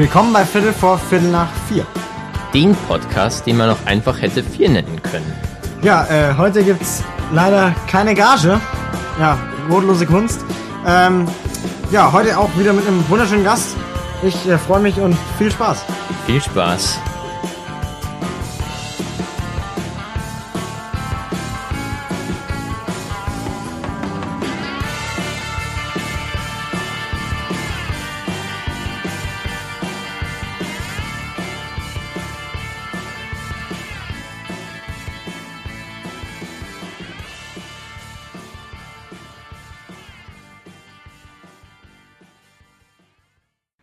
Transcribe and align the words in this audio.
Willkommen 0.00 0.32
bei 0.32 0.46
Viertel 0.46 0.72
vor 0.72 0.96
Viertel 0.96 1.30
nach 1.30 1.52
vier. 1.68 1.86
Den 2.54 2.74
Podcast, 2.88 3.44
den 3.44 3.58
man 3.58 3.68
auch 3.68 3.84
einfach 3.84 4.18
hätte 4.22 4.42
vier 4.42 4.70
nennen 4.70 5.02
können. 5.02 5.30
Ja, 5.82 6.06
äh, 6.06 6.34
heute 6.38 6.64
gibt's 6.64 7.04
leider 7.34 7.74
keine 7.86 8.14
Gage. 8.14 8.58
Ja, 9.20 9.38
brotlose 9.68 10.06
Kunst. 10.06 10.42
Ähm, 10.86 11.28
ja, 11.90 12.10
heute 12.10 12.38
auch 12.38 12.48
wieder 12.56 12.72
mit 12.72 12.86
einem 12.86 13.06
wunderschönen 13.10 13.44
Gast. 13.44 13.76
Ich 14.22 14.48
äh, 14.48 14.56
freue 14.56 14.80
mich 14.80 14.98
und 14.98 15.14
viel 15.36 15.52
Spaß. 15.52 15.84
Viel 16.24 16.40
Spaß. 16.40 16.98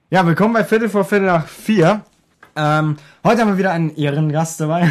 Ja, 0.09 0.25
willkommen 0.25 0.53
bei 0.53 0.63
Viertel 0.63 0.87
vor 0.87 1.03
Viertel 1.03 1.25
nach 1.25 1.45
vier. 1.45 1.99
Ähm, 2.55 2.95
heute 3.25 3.41
haben 3.41 3.49
wir 3.49 3.57
wieder 3.57 3.71
einen 3.73 3.93
Ehrengast 3.97 4.61
dabei, 4.61 4.89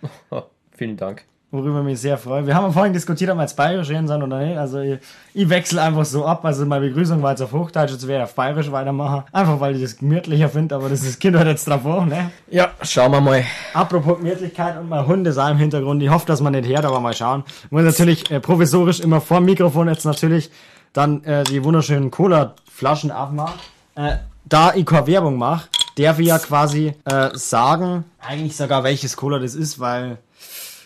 vielen 0.72 0.96
Dank. 0.96 1.26
worüber 1.50 1.80
ich 1.80 1.84
mich 1.84 2.00
sehr 2.00 2.16
freue. 2.16 2.46
Wir 2.46 2.54
haben 2.54 2.72
vorhin 2.72 2.94
diskutiert, 2.94 3.30
ob 3.30 3.36
wir 3.36 3.42
jetzt 3.42 3.58
bayerisch 3.58 3.90
reden 3.90 4.08
sollen 4.08 4.22
oder 4.22 4.38
nicht. 4.38 4.56
Also 4.56 4.80
ich, 4.80 5.00
ich 5.34 5.50
wechsle 5.50 5.82
einfach 5.82 6.06
so 6.06 6.24
ab. 6.24 6.46
Also 6.46 6.64
meine 6.64 6.86
Begrüßung 6.86 7.20
war 7.20 7.32
jetzt 7.32 7.42
auf 7.42 7.52
Hochdeutsch, 7.52 7.90
jetzt 7.90 8.08
werde 8.08 8.24
ich 8.24 8.30
auf 8.30 8.34
bayerisch 8.34 8.72
weitermachen. 8.72 9.24
Einfach 9.32 9.60
weil 9.60 9.76
ich 9.76 9.82
das 9.82 9.98
gemütlicher 9.98 10.48
finde, 10.48 10.76
aber 10.76 10.88
das 10.88 11.02
ist 11.02 11.20
Kind 11.20 11.36
heute 11.36 11.50
jetzt 11.50 11.68
drauf 11.68 11.84
auch, 11.84 12.06
ne? 12.06 12.30
Ja, 12.50 12.70
schauen 12.80 13.12
wir 13.12 13.20
mal. 13.20 13.44
Apropos 13.74 14.16
Gemütlichkeit 14.16 14.78
und 14.78 14.88
mein 14.88 15.06
Hund 15.06 15.26
ist 15.26 15.36
auch 15.36 15.50
im 15.50 15.58
Hintergrund. 15.58 16.02
Ich 16.02 16.08
hoffe, 16.08 16.24
dass 16.24 16.40
man 16.40 16.54
nicht 16.54 16.66
hört, 16.70 16.86
aber 16.86 17.00
mal 17.00 17.12
schauen. 17.12 17.44
Muss 17.68 17.82
natürlich 17.82 18.30
äh, 18.30 18.40
provisorisch 18.40 19.00
immer 19.00 19.20
vor 19.20 19.40
dem 19.40 19.44
Mikrofon 19.44 19.88
jetzt 19.88 20.06
natürlich 20.06 20.50
dann 20.94 21.22
äh, 21.24 21.44
die 21.44 21.62
wunderschönen 21.62 22.10
Cola-Flaschen 22.10 23.10
aufmachen. 23.10 23.60
Äh, 23.94 24.16
da 24.44 24.74
ich 24.74 24.86
keine 24.86 25.06
Werbung 25.06 25.36
mache, 25.36 25.68
darf 25.96 26.18
ich 26.18 26.26
ja 26.26 26.38
quasi 26.38 26.94
äh, 27.04 27.30
sagen, 27.34 28.04
eigentlich 28.20 28.56
sogar 28.56 28.84
welches 28.84 29.16
Cola 29.16 29.38
das 29.38 29.54
ist, 29.54 29.78
weil 29.78 30.18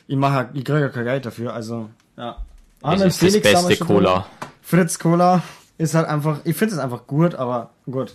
ich 0.06 0.16
mache, 0.16 0.50
ich 0.54 0.64
kriege 0.64 0.80
ja 0.80 0.88
kein 0.88 1.04
Geld 1.04 1.26
dafür. 1.26 1.54
Also 1.54 1.90
ja. 2.16 2.36
Das 2.80 2.94
ist 2.94 3.04
das 3.04 3.16
Felix 3.16 3.42
damals 3.42 3.66
beste 3.66 3.84
schon 3.84 3.86
drin. 3.86 3.96
Cola. 3.96 4.26
Fritz 4.62 4.98
Cola 4.98 5.42
ist 5.78 5.94
halt 5.94 6.08
einfach, 6.08 6.40
ich 6.44 6.56
finde 6.56 6.74
es 6.74 6.80
einfach 6.80 7.06
gut, 7.06 7.34
aber 7.34 7.70
gut. 7.90 8.14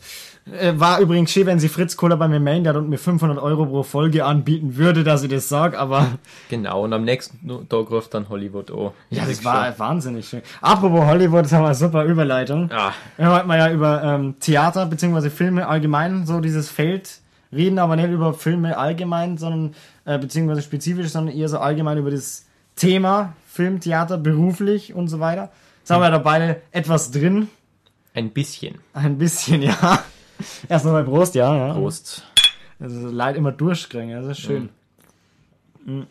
Äh, 0.51 0.73
war 0.75 0.99
übrigens 0.99 1.31
schön, 1.31 1.45
wenn 1.45 1.59
sie 1.59 1.69
Fritz 1.69 1.95
Cola 1.95 2.15
bei 2.17 2.27
mir 2.27 2.67
hat 2.67 2.75
und 2.75 2.89
mir 2.89 2.97
500 2.97 3.37
Euro 3.39 3.65
pro 3.65 3.83
Folge 3.83 4.25
anbieten 4.25 4.75
würde, 4.75 5.03
dass 5.05 5.23
ich 5.23 5.29
das 5.29 5.47
sag, 5.47 5.77
aber 5.77 6.17
Genau, 6.49 6.83
und 6.83 6.91
am 6.91 7.05
nächsten 7.05 7.47
Tag 7.69 7.89
ruft 7.91 8.13
dann 8.13 8.27
Hollywood 8.27 8.69
an. 8.71 8.91
ja, 9.09 9.25
das 9.25 9.43
war 9.45 9.77
wahnsinnig 9.79 10.27
schön. 10.27 10.41
Apropos 10.61 11.05
Hollywood, 11.05 11.45
das 11.45 11.53
haben 11.53 11.61
wir 11.63 11.67
eine 11.67 11.75
super 11.75 12.03
Überleitung. 12.03 12.69
Ah, 12.73 12.91
Wir 13.17 13.29
wollten 13.29 13.47
mal 13.47 13.57
ja 13.57 13.71
über 13.71 14.03
ähm, 14.03 14.35
Theater 14.41 14.85
bzw. 14.85 15.29
Filme 15.29 15.65
allgemein 15.67 16.25
so 16.25 16.41
dieses 16.41 16.69
Feld 16.69 17.19
reden, 17.53 17.79
aber 17.79 17.95
nicht 17.95 18.09
über 18.09 18.33
Filme 18.33 18.77
allgemein, 18.77 19.37
sondern 19.37 19.73
äh, 20.05 20.17
beziehungsweise 20.19 20.61
spezifisch, 20.61 21.07
sondern 21.07 21.35
eher 21.35 21.47
so 21.47 21.59
allgemein 21.59 21.97
über 21.97 22.11
das 22.11 22.45
Thema 22.75 23.33
Film, 23.47 23.79
Theater, 23.79 24.17
beruflich 24.17 24.93
und 24.93 25.07
so 25.07 25.19
weiter. 25.21 25.51
Jetzt 25.79 25.91
haben 25.91 26.01
wir 26.01 26.09
da 26.11 26.17
beide 26.17 26.61
etwas 26.71 27.11
drin. 27.11 27.47
ein 28.13 28.31
bisschen. 28.31 28.79
Ein 28.93 29.17
bisschen, 29.17 29.61
ja. 29.61 30.03
Erst 30.69 30.85
nochmal 30.85 31.03
Prost, 31.03 31.35
ja, 31.35 31.55
ja. 31.55 31.73
Prost. 31.73 32.23
Also 32.79 33.07
leid 33.09 33.35
immer 33.37 33.51
durchkriegen, 33.51 34.11
das 34.11 34.25
ist 34.27 34.39
schön. 34.39 34.69
Mm. 35.85 36.01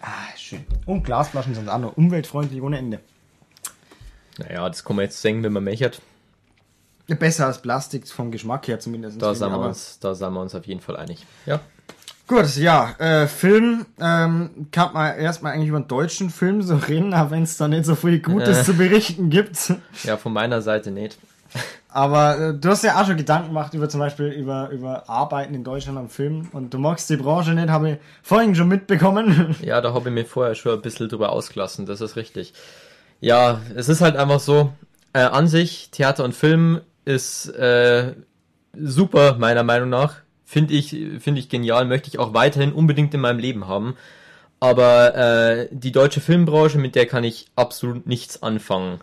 Ah, 0.00 0.36
schön. 0.36 0.64
Und 0.86 1.04
Glasflaschen 1.04 1.54
sind 1.54 1.68
auch 1.68 1.78
noch 1.78 1.96
umweltfreundlich 1.96 2.60
ohne 2.60 2.78
Ende. 2.78 3.00
Naja, 4.38 4.68
das 4.68 4.84
kann 4.84 4.96
man 4.96 5.04
jetzt 5.04 5.20
sehen, 5.22 5.42
wenn 5.42 5.52
man 5.52 5.64
mechert. 5.64 6.00
Besser 7.06 7.46
als 7.46 7.60
Plastik 7.60 8.08
vom 8.08 8.30
Geschmack 8.30 8.66
her 8.68 8.80
zumindest. 8.80 9.20
Da 9.20 9.34
sind, 9.34 9.50
wir 9.50 9.54
aber- 9.54 9.68
uns, 9.68 9.98
da 10.00 10.14
sind 10.14 10.32
wir 10.32 10.40
uns 10.40 10.54
auf 10.54 10.66
jeden 10.66 10.80
Fall 10.80 10.96
einig. 10.96 11.24
Ja. 11.46 11.60
Gut, 12.26 12.56
ja, 12.56 12.92
äh, 12.98 13.26
Film, 13.26 13.84
ähm, 14.00 14.68
kann 14.72 14.94
man 14.94 15.14
erstmal 15.18 15.52
eigentlich 15.52 15.68
über 15.68 15.76
einen 15.76 15.88
deutschen 15.88 16.30
Film 16.30 16.62
so 16.62 16.76
reden, 16.76 17.12
auch 17.12 17.30
wenn 17.30 17.42
es 17.42 17.58
da 17.58 17.68
nicht 17.68 17.84
so 17.84 17.94
viel 17.94 18.20
Gutes 18.20 18.60
Äh. 18.60 18.64
zu 18.64 18.74
berichten 18.74 19.28
gibt. 19.28 19.74
Ja, 20.04 20.16
von 20.16 20.32
meiner 20.32 20.62
Seite 20.62 20.90
nicht. 20.90 21.18
Aber 21.94 22.40
äh, 22.40 22.54
du 22.54 22.70
hast 22.70 22.82
ja 22.82 23.00
auch 23.00 23.06
schon 23.06 23.16
Gedanken 23.16 23.48
gemacht 23.50 23.72
über 23.72 23.88
zum 23.88 24.00
Beispiel 24.00 24.26
über, 24.26 24.68
über 24.70 25.08
Arbeiten 25.08 25.54
in 25.54 25.62
Deutschland 25.62 25.96
am 25.96 26.08
Film 26.08 26.48
und 26.50 26.74
du 26.74 26.78
magst 26.78 27.08
die 27.08 27.16
Branche 27.16 27.52
nicht, 27.52 27.68
habe 27.68 27.88
ich 27.88 27.98
vorhin 28.20 28.56
schon 28.56 28.66
mitbekommen. 28.66 29.54
Ja, 29.62 29.80
da 29.80 29.94
habe 29.94 30.08
ich 30.08 30.14
mir 30.14 30.24
vorher 30.24 30.56
schon 30.56 30.72
ein 30.72 30.82
bisschen 30.82 31.08
drüber 31.08 31.30
ausgelassen, 31.30 31.86
das 31.86 32.00
ist 32.00 32.16
richtig. 32.16 32.52
Ja, 33.20 33.60
es 33.76 33.88
ist 33.88 34.00
halt 34.00 34.16
einfach 34.16 34.40
so, 34.40 34.72
äh, 35.12 35.20
an 35.20 35.46
sich, 35.46 35.90
Theater 35.92 36.24
und 36.24 36.34
Film 36.34 36.80
ist 37.04 37.46
äh, 37.50 38.14
super, 38.76 39.36
meiner 39.38 39.62
Meinung 39.62 39.88
nach. 39.88 40.16
Finde 40.44 40.74
ich, 40.74 40.90
finde 41.20 41.38
ich 41.38 41.48
genial, 41.48 41.84
möchte 41.84 42.08
ich 42.08 42.18
auch 42.18 42.34
weiterhin 42.34 42.72
unbedingt 42.72 43.14
in 43.14 43.20
meinem 43.20 43.38
Leben 43.38 43.68
haben. 43.68 43.94
Aber 44.58 45.14
äh, 45.14 45.68
die 45.70 45.92
deutsche 45.92 46.20
Filmbranche, 46.20 46.78
mit 46.78 46.96
der 46.96 47.06
kann 47.06 47.22
ich 47.22 47.46
absolut 47.54 48.08
nichts 48.08 48.42
anfangen. 48.42 48.98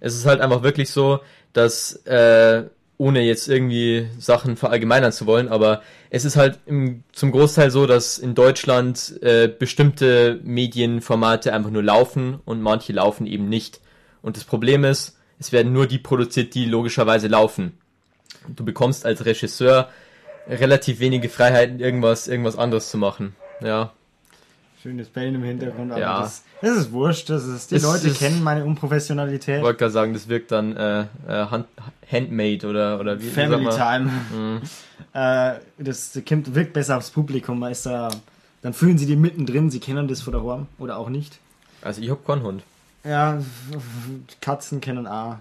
Es 0.00 0.14
ist 0.14 0.24
halt 0.24 0.40
einfach 0.40 0.62
wirklich 0.62 0.88
so, 0.88 1.20
dass 1.52 1.94
äh, 2.06 2.64
ohne 2.98 3.22
jetzt 3.22 3.48
irgendwie 3.48 4.08
Sachen 4.18 4.56
verallgemeinern 4.56 5.12
zu 5.12 5.26
wollen, 5.26 5.48
aber 5.48 5.82
es 6.10 6.24
ist 6.24 6.36
halt 6.36 6.58
im, 6.66 7.02
zum 7.12 7.32
Großteil 7.32 7.70
so, 7.70 7.86
dass 7.86 8.18
in 8.18 8.34
Deutschland 8.34 9.14
äh, 9.22 9.48
bestimmte 9.48 10.38
Medienformate 10.42 11.54
einfach 11.54 11.70
nur 11.70 11.82
laufen 11.82 12.40
und 12.44 12.60
manche 12.60 12.92
laufen 12.92 13.26
eben 13.26 13.48
nicht. 13.48 13.80
Und 14.20 14.36
das 14.36 14.44
Problem 14.44 14.84
ist, 14.84 15.16
es 15.38 15.50
werden 15.50 15.72
nur 15.72 15.86
die 15.86 15.98
produziert, 15.98 16.54
die 16.54 16.66
logischerweise 16.66 17.28
laufen. 17.28 17.78
Du 18.48 18.64
bekommst 18.64 19.06
als 19.06 19.24
Regisseur 19.24 19.88
relativ 20.46 21.00
wenige 21.00 21.30
Freiheiten, 21.30 21.80
irgendwas, 21.80 22.28
irgendwas 22.28 22.58
anderes 22.58 22.90
zu 22.90 22.98
machen. 22.98 23.34
Ja, 23.62 23.92
Schönes 24.82 25.08
Bellen 25.08 25.34
im 25.34 25.42
Hintergrund, 25.42 25.92
aber 25.92 26.00
Ja. 26.00 26.20
das, 26.22 26.42
das 26.62 26.76
ist 26.78 26.92
wurscht. 26.92 27.28
Das 27.28 27.44
ist, 27.44 27.70
die 27.70 27.74
Es 27.76 27.82
Leute 27.82 28.08
ist- 28.08 28.18
kennen 28.18 28.42
meine 28.42 28.64
Unprofessionalität. 28.64 29.58
ich 29.58 29.62
wollte 29.62 29.78
gerade 29.78 29.92
sagen, 29.92 30.12
das 30.14 30.26
wirkt 30.28 30.50
dann 30.52 30.74
äh, 30.74 31.00
äh, 31.02 31.06
hand, 31.28 31.66
Handmade 32.10 32.66
oder, 32.66 32.98
oder 32.98 33.20
wie 33.20 33.28
Family? 33.28 33.68
Time. 33.70 34.10
Äh, 35.12 35.54
das 35.78 36.20
kommt, 36.28 36.54
wirkt 36.54 36.72
besser 36.72 36.96
aufs 36.98 37.10
Publikum, 37.10 37.60
ist 37.64 37.84
da, 37.86 38.10
dann 38.62 38.72
fühlen 38.74 38.96
sie 38.96 39.06
die 39.06 39.16
mittendrin, 39.16 39.68
sie 39.70 39.80
kennen 39.80 40.06
das 40.06 40.20
von 40.20 40.32
der 40.34 40.42
Horn 40.42 40.68
oder 40.78 40.98
auch 40.98 41.08
nicht. 41.08 41.38
Also 41.82 42.00
ich 42.00 42.10
hab 42.10 42.24
keinen 42.24 42.42
Hund. 42.42 42.62
Ja, 43.02 43.38
Katzen 44.40 44.80
kennen 44.80 45.06
auch. 45.08 45.36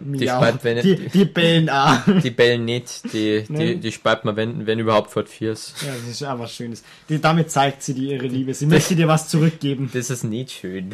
Die, 0.00 0.28
speit, 0.28 0.62
wenn, 0.62 0.82
die, 0.82 0.96
die, 0.96 1.08
die 1.08 1.24
bellen 1.24 1.70
auch. 1.70 1.98
die 2.22 2.30
bellen 2.30 2.66
nicht, 2.66 3.12
die, 3.14 3.44
die, 3.48 3.76
die 3.76 3.92
speit 3.92 4.26
man, 4.26 4.36
wenn, 4.36 4.66
wenn 4.66 4.78
überhaupt 4.78 5.10
fort 5.10 5.28
viers. 5.28 5.74
Ja, 5.80 5.92
das 5.92 6.10
ist 6.10 6.22
einfach 6.22 6.48
Schönes. 6.48 6.82
Die, 7.08 7.18
damit 7.18 7.50
zeigt 7.50 7.82
sie 7.82 7.94
dir 7.94 8.16
ihre 8.16 8.26
Liebe. 8.26 8.52
Sie 8.52 8.66
möchte 8.66 8.94
dir 8.94 9.08
was 9.08 9.28
zurückgeben. 9.28 9.90
Das 9.92 10.10
ist 10.10 10.24
nicht 10.24 10.50
schön. 10.50 10.90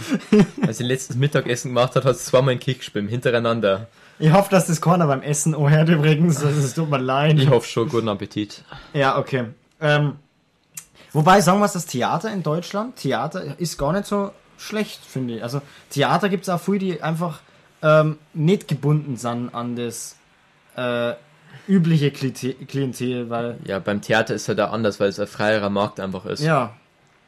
Als 0.65 0.79
sie 0.79 0.85
letztes 0.85 1.17
Mittagessen 1.17 1.71
gemacht 1.71 1.97
hat, 1.97 2.05
hat 2.05 2.17
sie 2.17 2.27
zweimal 2.27 2.53
ein 2.53 2.61
Kickspiel 2.61 3.09
hintereinander. 3.09 3.89
Ich 4.21 4.33
hoffe, 4.33 4.51
dass 4.51 4.67
das 4.67 4.81
keiner 4.81 5.09
beim 5.09 5.23
Essen 5.23 5.55
oh 5.55 5.69
hört 5.69 5.89
übrigens. 5.89 6.41
Das 6.41 6.57
ist, 6.57 6.75
tut 6.75 6.89
mir 6.89 6.99
leid. 6.99 7.39
Ich 7.39 7.51
hoffe 7.51 7.69
schon, 7.69 7.89
guten 7.89 8.09
Appetit. 8.09 8.63
Ja, 8.95 9.19
okay. 9.19 9.47
Ähm, 9.81 10.15
wobei, 11.13 11.41
sagen 11.41 11.59
wir 11.59 11.67
es, 11.67 11.73
das 11.73 11.87
Theater 11.87 12.33
in 12.33 12.45
Deutschland, 12.45 12.97
Theater 12.97 13.59
ist 13.59 13.77
gar 13.79 13.93
nicht 13.93 14.07
so 14.07 14.31
schlecht, 14.59 15.01
finde 15.05 15.37
ich. 15.37 15.43
Also 15.43 15.61
Theater 15.91 16.29
gibt 16.29 16.45
es 16.45 16.49
auch 16.49 16.61
viele, 16.61 16.79
die 16.79 17.03
einfach 17.03 17.41
ähm, 17.83 18.19
nicht 18.35 18.69
gebunden 18.69 19.17
sind 19.17 19.55
an 19.55 19.77
das 19.77 20.17
äh, 20.77 21.15
übliche 21.69 22.11
Klientel, 22.11 23.31
weil 23.31 23.59
Ja, 23.65 23.79
beim 23.79 24.01
Theater 24.01 24.35
ist 24.35 24.47
ja 24.47 24.55
da 24.55 24.71
anders, 24.71 25.01
weil 25.01 25.09
es 25.09 25.19
ein 25.21 25.27
freierer 25.27 25.71
Markt 25.71 26.01
einfach 26.01 26.27
ist. 26.27 26.43
ja, 26.43 26.75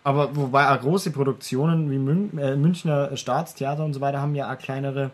aber 0.04 0.34
wobei 0.36 0.70
auch 0.70 0.80
große 0.80 1.10
Produktionen 1.10 1.90
wie 1.90 1.98
Mün 1.98 2.38
äh, 2.38 2.56
Münchner 2.56 3.16
Staatstheater 3.16 3.84
und 3.84 3.92
so 3.92 4.00
weiter 4.00 4.20
haben 4.20 4.34
ja 4.34 4.52
auch 4.52 4.58
kleinere 4.58 5.10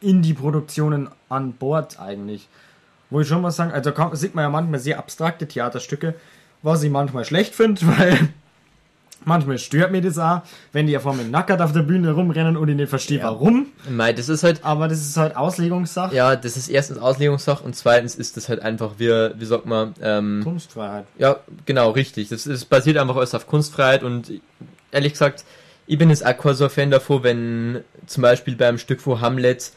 Indie-Produktionen 0.00 1.08
an 1.28 1.52
Bord 1.52 1.98
eigentlich. 1.98 2.48
Wo 3.10 3.20
ich 3.20 3.28
schon 3.28 3.42
mal 3.42 3.50
sagen, 3.50 3.72
also 3.72 3.92
kann, 3.92 4.14
sieht 4.14 4.34
man 4.34 4.44
ja 4.44 4.50
manchmal 4.50 4.80
sehr 4.80 4.98
abstrakte 4.98 5.46
Theaterstücke, 5.46 6.14
was 6.62 6.82
ich 6.82 6.90
manchmal 6.90 7.24
schlecht 7.24 7.54
finde, 7.54 7.80
weil 7.98 8.28
manchmal 9.24 9.58
stört 9.58 9.92
mir 9.92 10.00
das 10.00 10.18
auch, 10.18 10.42
wenn 10.72 10.86
die 10.86 10.92
ja 10.92 11.00
vor 11.00 11.14
mir 11.14 11.24
nackert 11.24 11.60
auf 11.60 11.72
der 11.72 11.82
Bühne 11.82 12.12
rumrennen 12.12 12.56
und 12.56 12.68
ich 12.68 12.76
nicht 12.76 12.88
verstehe, 12.88 13.18
Ja. 13.18 13.24
warum. 13.24 13.66
Mei, 13.90 14.12
das 14.12 14.28
ist 14.28 14.42
halt, 14.42 14.64
Aber 14.64 14.88
das 14.88 15.00
ist 15.00 15.16
halt 15.16 15.36
Auslegungssache. 15.36 16.14
ja, 16.14 16.36
das 16.36 16.56
ist 16.56 16.68
erstens 16.68 16.98
Auslegungssache 16.98 17.62
und 17.64 17.74
zweitens 17.76 18.14
ist 18.14 18.36
das 18.36 18.48
halt 18.48 18.60
einfach, 18.62 18.92
wie, 18.98 19.08
wie 19.08 19.44
sagt 19.44 19.66
man, 19.66 19.94
ähm, 20.02 20.40
Kunstfreiheit. 20.44 21.06
Ja, 21.18 21.36
genau, 21.66 21.90
richtig. 21.90 22.28
Das 22.28 22.46
ist 22.46 22.66
basiert 22.66 22.96
einfach 22.98 23.16
alles 23.16 23.34
auf 23.34 23.46
Kunstfreiheit 23.46 24.02
und 24.02 24.32
ehrlich 24.90 25.12
gesagt, 25.12 25.44
ich 25.86 25.98
bin 25.98 26.10
jetzt 26.10 26.24
auch 26.24 26.36
kein 26.38 26.54
so 26.54 26.68
Fan 26.68 26.90
davon, 26.90 27.22
wenn 27.24 27.80
zum 28.06 28.22
Beispiel 28.22 28.54
beim 28.56 28.78
Stück 28.78 29.00
von 29.00 29.20
Hamlet 29.20 29.72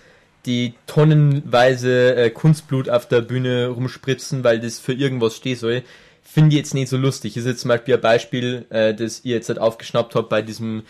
die 0.46 0.76
tonnenweise 0.86 2.16
äh, 2.16 2.30
Kunstblut 2.30 2.90
auf 2.90 3.08
der 3.08 3.22
Bühne 3.22 3.68
rumspritzen, 3.70 4.44
weil 4.44 4.60
das 4.60 4.80
für 4.80 4.94
irgendwas 4.94 5.36
stehen 5.36 5.56
soll, 5.58 5.82
finde 6.26 6.50
ich 6.50 6.56
jetzt 6.58 6.74
nicht 6.74 6.90
so 6.90 6.98
lustig. 6.98 7.38
Ist 7.38 7.46
jetzt 7.46 7.62
zum 7.62 7.70
Beispiel 7.70 7.94
ein 7.96 8.02
Beispiel, 8.02 8.66
äh, 8.70 8.94
das 8.94 9.24
ihr 9.24 9.36
jetzt 9.36 9.48
halt 9.48 9.60
aufgeschnappt 9.60 10.16
habt 10.16 10.28
bei 10.30 10.42
diesem 10.42 10.84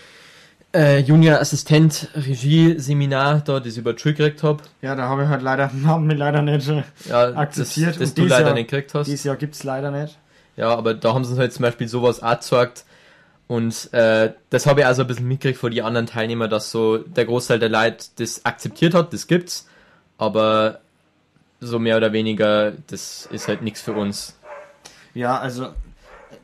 äh, 0.74 1.00
Junior 1.00 1.40
Assistent 1.40 2.10
Regie 2.16 2.80
Seminar 2.80 3.42
da, 3.42 3.60
das 3.60 3.74
ich 3.74 3.78
über 3.78 3.96
True 3.96 4.14
gekriegt 4.14 4.42
habe. 4.44 4.64
Ja, 4.82 4.96
da 4.96 5.04
habe 5.04 5.24
ich 5.24 5.30
halt 5.30 5.42
leider, 5.42 5.70
haben 5.86 6.10
wir 6.10 6.16
leider 6.18 6.42
nicht 6.42 6.68
äh, 6.68 6.84
Ja, 7.08 7.34
akzeptiert. 7.36 7.90
Das, 7.96 7.98
das 8.00 8.14
du 8.14 8.26
leider 8.26 8.48
Jahr- 8.48 8.54
nicht 8.56 8.70
gekriegt 8.70 8.94
hast. 8.94 9.08
Dieses 9.08 9.24
Jahr 9.24 9.36
gibt's 9.36 9.64
leider 9.64 9.92
nicht. 9.92 10.18
Ja, 10.58 10.74
aber 10.76 10.94
da 10.94 11.14
haben 11.14 11.24
sie 11.26 11.32
uns 11.32 11.40
halt 11.40 11.54
zum 11.54 11.64
Beispiel 11.64 11.88
sowas 11.88 12.24
auch 12.24 12.34
gezeigt. 12.36 12.86
Und 13.48 13.94
äh, 13.94 14.34
das 14.50 14.66
habe 14.66 14.80
ich 14.80 14.86
also 14.88 15.02
ein 15.04 15.08
bisschen 15.08 15.28
mitgekriegt 15.28 15.60
von 15.60 15.70
die 15.72 15.84
anderen 15.84 16.08
Teilnehmer, 16.08 16.48
dass 16.48 16.72
so 16.72 16.98
der 16.98 17.26
Großteil 17.26 17.60
der 17.60 17.70
Leute 17.70 18.06
das 18.18 18.44
akzeptiert 18.44 18.96
hat, 18.96 19.14
das 19.14 19.28
gibt's, 19.28 19.68
aber 20.18 20.80
so 21.60 21.78
mehr 21.78 21.98
oder 21.98 22.12
weniger, 22.12 22.74
das 22.88 23.28
ist 23.32 23.48
halt 23.48 23.62
nichts 23.62 23.82
für 23.82 23.94
uns. 23.94 24.36
Ja, 25.16 25.40
also, 25.40 25.70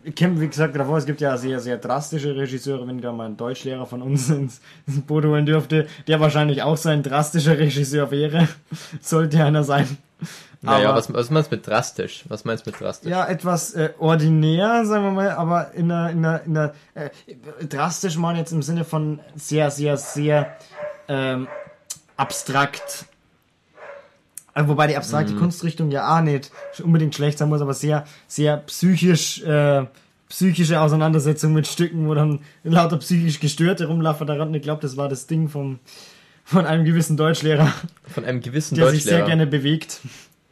ich 0.03 0.15
kenne, 0.15 0.41
wie 0.41 0.47
gesagt, 0.47 0.75
davor, 0.75 0.97
es 0.97 1.05
gibt 1.05 1.21
ja 1.21 1.37
sehr, 1.37 1.59
sehr 1.59 1.77
drastische 1.77 2.35
Regisseure, 2.35 2.87
wenn 2.87 2.99
da 2.99 3.11
mal 3.11 3.25
einen 3.27 3.37
Deutschlehrer 3.37 3.85
von 3.85 4.01
uns 4.01 4.29
ins, 4.31 4.61
ins 4.87 5.01
Boot 5.01 5.25
holen 5.25 5.45
dürfte, 5.45 5.87
der 6.07 6.19
wahrscheinlich 6.19 6.63
auch 6.63 6.77
so 6.77 6.89
ein 6.89 7.03
drastischer 7.03 7.57
Regisseur 7.59 8.09
wäre, 8.09 8.47
sollte 9.01 9.43
einer 9.43 9.63
sein. 9.63 9.97
Naja, 10.63 10.89
Aber- 10.89 10.97
was, 10.99 11.13
was 11.13 11.29
meinst 11.31 11.51
du 11.51 11.55
mit 11.55 11.67
drastisch? 11.67 12.23
Was 12.27 12.45
meinst 12.45 12.65
du 12.65 12.71
mit 12.71 12.79
drastisch? 12.79 13.09
Ja, 13.11 13.27
etwas 13.27 13.73
äh, 13.73 13.89
ordinär, 13.99 14.85
sagen 14.85 15.03
wir 15.05 15.11
mal, 15.11 15.31
aber 15.31 15.71
in 15.73 15.91
einer, 15.91 16.09
in 16.11 16.25
einer, 16.25 16.43
in 16.43 16.57
einer 16.57 16.73
äh, 16.93 17.09
drastisch 17.67 18.15
mal 18.17 18.37
jetzt 18.37 18.51
im 18.51 18.61
Sinne 18.61 18.85
von 18.85 19.19
sehr, 19.35 19.69
sehr, 19.71 19.97
sehr 19.97 20.55
ähm, 21.07 21.47
abstrakt. 22.15 23.05
Äh, 24.53 24.63
wobei 24.67 24.87
die 24.87 24.97
abstrakte 24.97 25.33
Kunstrichtung 25.35 25.91
ja 25.91 26.17
auch 26.17 26.21
nicht 26.21 26.51
unbedingt 26.83 27.15
schlecht 27.15 27.37
sein 27.37 27.49
muss, 27.49 27.61
aber 27.61 27.73
sehr, 27.73 28.05
sehr 28.27 28.57
psychisch, 28.57 29.41
äh, 29.43 29.85
psychische 30.27 30.79
Auseinandersetzung 30.81 31.53
mit 31.53 31.67
Stücken, 31.67 32.07
wo 32.07 32.13
dann 32.13 32.39
lauter 32.63 32.97
psychisch 32.97 33.39
Gestörte 33.39 33.85
rumlaufen 33.87 34.27
daran. 34.27 34.53
Ich 34.53 34.61
glaube, 34.61 34.81
das 34.81 34.97
war 34.97 35.07
das 35.09 35.27
Ding 35.27 35.47
vom, 35.49 35.79
von 36.43 36.65
einem 36.65 36.83
gewissen 36.85 37.17
Deutschlehrer, 37.17 37.71
Von 38.07 38.25
einem 38.25 38.41
gewissen 38.41 38.75
der 38.75 38.89
sich 38.89 39.03
sehr 39.03 39.19
Deutschlehrer. 39.19 39.27
gerne 39.27 39.47
bewegt. 39.47 39.99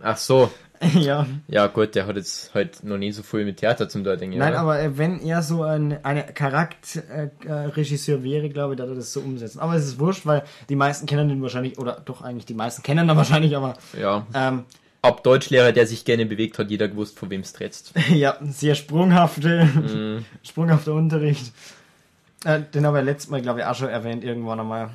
Ach 0.01 0.17
so. 0.17 0.49
ja. 0.93 1.25
Ja 1.47 1.67
gut, 1.67 1.95
der 1.95 2.07
hat 2.07 2.15
jetzt 2.15 2.53
halt 2.53 2.83
noch 2.83 2.97
nie 2.97 3.11
so 3.11 3.23
viel 3.23 3.45
mit 3.45 3.57
Theater 3.57 3.89
zum 3.89 4.03
Deuten. 4.03 4.29
Nein, 4.29 4.55
aber 4.55 4.79
äh, 4.79 4.97
wenn 4.97 5.19
er 5.19 5.41
so 5.41 5.63
ein 5.63 6.03
eine 6.03 6.23
Charakterregisseur 6.23 8.19
äh, 8.19 8.23
wäre, 8.23 8.49
glaube 8.49 8.73
ich, 8.73 8.77
dass 8.79 8.89
er 8.89 8.95
das 8.95 9.11
so 9.11 9.19
umsetzen. 9.19 9.59
Aber 9.59 9.75
es 9.75 9.85
ist 9.85 9.99
wurscht, 9.99 10.25
weil 10.25 10.43
die 10.69 10.75
meisten 10.75 11.05
kennen 11.05 11.27
den 11.29 11.41
wahrscheinlich, 11.41 11.77
oder 11.77 12.01
doch 12.03 12.21
eigentlich 12.21 12.45
die 12.45 12.53
meisten 12.53 12.83
kennen 12.83 13.09
ihn 13.09 13.17
wahrscheinlich, 13.17 13.55
aber 13.55 13.75
Ja. 13.99 14.25
ähm, 14.33 14.63
Ab 15.01 15.23
Deutschlehrer, 15.23 15.71
der 15.71 15.87
sich 15.87 16.03
gerne 16.03 16.25
bewegt, 16.25 16.59
hat 16.59 16.69
jeder 16.69 16.89
gewusst, 16.89 17.17
von 17.17 17.29
wem 17.29 17.39
es 17.41 17.53
trätst. 17.53 17.93
ja, 18.09 18.35
sehr 18.41 18.75
sprunghafte, 18.75 20.19
sprunghafter 20.43 20.93
Unterricht. 20.93 21.53
Äh, 22.43 22.61
den 22.73 22.85
habe 22.85 22.99
ich 22.99 23.05
letztes 23.05 23.29
Mal, 23.29 23.41
glaube 23.41 23.59
ich, 23.59 23.65
auch 23.65 23.75
schon 23.75 23.89
erwähnt, 23.89 24.23
irgendwann 24.23 24.59
einmal. 24.59 24.89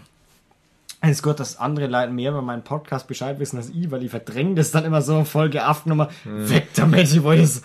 Es 1.04 1.18
ist 1.18 1.22
gut, 1.22 1.38
dass 1.38 1.58
andere 1.58 1.86
Leute 1.86 2.12
mehr 2.12 2.30
über 2.30 2.42
meinen 2.42 2.62
Podcast 2.62 3.06
Bescheid 3.06 3.38
wissen 3.38 3.56
als 3.58 3.70
ich, 3.70 3.90
weil 3.90 4.02
ich 4.02 4.10
verdränge 4.10 4.54
das 4.54 4.70
dann 4.70 4.84
immer 4.84 5.02
so 5.02 5.24
voll 5.24 5.50
geafft 5.50 5.86
nochmal. 5.86 6.08
Weg 6.24 6.68
damit, 6.74 7.12
ich 7.12 7.22
wollte 7.22 7.42
es. 7.42 7.62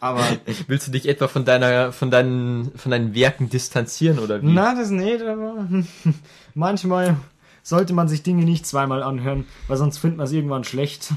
Aber, 0.00 0.22
Willst 0.66 0.86
du 0.86 0.92
dich 0.92 1.08
etwa 1.08 1.28
von 1.28 1.44
deiner, 1.44 1.92
von 1.92 2.10
deinen, 2.10 2.72
von 2.76 2.90
deinen 2.90 3.14
Werken 3.14 3.48
distanzieren 3.48 4.18
oder 4.18 4.40
wie? 4.42 4.46
na, 4.46 4.74
das 4.74 4.90
nicht, 4.90 5.22
aber 5.22 5.66
manchmal 6.54 7.16
sollte 7.62 7.94
man 7.94 8.08
sich 8.08 8.22
Dinge 8.22 8.44
nicht 8.44 8.66
zweimal 8.66 9.02
anhören, 9.02 9.46
weil 9.66 9.76
sonst 9.76 9.98
findet 9.98 10.18
man 10.18 10.26
es 10.26 10.32
irgendwann 10.32 10.64
schlecht. 10.64 11.12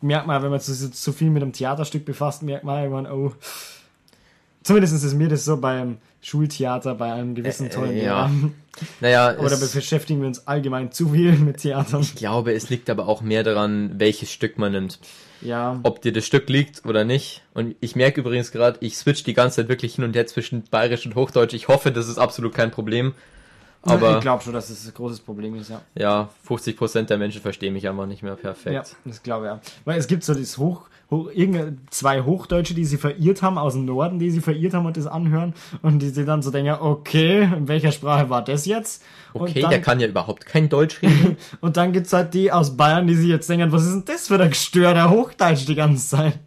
Merkt 0.00 0.26
man, 0.26 0.42
wenn 0.42 0.50
man 0.50 0.60
zu, 0.60 0.90
zu 0.90 1.12
viel 1.12 1.30
mit 1.30 1.42
einem 1.42 1.52
Theaterstück 1.52 2.04
befasst, 2.04 2.42
merkt 2.42 2.64
man 2.64 2.82
irgendwann, 2.82 3.06
oh. 3.06 3.32
Zumindest 4.66 4.94
ist 5.04 5.14
mir 5.14 5.28
das 5.28 5.44
so 5.44 5.58
beim 5.58 5.98
Schultheater, 6.20 6.96
bei 6.96 7.12
einem 7.12 7.36
gewissen 7.36 7.66
Äh, 7.66 7.70
tollen 7.70 7.96
ja. 7.96 8.26
Lehrer. 8.26 8.30
Naja, 9.00 9.30
es, 9.40 9.72
beschäftigen 9.72 10.20
wir 10.22 10.26
uns 10.26 10.48
allgemein 10.48 10.90
zu 10.90 11.10
viel 11.10 11.34
mit 11.34 11.58
Theatern. 11.58 12.00
ich 12.00 12.16
glaube, 12.16 12.52
es 12.52 12.68
liegt 12.68 12.90
aber 12.90 13.06
auch 13.06 13.20
mehr 13.22 13.44
daran, 13.44 13.92
welches 14.00 14.32
Stück 14.32 14.58
man 14.58 14.72
nimmt. 14.72 14.98
Ja. 15.40 15.78
Ob 15.84 16.02
dir 16.02 16.12
das 16.12 16.26
Stück 16.26 16.48
liegt 16.48 16.84
oder 16.84 17.04
nicht. 17.04 17.44
Und 17.54 17.76
ich 17.78 17.94
merke 17.94 18.22
übrigens 18.22 18.50
gerade, 18.50 18.76
ich 18.80 18.98
switch 18.98 19.22
die 19.22 19.34
ganze 19.34 19.56
Zeit 19.56 19.68
wirklich 19.68 19.94
hin 19.94 20.02
und 20.02 20.16
her 20.16 20.26
zwischen 20.26 20.64
Bayerisch 20.68 21.06
und 21.06 21.14
Hochdeutsch. 21.14 21.54
Ich 21.54 21.68
hoffe, 21.68 21.92
das 21.92 22.08
ist 22.08 22.18
absolut 22.18 22.52
kein 22.52 22.72
Problem. 22.72 23.14
ich 23.84 23.92
Aber 23.92 24.18
glaube 24.18 24.42
schon, 24.42 24.52
dass 24.52 24.66
das 24.66 24.84
ein 24.84 24.94
großes 24.94 25.20
Problem 25.20 25.54
ist, 25.54 25.70
ja. 25.70 25.80
ja, 25.94 26.30
50% 26.48 27.02
der 27.02 27.18
Menschen 27.18 27.40
verstehen 27.40 27.72
mich 27.72 27.88
einfach 27.88 28.06
nicht 28.06 28.24
mehr 28.24 28.34
perfekt. 28.34 28.74
Ja, 28.74 28.82
das 29.04 29.22
glaube 29.22 29.46
ich 29.46 29.52
auch. 29.52 29.60
Weil 29.84 29.96
es 30.00 30.08
gibt 30.08 30.24
so 30.24 30.34
das 30.34 30.58
Hoch, 30.58 30.88
zwei 31.90 32.22
Hochdeutsche, 32.22 32.74
die 32.74 32.84
sie 32.84 32.96
verirrt 32.96 33.40
haben, 33.42 33.58
aus 33.58 33.74
dem 33.74 33.84
Norden, 33.84 34.18
die 34.18 34.30
sie 34.30 34.40
verirrt 34.40 34.74
haben 34.74 34.86
und 34.86 34.96
das 34.96 35.06
anhören 35.06 35.54
und 35.82 36.00
die 36.00 36.08
sich 36.08 36.26
dann 36.26 36.42
so 36.42 36.50
denken, 36.50 36.76
okay, 36.80 37.42
in 37.44 37.68
welcher 37.68 37.92
Sprache 37.92 38.28
war 38.28 38.42
das 38.42 38.66
jetzt? 38.66 39.04
Okay, 39.32 39.60
dann, 39.60 39.70
der 39.70 39.80
kann 39.80 40.00
ja 40.00 40.08
überhaupt 40.08 40.46
kein 40.46 40.68
Deutsch 40.68 41.02
reden. 41.02 41.36
Und 41.60 41.76
dann 41.76 41.92
gibt's 41.92 42.12
halt 42.14 42.32
die 42.32 42.50
aus 42.50 42.76
Bayern, 42.76 43.06
die 43.06 43.14
sich 43.14 43.28
jetzt 43.28 43.50
denken, 43.50 43.70
was 43.70 43.84
ist 43.84 43.92
denn 43.92 44.04
das 44.06 44.28
für 44.28 44.40
ein 44.40 44.48
gestörter 44.48 45.10
Hochdeutsch 45.10 45.66
die 45.66 45.74
ganze 45.74 46.16
Zeit? 46.16 46.38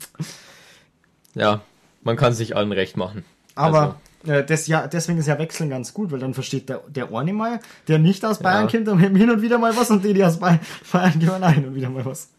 ja, 1.36 1.62
man 2.02 2.16
kann 2.16 2.34
sich 2.34 2.56
allen 2.56 2.72
recht 2.72 2.98
machen. 2.98 3.26
Aber 3.54 3.98
äh, 4.26 4.44
das 4.44 4.68
ja, 4.68 4.88
deswegen 4.88 5.20
ist 5.20 5.28
ja 5.28 5.38
Wechseln 5.38 5.70
ganz 5.70 5.94
gut, 5.94 6.12
weil 6.12 6.20
dann 6.20 6.34
versteht 6.34 6.68
der, 6.70 6.82
der 6.88 7.12
Orni 7.12 7.32
mal, 7.32 7.60
der 7.88 8.00
nicht 8.00 8.26
aus 8.26 8.40
Bayern 8.40 8.68
Ja. 8.68 8.72
kommt, 8.72 8.88
und 8.88 9.00
hin 9.00 9.30
und 9.30 9.42
wieder 9.42 9.58
mal 9.60 9.76
was 9.78 9.92
und 9.92 10.04
die, 10.04 10.14
die 10.14 10.24
aus 10.24 10.40
Bayern, 10.40 10.60
Bayern 10.92 11.20
gehören 11.20 11.48
hin 11.54 11.68
und 11.68 11.76
wieder 11.76 11.90
mal 11.90 12.06
was. 12.06 12.30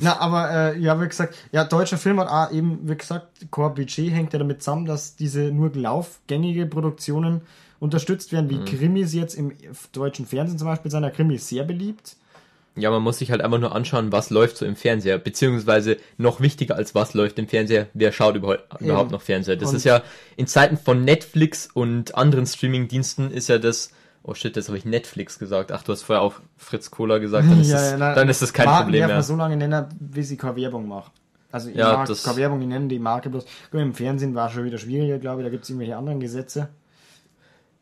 Na, 0.00 0.18
aber 0.18 0.50
äh, 0.50 0.78
ja, 0.78 1.00
wie 1.00 1.06
gesagt, 1.08 1.36
ja, 1.52 1.64
deutscher 1.64 1.98
Film 1.98 2.18
hat 2.20 2.28
auch 2.28 2.52
eben, 2.52 2.80
wie 2.88 2.96
gesagt, 2.96 3.28
Core 3.50 3.74
Budget 3.74 4.12
hängt 4.12 4.32
ja 4.32 4.38
damit 4.38 4.62
zusammen, 4.62 4.86
dass 4.86 5.14
diese 5.16 5.52
nur 5.52 5.70
laufgängige 5.74 6.66
Produktionen 6.66 7.42
unterstützt 7.80 8.32
werden, 8.32 8.50
wie 8.50 8.64
Krimis 8.64 9.14
jetzt 9.14 9.34
im 9.34 9.52
deutschen 9.92 10.26
Fernsehen 10.26 10.58
zum 10.58 10.66
Beispiel 10.66 10.90
sind. 10.90 11.02
Ja, 11.02 11.10
Krimi 11.10 11.34
ist 11.36 11.48
sehr 11.48 11.64
beliebt. 11.64 12.16
Ja, 12.76 12.90
man 12.90 13.02
muss 13.02 13.18
sich 13.18 13.30
halt 13.30 13.40
einfach 13.40 13.60
nur 13.60 13.72
anschauen, 13.74 14.10
was 14.10 14.30
läuft 14.30 14.56
so 14.56 14.66
im 14.66 14.74
Fernseher. 14.74 15.18
Beziehungsweise 15.18 15.96
noch 16.18 16.40
wichtiger 16.40 16.74
als 16.74 16.94
was 16.96 17.14
läuft 17.14 17.38
im 17.38 17.46
Fernseher, 17.46 17.86
wer 17.94 18.10
schaut 18.10 18.34
überhaupt, 18.34 18.80
überhaupt 18.80 19.12
noch 19.12 19.22
Fernseher. 19.22 19.54
Das 19.56 19.70
Und- 19.70 19.76
ist 19.76 19.84
ja 19.84 20.02
in 20.36 20.48
Zeiten 20.48 20.76
von 20.76 21.04
Netflix 21.04 21.68
und 21.72 22.16
anderen 22.16 22.46
Streamingdiensten 22.46 23.30
ist 23.30 23.48
ja 23.48 23.58
das. 23.58 23.92
Oh 24.26 24.32
shit, 24.34 24.56
jetzt 24.56 24.68
habe 24.68 24.78
ich 24.78 24.86
Netflix 24.86 25.38
gesagt. 25.38 25.70
Ach, 25.70 25.82
du 25.82 25.92
hast 25.92 26.02
vorher 26.02 26.22
auch 26.22 26.34
Fritz 26.56 26.90
Cola 26.90 27.18
gesagt. 27.18 27.46
Dann 27.48 27.60
ist, 27.60 27.70
das, 27.72 27.94
na, 27.98 28.14
dann 28.14 28.28
ist 28.28 28.40
das 28.40 28.52
kein 28.54 28.64
Marken 28.66 28.84
Problem 28.84 29.00
darf 29.02 29.08
mehr. 29.08 29.16
man 29.16 29.22
so 29.22 29.36
lange 29.36 29.56
nennen, 29.56 29.84
wie 30.00 30.22
sie 30.22 30.36
keine 30.38 30.56
Werbung 30.56 30.88
macht. 30.88 31.12
Also 31.52 31.68
ich 31.68 31.76
Ja, 31.76 31.92
mag 31.98 32.08
das- 32.08 32.22
keine 32.24 32.38
Werbung, 32.38 32.58
die 32.60 32.66
nennen 32.66 32.88
die 32.88 32.98
Marke 32.98 33.28
bloß. 33.30 33.44
Gut, 33.70 33.80
Im 33.80 33.92
Fernsehen 33.94 34.34
war 34.34 34.50
schon 34.50 34.64
wieder 34.64 34.78
schwieriger, 34.78 35.18
glaube 35.18 35.42
ich, 35.42 35.46
da 35.46 35.50
gibt 35.50 35.64
es 35.64 35.70
irgendwelche 35.70 35.96
anderen 35.96 36.20
Gesetze. 36.20 36.68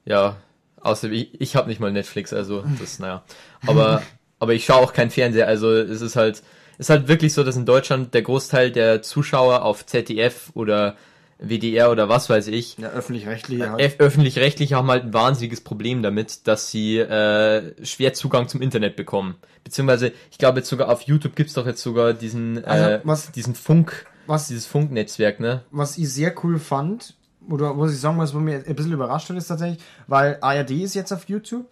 Ja, 0.04 0.36
außer 0.80 1.10
ich, 1.10 1.40
ich 1.40 1.56
habe 1.56 1.68
nicht 1.68 1.80
mal 1.80 1.92
Netflix, 1.92 2.32
also 2.32 2.64
das, 2.80 2.98
naja. 2.98 3.22
Aber, 3.66 4.02
aber 4.40 4.52
ich 4.54 4.64
schaue 4.64 4.78
auch 4.82 4.92
kein 4.92 5.10
Fernseher, 5.10 5.46
also 5.46 5.72
es 5.72 6.00
ist 6.00 6.16
halt, 6.16 6.42
es 6.78 6.86
ist 6.86 6.90
halt 6.90 7.06
wirklich 7.08 7.32
so, 7.34 7.44
dass 7.44 7.56
in 7.56 7.66
Deutschland 7.66 8.14
der 8.14 8.22
Großteil 8.22 8.72
der 8.72 9.00
Zuschauer 9.02 9.62
auf 9.62 9.86
ZDF 9.86 10.50
oder 10.54 10.96
WDR 11.42 11.90
oder 11.90 12.08
was 12.08 12.30
weiß 12.30 12.46
ich, 12.48 12.78
Ja, 12.78 12.88
öffentlich-rechtliche 12.90 13.70
halt. 13.70 13.80
Öf- 13.80 13.98
öffentlich-rechtlich 14.00 14.72
haben 14.74 14.88
halt 14.90 15.04
ein 15.04 15.14
wahnsinniges 15.14 15.60
Problem 15.60 16.02
damit, 16.02 16.46
dass 16.46 16.70
sie 16.70 16.98
äh, 16.98 17.74
schwer 17.84 18.12
Zugang 18.14 18.48
zum 18.48 18.62
Internet 18.62 18.96
bekommen. 18.96 19.34
Beziehungsweise, 19.64 20.12
ich 20.30 20.38
glaube 20.38 20.58
jetzt 20.60 20.68
sogar 20.68 20.88
auf 20.88 21.02
YouTube 21.02 21.36
gibt's 21.36 21.54
doch 21.54 21.66
jetzt 21.66 21.82
sogar 21.82 22.12
diesen, 22.14 22.64
Also, 22.64 22.84
äh, 22.84 23.00
was- 23.04 23.32
diesen 23.32 23.54
Funk, 23.54 24.06
was- 24.26 24.48
dieses 24.48 24.66
Funknetzwerk, 24.66 25.40
ne? 25.40 25.62
was 25.70 25.98
ich 25.98 26.08
sehr 26.12 26.34
cool 26.44 26.58
fand, 26.58 27.14
oder 27.48 27.74
muss 27.74 27.92
ich 27.92 27.98
sagen, 28.00 28.18
was 28.18 28.32
mir 28.34 28.62
ein 28.66 28.74
bisschen 28.76 28.92
überrascht 28.92 29.28
hat, 29.28 29.36
ist 29.36 29.48
tatsächlich, 29.48 29.82
weil 30.06 30.38
ARD 30.40 30.70
ist 30.82 30.94
jetzt 30.94 31.12
auf 31.12 31.28
YouTube, 31.28 31.66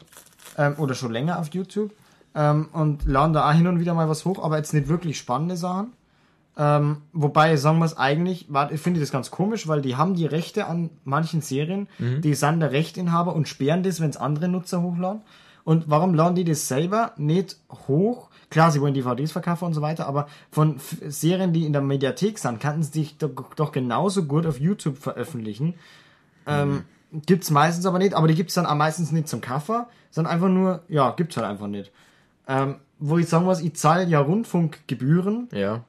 ähm, 0.58 0.74
oder 0.78 0.94
schon 0.94 1.12
länger 1.12 1.38
auf 1.38 1.48
YouTube, 1.54 1.92
ähm, 2.34 2.68
und 2.72 3.06
laden 3.06 3.32
da 3.32 3.48
auch 3.48 3.54
hin 3.54 3.66
und 3.66 3.78
wieder 3.80 3.94
mal 3.94 4.08
was 4.08 4.24
hoch, 4.24 4.42
aber 4.42 4.56
jetzt 4.56 4.74
nicht 4.74 4.88
wirklich 4.88 5.16
spannende 5.18 5.56
Sachen. 5.56 5.92
Ähm, 6.62 6.98
wobei, 7.14 7.56
sagen 7.56 7.78
wir 7.78 7.86
es 7.86 7.96
eigentlich, 7.96 8.52
war, 8.52 8.70
ich 8.70 8.82
finde 8.82 9.00
das 9.00 9.10
ganz 9.10 9.30
komisch, 9.30 9.66
weil 9.66 9.80
die 9.80 9.96
haben 9.96 10.14
die 10.14 10.26
Rechte 10.26 10.66
an 10.66 10.90
manchen 11.04 11.40
Serien, 11.40 11.88
die 12.20 12.34
sind 12.34 12.60
der 12.60 12.70
Rechtinhaber 12.70 13.34
und 13.34 13.48
sperren 13.48 13.82
das, 13.82 13.98
wenn 13.98 14.10
es 14.10 14.18
andere 14.18 14.46
Nutzer 14.46 14.82
hochladen. 14.82 15.22
Und 15.64 15.88
warum 15.88 16.12
laden 16.12 16.34
die 16.34 16.44
das 16.44 16.68
selber 16.68 17.12
nicht 17.16 17.56
hoch? 17.88 18.28
Klar, 18.50 18.70
sie 18.72 18.82
wollen 18.82 18.92
DVDs 18.92 19.32
verkaufen 19.32 19.64
und 19.64 19.72
so 19.72 19.80
weiter, 19.80 20.06
aber 20.06 20.26
von 20.50 20.76
F 20.76 20.96
Serien, 21.08 21.54
die 21.54 21.64
in 21.64 21.72
der 21.72 21.80
Mediathek 21.80 22.38
sind, 22.38 22.60
könnten 22.60 22.82
sie 22.82 22.92
sich 22.92 23.16
doch, 23.16 23.54
doch 23.56 23.72
genauso 23.72 24.24
gut 24.24 24.44
auf 24.44 24.60
YouTube 24.60 24.98
veröffentlichen. 24.98 25.74
Ähm, 26.46 26.82
gibt's 27.24 27.50
meistens 27.50 27.86
aber 27.86 27.98
nicht, 27.98 28.12
aber 28.12 28.28
die 28.28 28.34
gibt's 28.34 28.54
dann 28.54 28.66
auch 28.66 28.74
meistens 28.74 29.12
nicht 29.12 29.28
zum 29.28 29.40
Kaffer, 29.40 29.88
sondern 30.10 30.34
einfach 30.34 30.48
nur, 30.48 30.82
ja, 30.88 31.12
gibt's 31.12 31.38
halt 31.38 31.46
einfach 31.46 31.68
nicht. 31.68 31.90
Ähm, 32.46 32.76
wo 32.98 33.16
ich 33.16 33.28
sagen 33.28 33.46
muss, 33.46 33.60
ich 33.60 33.74
zahle 33.76 34.04
ja 34.04 34.20
Rundfunkgebühren, 34.20 35.48
Ja. 35.52 35.84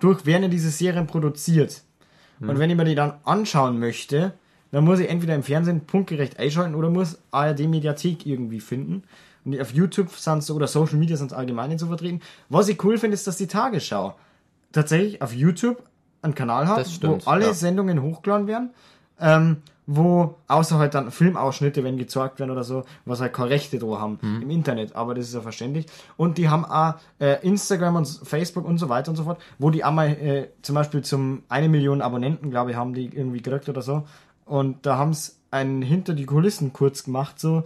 Dadurch 0.00 0.26
werden 0.26 0.44
ja 0.44 0.48
diese 0.48 0.70
Serien 0.70 1.06
produziert. 1.06 1.82
Hm. 2.40 2.50
Und 2.50 2.58
wenn 2.58 2.70
ich 2.70 2.76
mir 2.76 2.84
die 2.84 2.94
dann 2.94 3.14
anschauen 3.24 3.78
möchte, 3.78 4.34
dann 4.70 4.84
muss 4.84 4.98
ich 4.98 5.08
entweder 5.08 5.34
im 5.34 5.42
Fernsehen 5.42 5.86
punktgerecht 5.86 6.38
einschalten 6.38 6.74
oder 6.74 6.90
muss 6.90 7.18
ARD 7.30 7.60
Mediathek 7.60 8.26
irgendwie 8.26 8.60
finden. 8.60 9.02
Und 9.44 9.58
auf 9.60 9.72
YouTube 9.72 10.10
sind 10.10 10.42
so, 10.42 10.54
oder 10.54 10.66
Social 10.66 10.98
Media 10.98 11.16
sind 11.16 11.32
allgemein 11.32 11.70
nicht 11.70 11.80
so 11.80 11.86
vertreten. 11.86 12.20
Was 12.48 12.68
ich 12.68 12.82
cool 12.84 12.98
finde, 12.98 13.14
ist, 13.14 13.26
dass 13.26 13.36
die 13.36 13.46
Tagesschau 13.46 14.14
tatsächlich 14.72 15.22
auf 15.22 15.34
YouTube 15.34 15.82
einen 16.20 16.34
Kanal 16.34 16.68
hat, 16.68 16.86
stimmt, 16.88 17.26
wo 17.26 17.30
alle 17.30 17.46
ja. 17.46 17.54
Sendungen 17.54 18.02
hochgeladen 18.02 18.46
werden, 18.46 18.70
ähm, 19.20 19.62
wo 19.90 20.34
außer 20.48 20.78
halt 20.78 20.94
dann 20.94 21.10
Filmausschnitte, 21.10 21.82
wenn 21.82 21.96
gezeigt 21.96 22.38
werden 22.38 22.50
oder 22.50 22.62
so, 22.62 22.84
was 23.06 23.22
halt 23.22 23.32
keine 23.32 23.48
Rechte 23.48 23.78
da 23.78 23.86
haben 23.98 24.18
Mhm. 24.20 24.42
im 24.42 24.50
Internet, 24.50 24.94
aber 24.94 25.14
das 25.14 25.28
ist 25.28 25.34
ja 25.34 25.40
verständlich. 25.40 25.86
Und 26.18 26.36
die 26.36 26.50
haben 26.50 26.66
auch 26.66 26.94
äh, 27.18 27.40
Instagram 27.46 27.96
und 27.96 28.06
Facebook 28.22 28.66
und 28.66 28.76
so 28.76 28.90
weiter 28.90 29.10
und 29.10 29.16
so 29.16 29.24
fort, 29.24 29.40
wo 29.58 29.70
die 29.70 29.84
einmal 29.84 30.08
äh, 30.10 30.48
zum 30.60 30.74
Beispiel 30.74 31.02
zum 31.02 31.42
eine 31.48 31.70
Million 31.70 32.02
Abonnenten, 32.02 32.50
glaube 32.50 32.72
ich, 32.72 32.76
haben 32.76 32.92
die 32.92 33.06
irgendwie 33.06 33.40
gekriegt 33.40 33.70
oder 33.70 33.80
so. 33.80 34.04
Und 34.44 34.84
da 34.84 34.98
haben 34.98 35.14
sie 35.14 35.32
einen 35.50 35.80
hinter 35.80 36.12
die 36.12 36.26
Kulissen 36.26 36.74
kurz 36.74 37.04
gemacht, 37.04 37.40
so, 37.40 37.62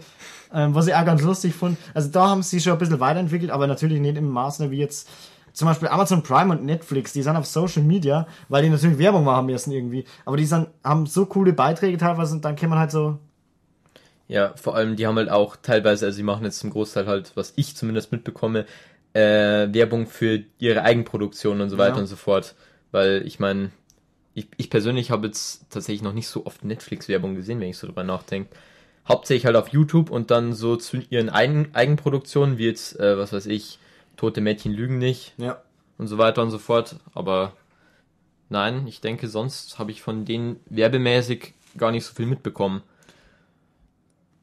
ähm, 0.53 0.73
was 0.73 0.87
ich 0.87 0.95
auch 0.95 1.03
ganz 1.03 1.21
lustig 1.23 1.53
fand. 1.53 1.77
Also 1.93 2.09
da 2.09 2.29
haben 2.29 2.41
sie 2.41 2.61
schon 2.61 2.71
ein 2.71 2.79
bisschen 2.79 3.01
weiterentwickelt, 3.01 3.51
aber 3.51 3.67
natürlich 3.67 3.99
nicht 3.99 4.15
im 4.15 4.29
Maße 4.29 4.71
wie 4.71 4.77
jetzt 4.79 5.09
zum 5.53 5.67
Beispiel 5.67 5.87
Amazon 5.87 6.23
Prime 6.23 6.51
und 6.51 6.65
Netflix, 6.65 7.13
die 7.13 7.21
sind 7.21 7.35
auf 7.35 7.45
Social 7.45 7.83
Media, 7.83 8.27
weil 8.49 8.63
die 8.63 8.69
natürlich 8.69 8.97
Werbung 8.97 9.23
machen 9.23 9.45
müssen 9.45 9.71
irgendwie. 9.71 10.03
Aber 10.25 10.35
die 10.37 10.45
sind, 10.45 10.67
haben 10.83 11.05
so 11.05 11.25
coole 11.25 11.53
Beiträge 11.53 11.97
teilweise 11.97 12.33
und 12.35 12.43
dann 12.43 12.55
kann 12.55 12.69
man 12.69 12.79
halt 12.79 12.91
so, 12.91 13.19
Ja, 14.27 14.53
vor 14.55 14.75
allem, 14.75 14.95
die 14.95 15.05
haben 15.05 15.17
halt 15.17 15.29
auch 15.29 15.55
teilweise, 15.55 16.05
also 16.05 16.17
die 16.17 16.23
machen 16.23 16.43
jetzt 16.43 16.59
zum 16.59 16.71
Großteil 16.71 17.05
halt, 17.07 17.31
was 17.35 17.53
ich 17.55 17.75
zumindest 17.75 18.11
mitbekomme, 18.11 18.65
äh, 19.13 19.67
Werbung 19.71 20.07
für 20.07 20.43
ihre 20.59 20.81
Eigenproduktion 20.81 21.61
und 21.61 21.69
so 21.69 21.77
weiter 21.77 21.95
Ja. 21.95 22.01
und 22.01 22.07
so 22.07 22.15
fort. 22.15 22.55
Weil 22.91 23.21
ich 23.25 23.39
meine, 23.39 23.69
ich, 24.33 24.47
ich 24.57 24.69
persönlich 24.71 25.11
habe 25.11 25.27
jetzt 25.27 25.69
tatsächlich 25.69 26.01
noch 26.01 26.13
nicht 26.13 26.27
so 26.27 26.45
oft 26.47 26.63
Netflix-Werbung 26.65 27.35
gesehen, 27.35 27.59
wenn 27.59 27.69
ich 27.69 27.77
so 27.77 27.85
drüber 27.85 28.03
nachdenke. 28.03 28.49
Hauptsächlich 29.07 29.45
halt 29.45 29.55
auf 29.57 29.67
YouTube 29.67 30.09
und 30.09 30.31
dann 30.31 30.53
so 30.53 30.77
zu 30.77 30.97
ihren 31.09 31.29
Eigen, 31.29 31.69
Eigenproduktionen, 31.73 32.57
wie 32.57 32.65
jetzt, 32.65 32.99
äh, 32.99 33.17
was 33.17 33.33
weiß 33.33 33.45
ich, 33.47 33.77
Tote 34.17 34.41
Mädchen 34.41 34.73
lügen 34.73 34.97
nicht 34.97 35.33
ja. 35.37 35.61
und 35.97 36.07
so 36.07 36.17
weiter 36.17 36.41
und 36.41 36.51
so 36.51 36.59
fort. 36.59 36.97
Aber 37.13 37.53
nein, 38.49 38.87
ich 38.87 39.01
denke, 39.01 39.27
sonst 39.27 39.79
habe 39.79 39.91
ich 39.91 40.01
von 40.01 40.25
denen 40.25 40.59
werbemäßig 40.69 41.53
gar 41.77 41.91
nicht 41.91 42.05
so 42.05 42.13
viel 42.13 42.25
mitbekommen. 42.25 42.83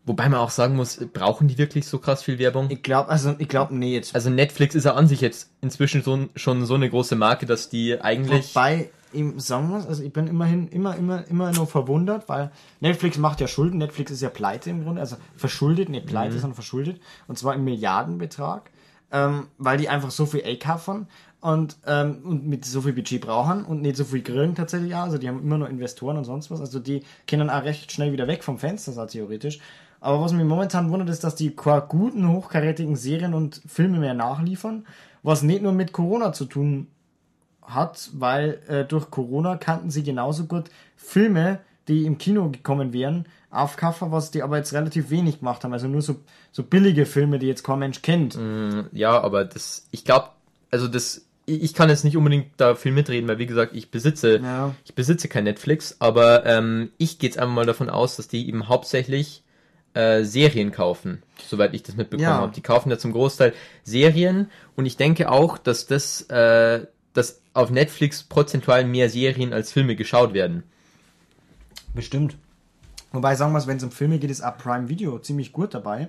Wobei 0.07 0.29
man 0.29 0.41
auch 0.41 0.51
sagen 0.51 0.77
muss, 0.77 0.97
brauchen 1.13 1.47
die 1.47 1.59
wirklich 1.59 1.87
so 1.87 1.99
krass 1.99 2.23
viel 2.23 2.39
Werbung? 2.39 2.69
Ich 2.71 2.83
glaube, 2.83 3.11
also 3.11 3.35
ich 3.39 3.49
glaube 3.49 3.77
nee 3.77 3.95
jetzt. 3.95 4.15
Also 4.15 4.31
Netflix 4.31 4.75
ist 4.75 4.85
ja 4.85 4.95
an 4.95 5.07
sich 5.07 5.21
jetzt 5.21 5.51
inzwischen 5.61 6.03
so, 6.03 6.29
schon 6.35 6.65
so 6.65 6.75
eine 6.75 6.89
große 6.89 7.17
Marke, 7.17 7.47
dass 7.47 7.69
die 7.69 8.01
eigentlich... 8.01 8.55
Wobei, 8.55 8.91
sagen 9.37 9.71
wir 9.71 9.87
also 9.87 10.03
ich 10.03 10.13
bin 10.13 10.27
immerhin 10.27 10.69
immer, 10.69 10.97
immer, 10.97 11.27
immer 11.29 11.53
nur 11.53 11.67
verwundert, 11.67 12.29
weil 12.29 12.51
Netflix 12.81 13.19
macht 13.19 13.41
ja 13.41 13.47
Schulden, 13.47 13.79
Netflix 13.79 14.11
ist 14.11 14.23
ja 14.23 14.31
pleite 14.31 14.71
im 14.71 14.85
Grunde, 14.85 15.01
also 15.01 15.17
verschuldet, 15.37 15.89
nicht 15.89 16.07
pleite, 16.07 16.39
sondern 16.39 16.55
verschuldet, 16.55 17.01
und 17.29 17.39
zwar 17.39 17.55
im 17.55 17.65
Milliardenbetrag, 17.65 18.71
ähm, 19.13 19.49
weil 19.59 19.79
die 19.79 19.89
einfach 19.89 20.11
so 20.11 20.27
viel 20.27 20.43
AK 20.45 20.79
von 20.79 21.07
und, 21.41 21.77
ähm, 21.87 22.19
und 22.25 22.47
mit 22.47 22.65
so 22.65 22.83
viel 22.83 22.93
Budget 22.93 23.21
brauchen 23.21 23.65
und 23.65 23.83
nicht 23.83 23.97
so 23.97 24.05
viel 24.05 24.23
grillen 24.23 24.55
tatsächlich 24.55 24.95
auch, 24.95 25.05
also 25.05 25.19
die 25.19 25.29
haben 25.29 25.43
immer 25.43 25.59
nur 25.59 25.69
Investoren 25.69 26.17
und 26.17 26.25
sonst 26.25 26.51
was, 26.51 26.61
also 26.61 26.79
die 26.79 27.03
können 27.27 27.51
auch 27.51 27.65
recht 27.65 27.93
schnell 27.93 28.13
wieder 28.13 28.27
weg 28.27 28.45
vom 28.45 28.59
Fenster, 28.59 28.93
so 28.93 29.05
theoretisch. 29.07 29.59
Aber 30.01 30.23
was 30.23 30.33
mich 30.33 30.47
momentan 30.47 30.91
wundert, 30.91 31.11
ist, 31.11 31.25
dass 31.25 31.35
die 31.35 31.55
keine 31.55 31.83
guten, 31.83 32.29
hochkarätigen 32.29 32.97
Serien 32.97 33.35
und 33.35 33.61
Filme 33.67 33.99
mehr 33.99 34.15
nachliefern, 34.15 34.87
was 35.23 35.43
nicht 35.43 35.63
nur 35.63 35.73
mit 35.73 35.93
Corona 35.93 36.33
zu 36.33 36.47
tun 36.47 36.87
hat, 37.63 38.11
weil 38.15 38.61
äh, 38.69 38.85
durch 38.85 39.11
Corona 39.11 39.57
kannten 39.57 39.91
sie 39.91 40.03
genauso 40.03 40.45
gut 40.45 40.71
Filme, 40.97 41.61
die 41.89 42.05
im 42.05 42.19
Kino 42.19 42.51
gekommen 42.51 42.93
wären, 42.93 43.27
aufkaufen, 43.51 44.13
was 44.13 44.31
die 44.31 44.43
aber 44.43 44.59
jetzt 44.59 44.73
relativ 44.73 45.11
wenig 45.11 45.41
gemacht 45.41 45.65
haben. 45.65 45.73
Also 45.73 45.89
nur 45.89 46.03
so, 46.03 46.17
so 46.53 46.63
billige 46.63 47.05
Filme, 47.07 47.39
die 47.39 47.47
jetzt 47.47 47.65
kein 47.65 47.81
Mensch 47.81 48.01
kennt. 48.03 48.39
Ja, 48.93 49.21
aber 49.21 49.45
das... 49.45 49.87
Ich 49.91 50.05
glaube, 50.05 50.29
also 50.71 50.87
das... 50.89 51.27
Ich 51.47 51.63
ich 51.63 51.75
kann 51.75 51.89
jetzt 51.89 52.05
nicht 52.05 52.17
unbedingt 52.17 52.47
da 52.59 52.77
viel 52.77 52.93
mitreden, 52.93 53.27
weil 53.29 53.39
wie 53.39 53.47
gesagt, 53.47 53.75
ich 53.75 53.91
besitze, 53.91 54.39
Ja. 54.39 54.73
ich 54.85 54.95
besitze 54.95 55.27
kein 55.27 55.45
Netflix, 55.45 55.97
aber 55.99 56.47
ähm, 56.47 56.91
ich 56.97 57.19
gehe 57.19 57.29
jetzt 57.29 57.39
einfach 57.39 57.55
mal 57.55 57.67
davon 57.67 57.91
aus, 57.91 58.17
dass 58.17 58.29
die 58.29 58.47
eben 58.47 58.69
hauptsächlich 58.69 59.43
äh, 59.95 60.23
Serien 60.23 60.71
kaufen, 60.71 61.25
soweit 61.45 61.75
ich 61.75 61.83
das 61.83 61.97
mitbekommen 61.97 62.29
Ja. 62.29 62.37
habe. 62.37 62.53
Die 62.55 62.61
kaufen 62.61 62.89
ja 62.91 62.99
zum 62.99 63.11
Großteil 63.13 63.53
Serien 63.83 64.49
und 64.77 64.87
ich 64.87 64.97
denke 64.97 65.29
auch, 65.29 65.59
dass 65.59 65.87
das, 65.89 66.23
äh, 66.31 66.87
dass 67.15 67.43
auf 67.53 67.71
Netflix 67.71 68.23
prozentual 68.23 68.85
mehr 68.85 69.11
Serien 69.11 69.53
als 69.53 69.73
Filme 69.73 69.97
geschaut 69.97 70.33
werden. 70.35 70.63
Bestimmt. 71.95 72.37
Wobei, 73.13 73.35
sagen 73.35 73.53
wir 73.53 73.59
es, 73.59 73.67
wenn 73.67 73.77
es 73.77 73.83
um 73.83 73.91
Filme 73.91 74.19
geht, 74.19 74.31
ist 74.31 74.43
auch 74.43 74.57
Prime 74.57 74.89
Video 74.89 75.19
ziemlich 75.19 75.53
gut 75.53 75.75
dabei. 75.75 76.09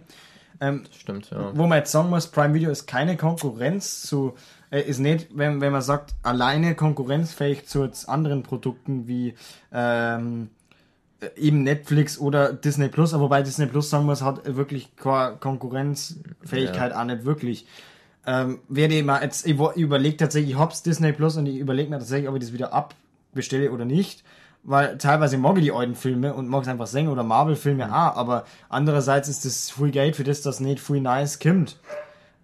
Ähm, 0.60 0.84
Stimmt, 0.96 1.32
ja. 1.32 1.58
wo 1.58 1.66
man 1.66 1.80
jetzt 1.80 1.92
sagen 1.92 2.10
muss, 2.10 2.28
Prime 2.28 2.54
Video 2.54 2.70
ist 2.70 2.86
keine 2.86 3.18
Konkurrenz 3.18 4.04
zu, 4.04 4.36
äh, 4.70 4.82
ist 4.82 5.00
nicht, 5.00 5.30
wenn, 5.34 5.60
wenn 5.60 5.72
man 5.72 5.82
sagt, 5.82 6.14
alleine 6.22 6.76
konkurrenzfähig 6.76 7.66
zu 7.66 7.90
anderen 8.06 8.44
Produkten 8.44 9.08
wie 9.08 9.34
ähm, 9.74 10.50
äh, 11.20 11.30
eben 11.36 11.64
Netflix 11.64 12.20
oder 12.20 12.54
Disney 12.54 12.90
Plus, 12.90 13.16
aber 13.16 13.24
wobei 13.24 13.42
Disney 13.42 13.66
Plus 13.66 13.90
sagen 13.90 14.06
muss, 14.06 14.22
hat 14.22 14.56
wirklich 14.56 14.96
keine 14.96 15.38
Konkurrenzfähigkeit 15.38 16.94
auch 16.94 17.06
nicht 17.06 17.26
wirklich. 17.26 17.66
Ähm, 18.28 18.60
werde 18.70 18.94
ich 18.94 19.04
mal 19.04 19.24
jetzt, 19.24 19.48
ich 19.48 19.58
überlege 19.58 20.18
tatsächlich, 20.18 20.52
ich 20.52 20.60
hab's 20.60 20.84
Disney 20.84 21.12
Plus 21.12 21.38
und 21.38 21.48
ich 21.48 21.58
überlege 21.58 21.90
mir 21.90 21.98
tatsächlich, 21.98 22.30
ob 22.30 22.36
ich 22.36 22.42
das 22.42 22.54
wieder 22.54 22.72
abbestelle 22.72 23.72
oder 23.72 23.86
nicht. 23.86 24.24
Weil 24.64 24.98
teilweise 24.98 25.38
mag 25.38 25.58
ich 25.58 25.64
die 25.64 25.72
alten 25.72 25.96
Filme 25.96 26.34
und 26.34 26.48
mag 26.48 26.62
es 26.62 26.68
einfach 26.68 26.86
singen 26.86 27.10
oder 27.10 27.24
Marvel-Filme 27.24 27.90
auch, 27.90 28.16
aber 28.16 28.46
andererseits 28.70 29.28
ist 29.28 29.44
das 29.44 29.72
viel 29.72 29.90
Geld 29.90 30.16
für 30.16 30.24
das, 30.24 30.42
das 30.42 30.60
nicht 30.60 30.80
viel 30.80 31.02
nice 31.02 31.40
kommt. 31.40 31.80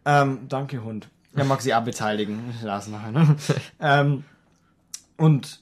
Ähm, 0.04 0.40
danke, 0.50 0.84
Hund. 0.84 1.10
Er 1.36 1.44
mag 1.44 1.62
sie 1.62 1.76
auch 1.76 1.84
beteiligen. 1.84 2.56
Lass 2.64 2.88
nachher, 2.88 3.12
ne? 3.12 3.36
ähm, 3.80 4.24
und 5.18 5.62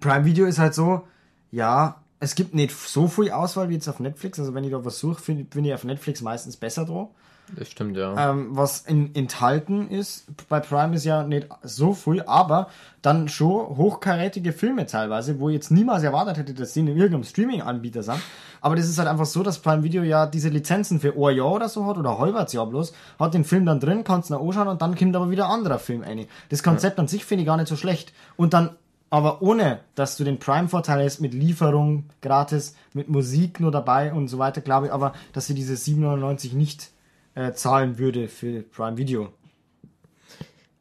Prime 0.00 0.24
Video 0.26 0.46
ist 0.46 0.58
halt 0.58 0.74
so, 0.74 1.06
ja, 1.50 2.02
es 2.20 2.34
gibt 2.34 2.54
nicht 2.54 2.72
so 2.72 3.08
viel 3.08 3.30
Auswahl 3.30 3.68
wie 3.68 3.74
jetzt 3.74 3.88
auf 3.88 4.00
Netflix. 4.00 4.38
Also 4.38 4.54
wenn 4.54 4.64
ich 4.64 4.70
da 4.70 4.84
was 4.84 4.98
suche, 4.98 5.20
finde 5.20 5.44
bin 5.44 5.64
ich 5.64 5.74
auf 5.74 5.84
Netflix 5.84 6.22
meistens 6.22 6.56
besser 6.56 6.84
drauf. 6.84 7.10
Das 7.54 7.70
stimmt, 7.70 7.96
ja. 7.96 8.30
Ähm, 8.30 8.48
was 8.50 8.80
in, 8.80 9.14
enthalten 9.14 9.88
ist, 9.88 10.26
bei 10.48 10.58
Prime 10.58 10.96
ist 10.96 11.04
ja 11.04 11.22
nicht 11.22 11.46
so 11.62 11.94
viel, 11.94 12.22
aber 12.22 12.68
dann 13.02 13.28
schon 13.28 13.76
hochkarätige 13.76 14.52
Filme 14.52 14.86
teilweise, 14.86 15.38
wo 15.38 15.48
ich 15.48 15.54
jetzt 15.54 15.70
niemals 15.70 16.02
erwartet 16.02 16.38
hätte, 16.38 16.54
dass 16.54 16.72
die 16.72 16.80
in 16.80 16.88
irgendeinem 16.88 17.22
Streaming-Anbieter 17.22 18.02
sind. 18.02 18.18
Aber 18.60 18.74
das 18.74 18.88
ist 18.88 18.98
halt 18.98 19.08
einfach 19.08 19.26
so, 19.26 19.44
dass 19.44 19.60
Prime 19.60 19.84
Video 19.84 20.02
ja 20.02 20.26
diese 20.26 20.48
Lizenzen 20.48 20.98
für 20.98 21.14
ein 21.14 21.36
Jahr 21.36 21.52
oder 21.52 21.68
so 21.68 21.86
hat, 21.86 21.98
oder 21.98 22.10
ein 22.10 22.18
halbes 22.18 22.52
Jahr 22.52 22.66
bloß, 22.66 22.92
hat 23.18 23.34
den 23.34 23.44
Film 23.44 23.64
dann 23.64 23.78
drin, 23.78 24.02
kannst 24.02 24.30
ihn 24.30 24.34
anschauen 24.34 24.66
und 24.66 24.82
dann 24.82 24.96
kommt 24.96 25.14
aber 25.14 25.30
wieder 25.30 25.46
ein 25.46 25.52
anderer 25.52 25.78
Film 25.78 26.02
rein. 26.02 26.26
Das 26.48 26.64
Konzept 26.64 26.98
an 26.98 27.06
sich 27.06 27.24
finde 27.24 27.42
ich 27.42 27.46
gar 27.46 27.56
nicht 27.56 27.68
so 27.68 27.76
schlecht. 27.76 28.12
Und 28.36 28.54
dann 28.54 28.70
aber 29.10 29.42
ohne, 29.42 29.80
dass 29.94 30.16
du 30.16 30.24
den 30.24 30.38
Prime-Vorteil 30.38 31.04
hast 31.04 31.20
mit 31.20 31.32
Lieferung 31.32 32.04
gratis, 32.22 32.74
mit 32.92 33.08
Musik 33.08 33.60
nur 33.60 33.70
dabei 33.70 34.12
und 34.12 34.28
so 34.28 34.38
weiter, 34.38 34.60
glaube 34.60 34.86
ich 34.86 34.92
aber, 34.92 35.12
dass 35.32 35.46
sie 35.46 35.54
diese 35.54 35.74
7,99 35.74 36.54
nicht 36.54 36.90
äh, 37.34 37.52
zahlen 37.52 37.98
würde 37.98 38.28
für 38.28 38.62
Prime 38.62 38.96
Video. 38.96 39.32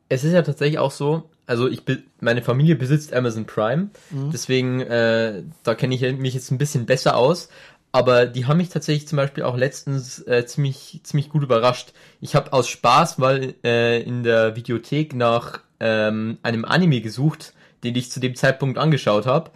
Es 0.10 0.24
ist 0.24 0.34
ja 0.34 0.41
tatsächlich 0.41 0.79
auch 0.79 0.91
so, 0.91 1.29
also 1.48 1.67
ich 1.67 1.84
meine 2.20 2.41
Familie 2.41 2.75
besitzt 2.75 3.13
Amazon 3.13 3.46
Prime, 3.46 3.89
deswegen 4.12 4.82
äh, 4.82 5.44
da 5.63 5.75
kenne 5.75 5.96
ich 5.96 6.17
mich 6.17 6.34
jetzt 6.34 6.51
ein 6.51 6.58
bisschen 6.58 6.86
besser 6.86 7.17
aus. 7.17 7.50
Aber 7.91 8.25
die 8.25 8.46
haben 8.46 8.58
mich 8.58 8.67
tatsächlich 8.67 9.08
zum 9.08 9.15
Beispiel 9.15 9.44
auch 9.44 9.55
letztens 9.55 10.20
äh, 10.27 10.46
ziemlich 10.46 11.00
ziemlich 11.03 11.29
gut 11.29 11.44
überrascht. 11.44 11.94
Ich 12.20 12.36
habe 12.36 12.51
aus 12.51 12.67
Spaß 12.67 13.20
mal 13.20 13.53
äh, 13.63 14.01
in 14.01 14.24
der 14.24 14.58
Videothek 14.58 15.15
nach 15.15 15.62
ähm, 15.79 16.38
einem 16.44 16.65
Anime 16.65 17.00
gesucht, 17.00 17.53
den 17.84 17.96
ich 17.96 18.12
zu 18.12 18.20
dem 18.20 18.36
Zeitpunkt 18.36 18.77
angeschaut 18.77 19.25
habe. 19.25 19.51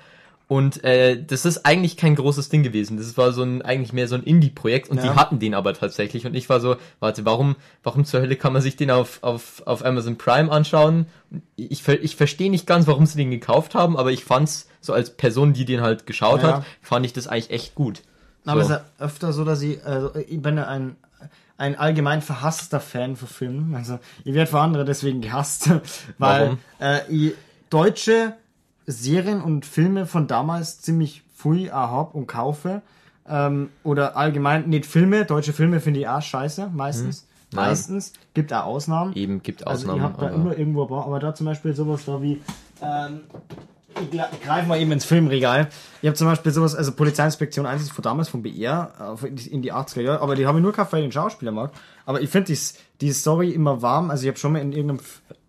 Und 0.47 0.83
äh, 0.83 1.23
das 1.23 1.45
ist 1.45 1.63
eigentlich 1.67 1.95
kein 1.95 2.15
großes 2.15 2.49
Ding 2.49 2.63
gewesen. 2.63 2.97
Das 2.97 3.15
war 3.17 3.33
so 3.33 3.43
ein 3.43 3.61
eigentlich 3.61 3.93
mehr 3.93 4.07
so 4.07 4.15
ein 4.15 4.23
Indie-Projekt 4.23 4.89
und 4.89 4.97
Ja. 4.97 5.03
die 5.03 5.09
hatten 5.11 5.37
den 5.37 5.53
aber 5.53 5.75
tatsächlich. 5.75 6.25
Und 6.25 6.33
ich 6.33 6.49
war 6.49 6.59
so, 6.59 6.75
warte, 6.99 7.23
warum, 7.23 7.55
warum 7.83 8.03
zur 8.03 8.21
Hölle 8.21 8.35
kann 8.35 8.53
man 8.53 8.63
sich 8.63 8.75
den 8.75 8.89
auf, 8.89 9.19
auf, 9.21 9.61
auf 9.67 9.85
Amazon 9.85 10.17
Prime 10.17 10.51
anschauen? 10.51 11.05
Ich, 11.55 11.87
ich 11.87 12.15
verstehe 12.15 12.49
nicht 12.49 12.65
ganz, 12.65 12.87
warum 12.87 13.05
sie 13.05 13.17
den 13.17 13.29
gekauft 13.29 13.75
haben, 13.75 13.95
aber 13.95 14.11
ich 14.11 14.25
fand's 14.25 14.67
so 14.81 14.91
als 14.91 15.11
Person, 15.15 15.53
die 15.53 15.65
den 15.65 15.81
halt 15.81 16.07
geschaut 16.07 16.41
Ja. 16.41 16.55
hat, 16.55 16.65
fand 16.81 17.05
ich 17.05 17.13
das 17.13 17.27
eigentlich 17.27 17.51
echt 17.51 17.75
gut. 17.75 18.01
Aber 18.45 18.63
So. 18.63 18.73
es 18.73 18.79
ist 18.79 18.85
ja 18.99 19.05
öfter 19.05 19.33
so, 19.33 19.45
dass 19.45 19.61
ich, 19.61 19.85
also 19.85 20.15
ich 20.15 20.41
bin 20.41 20.57
ja 20.57 20.65
ein, 20.67 20.95
ein 21.57 21.75
allgemein 21.77 22.23
verhasster 22.23 22.79
Fan 22.79 23.15
von 23.17 23.27
Filmen. 23.27 23.75
Also 23.75 23.99
ich 24.23 24.33
werde 24.33 24.49
für 24.49 24.59
andere 24.61 24.83
deswegen 24.83 25.21
gehasst, 25.21 25.69
weil 26.17 26.41
Warum? 26.41 26.59
äh, 26.79 27.01
ich 27.07 27.33
deutsche 27.69 28.33
Serien 28.85 29.41
und 29.41 29.65
Filme 29.65 30.05
von 30.05 30.27
damals 30.27 30.81
ziemlich 30.81 31.23
auch 31.45 31.71
hab 31.71 32.15
und 32.15 32.27
kaufe. 32.27 32.81
Ähm, 33.27 33.69
oder 33.83 34.17
allgemein, 34.17 34.67
nicht 34.67 34.85
Filme, 34.85 35.23
deutsche 35.25 35.53
Filme 35.53 35.79
finde 35.79 36.01
ich 36.01 36.07
auch 36.07 36.21
scheiße, 36.21 36.69
meistens. 36.73 37.27
Nein. 37.51 37.67
Meistens. 37.67 38.13
Gibt 38.33 38.53
auch 38.53 38.65
Ausnahmen. 38.65 39.13
Eben 39.13 39.41
gibt 39.41 39.65
Also 39.65 39.87
Ausnahmen. 39.89 39.99
ich 39.99 40.03
habe 40.03 40.25
da 40.25 40.29
immer 40.35 40.57
irgendwo 40.57 40.83
ein 40.83 40.87
paar, 40.89 41.05
aber 41.05 41.19
da 41.19 41.33
zum 41.33 41.45
Beispiel 41.45 41.73
sowas 41.73 42.05
da 42.05 42.21
wie 42.21 42.41
ähm, 42.81 43.21
ich, 44.11 44.41
greife 44.43 44.67
mal 44.67 44.79
eben 44.79 44.91
ins 44.91 45.05
Filmregal. 45.05 45.69
Ich 46.01 46.07
habe 46.07 46.15
zum 46.15 46.27
Beispiel 46.27 46.51
sowas, 46.51 46.75
also 46.75 46.91
Polizeiinspektion 46.91 47.65
1 47.65 47.81
ist 47.81 47.91
von 47.91 48.03
damals 48.03 48.29
vom 48.29 48.43
BR 48.43 49.17
äh, 49.23 49.27
in 49.27 49.61
die 49.61 49.73
80er 49.73 50.01
Jahre, 50.01 50.21
aber 50.21 50.35
die 50.35 50.45
habe 50.45 50.59
ich 50.59 50.61
nur 50.61 50.71
gekauft, 50.71 50.93
weil 50.93 51.01
ich 51.01 51.07
den 51.07 51.11
Schauspieler 51.11 51.51
mag. 51.51 51.71
Aber 52.05 52.21
ich 52.21 52.29
finde 52.29 52.53
die, 52.53 52.59
die 53.01 53.11
Story 53.11 53.51
immer 53.51 53.81
warm. 53.81 54.11
Also 54.11 54.23
ich 54.23 54.27
habe 54.29 54.37
schon 54.39 54.53
mal 54.53 54.59
in 54.61 54.71
irgendeinem 54.71 54.99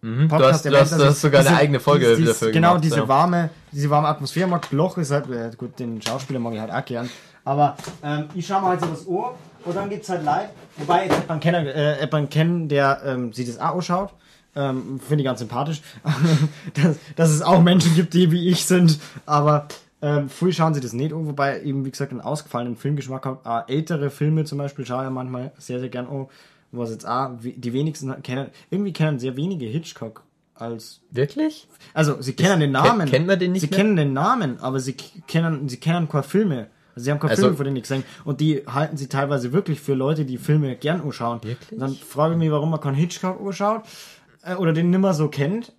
Mhm, 0.02 0.28
du 0.30 0.34
hast- 0.36 0.64
du 0.64 0.74
hast- 0.74 0.92
du 0.98 1.04
hast 1.04 1.20
sogar 1.20 1.46
eine 1.46 1.56
eigene 1.58 1.78
Folge 1.78 2.16
dies- 2.16 2.26
dafür 2.28 2.52
Genau, 2.52 2.68
gemacht, 2.70 2.84
diese 2.84 2.96
ja. 3.00 3.08
warme, 3.08 3.50
diese 3.70 3.90
warme 3.90 4.08
Atmosphäre 4.08 4.48
mag. 4.48 4.70
Bloch 4.70 4.96
ist 4.96 5.10
halt, 5.10 5.28
äh, 5.30 5.50
gut, 5.58 5.78
den 5.78 6.00
Schauspieler 6.00 6.38
mag 6.38 6.54
ich 6.54 6.60
halt 6.60 6.72
auch 6.72 6.84
gern. 6.86 7.10
Aber 7.44 7.76
ähm, 8.02 8.24
ich 8.34 8.46
schaue 8.46 8.62
mal 8.62 8.68
halt 8.70 8.80
so 8.80 8.86
das 8.86 9.06
Ohr 9.06 9.36
und 9.62 9.76
dann 9.76 9.90
gibt's 9.90 10.08
halt 10.08 10.24
live. 10.24 10.48
Wobei 10.78 11.04
jetzt 11.04 11.20
jemand 11.20 11.42
kennen, 11.42 11.66
äh, 11.66 12.00
jemand 12.00 12.30
kennen, 12.30 12.68
der 12.68 13.02
ähm, 13.04 13.32
sich 13.34 13.46
das 13.46 13.58
auch 13.58 13.74
anschaut. 13.74 14.14
Ähm, 14.56 14.98
Finde 15.06 15.22
ich 15.22 15.26
ganz 15.26 15.40
sympathisch. 15.40 15.82
dass, 16.82 16.96
dass 17.16 17.30
es 17.30 17.42
auch 17.42 17.60
Menschen 17.62 17.94
gibt, 17.94 18.14
die 18.14 18.30
wie 18.32 18.48
ich 18.48 18.64
sind. 18.64 18.98
Aber 19.26 19.66
ähm, 20.02 20.30
früh 20.30 20.50
schauen 20.52 20.72
sie 20.72 20.80
das 20.80 20.94
nicht 20.94 21.12
an, 21.12 21.26
wobei 21.26 21.60
eben, 21.60 21.84
wie 21.84 21.90
gesagt, 21.90 22.10
einen 22.12 22.22
ausgefallenen 22.22 22.76
Filmgeschmack 22.76 23.26
habe. 23.26 23.64
Äh, 23.68 23.74
ältere 23.74 24.08
Filme 24.08 24.44
zum 24.46 24.56
Beispiel 24.58 24.86
schaue 24.86 25.00
ich 25.02 25.04
ja 25.04 25.10
manchmal 25.10 25.52
sehr, 25.58 25.78
sehr 25.78 25.90
gern 25.90 26.06
an. 26.06 26.26
Was 26.72 26.90
jetzt 26.90 27.06
wie- 27.40 27.52
die 27.54 27.72
wenigsten 27.72 28.22
kennen, 28.22 28.48
irgendwie 28.70 28.92
kennen 28.92 29.18
sehr 29.18 29.36
wenige 29.36 29.66
Hitchcock 29.66 30.22
als 30.54 31.00
Wirklich? 31.10 31.66
also 31.94 32.20
sie 32.22 32.34
kennen 32.34 32.60
den 32.60 32.70
Namen. 32.72 33.08
kennt 33.08 33.26
man 33.26 33.38
den 33.38 33.52
nicht 33.52 33.62
Sie 33.62 33.66
mehr? 33.68 33.76
kennen 33.78 33.96
den 33.96 34.12
Namen, 34.12 34.60
aber 34.60 34.78
sie 34.78 34.92
kennen 34.92 35.68
sie 35.68 35.78
kennen 35.78 36.08
keine 36.08 36.22
Filme. 36.22 36.66
Also 36.94 37.04
sie 37.04 37.10
haben 37.10 37.18
keine 37.18 37.30
Also- 37.30 37.42
Filme 37.44 37.56
von 37.56 37.64
denen 37.64 37.76
ich 37.76 37.82
gesehen 37.84 38.04
und 38.24 38.40
die 38.40 38.62
halten 38.66 38.96
sie 38.96 39.08
teilweise 39.08 39.52
wirklich 39.52 39.80
für 39.80 39.94
Leute, 39.94 40.24
die 40.24 40.38
Filme 40.38 40.76
gern 40.76 41.00
anschauen. 41.00 41.40
Wirklich? 41.42 41.78
Dann 41.80 41.94
frage 41.94 42.34
ich 42.34 42.38
mich, 42.38 42.50
warum 42.50 42.70
man 42.70 42.80
keinen 42.80 42.94
Hitchcock 42.94 43.40
anschaut 43.40 43.82
äh, 44.42 44.54
oder 44.54 44.72
den 44.72 44.90
nimmer 44.90 45.12
so 45.14 45.28
kennt. 45.28 45.72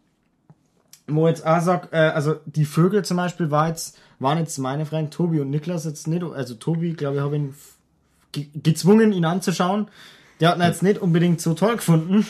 Wo 1.08 1.28
jetzt 1.28 1.46
auch 1.46 1.62
sagt, 1.62 1.94
äh, 1.94 1.98
also 1.98 2.36
die 2.46 2.66
Vögel 2.66 3.04
zum 3.04 3.18
Beispiel 3.18 3.50
war 3.52 3.68
jetzt, 3.68 3.98
waren 4.20 4.38
jetzt 4.38 4.58
meine 4.60 4.86
Freunde 4.86 5.10
Tobi 5.10 5.40
und 5.42 5.50
Niklas 5.50 5.84
jetzt 5.86 6.08
nicht, 6.08 6.24
also 6.24 6.54
Tobi, 6.56 6.94
glaube 6.94 7.18
ich, 7.18 7.22
habe 7.22 7.36
ihn 7.36 7.54
gezwungen, 8.32 9.12
ihn 9.12 9.26
anzuschauen. 9.26 9.88
Der 10.42 10.50
hat 10.50 10.58
ihn 10.58 10.64
jetzt 10.64 10.84
nicht 10.84 11.00
unbedingt 11.00 11.40
so 11.40 11.54
toll 11.54 11.78
gefunden, 11.78 12.26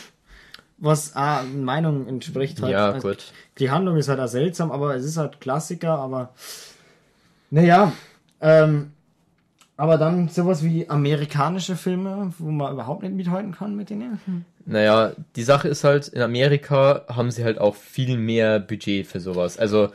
was 0.77 1.15
auch 1.15 1.43
Meinung 1.43 2.07
entspricht 2.07 2.61
halt. 2.61 2.71
Ja, 2.71 2.91
Also, 2.91 3.07
gut. 3.07 3.31
die 3.57 3.71
Handlung 3.71 3.95
ist 3.97 4.09
halt 4.09 4.19
auch 4.19 4.27
seltsam, 4.27 4.71
aber 4.71 4.95
es 4.95 5.05
ist 5.05 5.17
halt 5.17 5.41
Klassiker, 5.41 5.97
aber 5.97 6.33
naja, 7.49 7.91
ähm, 8.41 8.91
aber 9.77 9.97
dann 9.97 10.29
sowas 10.29 10.63
wie 10.63 10.87
amerikanische 10.89 11.75
Filme, 11.75 12.33
wo 12.37 12.51
man 12.51 12.73
überhaupt 12.73 13.01
nicht 13.01 13.15
mithalten 13.15 13.53
kann 13.53 13.75
mit 13.75 13.89
denen. 13.89 14.19
Naja, 14.65 15.13
die 15.35 15.43
Sache 15.43 15.67
ist 15.69 15.83
halt, 15.83 16.07
in 16.09 16.21
Amerika 16.21 17.03
haben 17.07 17.31
sie 17.31 17.43
halt 17.43 17.59
auch 17.59 17.75
viel 17.75 18.17
mehr 18.17 18.59
Budget 18.59 19.07
für 19.07 19.19
sowas. 19.19 19.57
Also, 19.57 19.89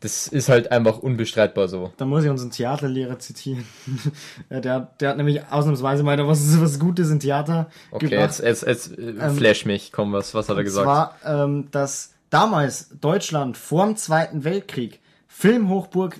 das 0.00 0.28
ist 0.28 0.48
halt 0.48 0.70
einfach 0.70 0.98
unbestreitbar 0.98 1.68
so. 1.68 1.92
Da 1.96 2.04
muss 2.04 2.24
ich 2.24 2.30
unseren 2.30 2.50
Theaterlehrer 2.50 3.18
zitieren. 3.18 3.64
Der, 4.50 4.90
der 5.00 5.08
hat 5.10 5.16
nämlich 5.16 5.42
ausnahmsweise 5.50 6.02
mal 6.02 6.16
da 6.16 6.26
was, 6.26 6.60
was 6.60 6.78
Gutes 6.78 7.10
im 7.10 7.20
Theater 7.20 7.68
Okay, 7.90 8.08
gebracht. 8.08 8.38
jetzt, 8.40 8.64
jetzt, 8.64 8.66
jetzt 8.66 8.98
äh, 8.98 9.30
flash 9.30 9.66
mich. 9.66 9.92
Komm, 9.92 10.12
was, 10.12 10.34
was 10.34 10.48
hat 10.48 10.56
er 10.56 10.58
Und 10.60 10.64
gesagt? 10.64 10.84
zwar, 10.84 11.14
ähm, 11.44 11.68
dass 11.70 12.12
damals 12.30 12.90
Deutschland 13.00 13.56
vor 13.56 13.86
dem 13.86 13.96
Zweiten 13.96 14.44
Weltkrieg 14.44 15.00
Filmhochburg 15.26 16.16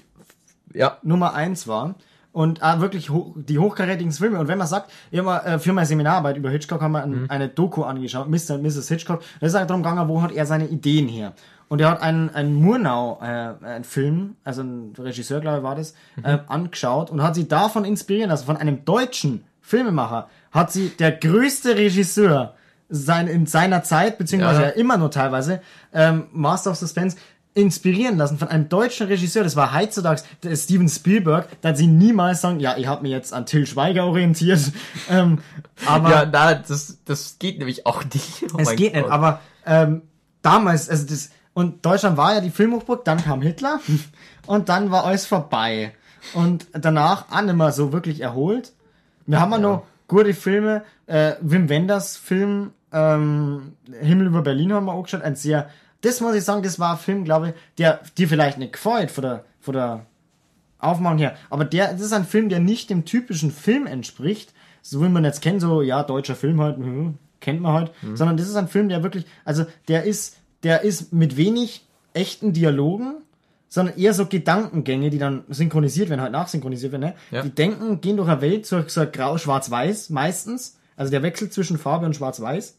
ja, 0.75 0.99
Nummer 1.03 1.35
eins 1.35 1.67
war 1.67 1.95
und 2.33 2.63
ah, 2.63 2.81
wirklich 2.81 3.11
hoch, 3.11 3.35
die 3.37 3.59
hochkarätigen 3.59 4.13
Filme. 4.13 4.39
Und 4.39 4.49
wenn 4.49 4.59
man 4.59 4.67
sagt, 4.67 4.91
mal, 5.13 5.39
äh, 5.41 5.59
für 5.59 5.73
meine 5.73 5.87
Seminararbeit 5.87 6.37
über 6.37 6.51
Hitchcock 6.51 6.81
haben 6.81 6.93
wir 6.93 7.03
ein, 7.03 7.23
Mhm. 7.23 7.27
eine 7.31 7.49
Doku 7.49 7.83
angeschaut, 7.83 8.29
Mr. 8.29 8.55
und 8.55 8.63
Mrs. 8.63 8.89
Hitchcock. 8.89 9.23
Da 9.41 9.47
ist 9.47 9.55
halt 9.55 9.71
darum 9.71 9.83
gegangen, 9.83 10.09
wo 10.09 10.23
hat 10.23 10.33
er 10.33 10.47
seine 10.47 10.69
Ideen 10.69 11.09
her. 11.09 11.33
Und 11.69 11.81
er 11.81 11.91
hat 11.91 12.01
einen, 12.03 12.31
einen 12.31 12.55
Murnau, 12.55 13.19
äh, 13.23 13.65
einen 13.65 13.85
Film, 13.85 14.37
also 14.45 14.63
ein 14.63 14.95
Regisseur, 14.99 15.41
glaube 15.41 15.59
ich, 15.59 15.63
war 15.63 15.75
das, 15.77 15.95
Mhm. 16.17 16.25
äh, 16.25 16.39
angeschaut 16.47 17.11
und 17.11 17.23
hat 17.23 17.35
sie 17.35 17.47
davon 17.49 17.85
inspirieren 17.85 18.31
lassen, 18.31 18.47
von 18.47 18.57
einem 18.57 18.85
deutschen 18.85 19.45
Filmemacher, 19.61 20.29
hat 20.51 20.73
sie 20.73 20.89
der 20.91 21.13
größte 21.13 21.77
Regisseur 21.77 22.55
sein, 22.89 23.27
in 23.27 23.45
seiner 23.47 23.83
Zeit, 23.83 24.17
beziehungsweise 24.17 24.63
Ja. 24.63 24.67
ja 24.69 24.73
immer 24.75 24.97
nur 24.97 25.11
teilweise, 25.11 25.61
ähm, 25.93 26.25
Master 26.33 26.71
of 26.71 26.77
Suspense, 26.77 27.19
inspirieren 27.53 28.17
lassen 28.17 28.39
von 28.39 28.49
einem 28.49 28.69
deutschen 28.69 29.09
Regisseur, 29.09 29.43
das 29.43 29.57
war 29.57 29.75
heutzutage 29.75 30.23
Steven 30.55 30.89
Spielberg, 30.89 31.49
da 31.61 31.75
sie 31.75 31.87
niemals 31.89 32.41
sagen, 32.41 32.61
ja, 32.61 32.77
ich 32.79 32.87
habe 32.87 33.03
mich 33.03 33.11
jetzt 33.11 33.33
an 33.35 33.47
Till 33.47 33.67
Schweiger 33.67 34.07
orientiert, 34.07 34.61
ähm, 35.11 35.41
aber 35.85 36.11
ja, 36.11 36.25
da, 36.27 36.55
das, 36.55 36.99
das 37.05 37.37
geht 37.39 37.59
nämlich 37.59 37.85
auch 37.85 38.05
nicht. 38.05 38.45
Oh 38.55 38.59
es 38.59 38.71
geht 38.77 38.95
nicht, 38.95 39.03
Gott. 39.03 39.11
aber 39.13 39.41
ähm, 39.67 40.03
damals, 40.41 40.89
also 40.89 41.05
das, 41.07 41.31
und 41.59 41.85
Deutschland 41.85 42.17
war 42.17 42.35
ja 42.35 42.41
die 42.41 42.51
Filmhochburg, 42.51 43.05
dann 43.05 43.19
kam 43.19 43.43
Hitler 43.43 43.81
und 44.47 44.69
dann 44.69 44.93
war 44.93 45.05
alles 45.05 45.27
vorbei. 45.27 45.93
Und 46.33 46.69
danach 46.73 47.33
auch 47.33 47.43
nicht 47.43 47.57
mehr 47.57 47.73
so 47.73 47.93
wirklich 47.93 48.21
erholt. 48.21 48.73
Wir 49.27 49.41
haben 49.41 49.51
ja 49.51 49.59
noch 49.59 49.83
gute 50.07 50.35
Filme, 50.35 50.85
äh, 51.07 51.33
Wim 51.41 51.69
Wenders 51.69 52.17
Film, 52.17 52.71
ähm, 52.93 53.73
Himmel 53.91 54.29
über 54.29 54.43
Berlin 54.43 54.73
haben 54.73 54.87
wir 54.87 54.93
auch 54.93 55.03
geschaut, 55.03 55.23
ein 55.23 55.35
sehr, 55.35 55.69
das 56.03 56.21
muss 56.21 56.37
ich 56.37 56.45
sagen, 56.45 56.63
das 56.63 56.79
war 56.79 56.93
ein 56.93 56.99
Film, 56.99 57.25
glaube 57.25 57.49
ich, 57.49 57.55
der 57.77 58.03
dir 58.17 58.29
vielleicht 58.29 58.59
nicht 58.59 58.75
gefällt, 58.75 59.11
von 59.11 59.23
der, 59.23 59.45
von 59.59 59.75
der 59.75 60.07
Aufmachung 60.79 61.19
her. 61.19 61.35
Aber 61.51 61.65
der, 61.65 61.91
das 61.91 62.03
ist 62.03 62.13
ein 62.13 62.25
Film, 62.25 62.51
der 62.51 62.61
nicht 62.61 62.89
dem 62.89 63.05
typischen 63.05 63.51
Film 63.51 63.89
entspricht, 63.89 64.55
so 64.81 65.03
wie 65.03 65.09
man 65.09 65.25
jetzt 65.25 65.43
kennt, 65.43 65.61
so, 65.61 65.83
ja, 65.83 66.05
deutscher 66.05 66.37
Film 66.37 66.61
halt, 66.61 66.77
hm, 66.77 67.19
kennt 67.41 67.61
man 67.61 67.73
halt, 67.73 67.91
sondern 68.15 68.37
das 68.37 68.47
ist 68.47 68.55
ein 68.55 68.69
Film, 68.69 68.89
der 68.89 69.03
wirklich, 69.03 69.27
also 69.45 69.67
der 69.89 70.05
ist, 70.05 70.37
der 70.63 70.83
ist 70.83 71.13
mit 71.13 71.37
wenig 71.37 71.87
echten 72.15 72.53
Dialogen, 72.53 73.23
sondern 73.69 73.97
eher 73.99 74.15
so 74.15 74.27
Gedankengänge, 74.27 75.11
die 75.11 75.19
dann 75.19 75.45
synchronisiert 75.49 76.09
werden, 76.09 76.21
halt 76.21 76.33
nachsynchronisiert 76.33 76.93
werden, 76.93 77.03
ne? 77.03 77.15
Ja. 77.31 77.43
Die 77.43 77.51
denken, 77.51 78.01
gehen 78.01 78.17
durch 78.17 78.29
eine 78.29 78.41
Welt, 78.41 78.67
so, 78.67 78.83
so 78.87 79.07
grau, 79.07 79.37
schwarz-weiß, 79.37 80.11
meistens. 80.11 80.79
Also 80.97 81.11
der 81.11 81.23
Wechsel 81.23 81.51
zwischen 81.51 81.79
Farbe 81.79 82.07
und 82.07 82.17
schwarz-weiß. 82.17 82.77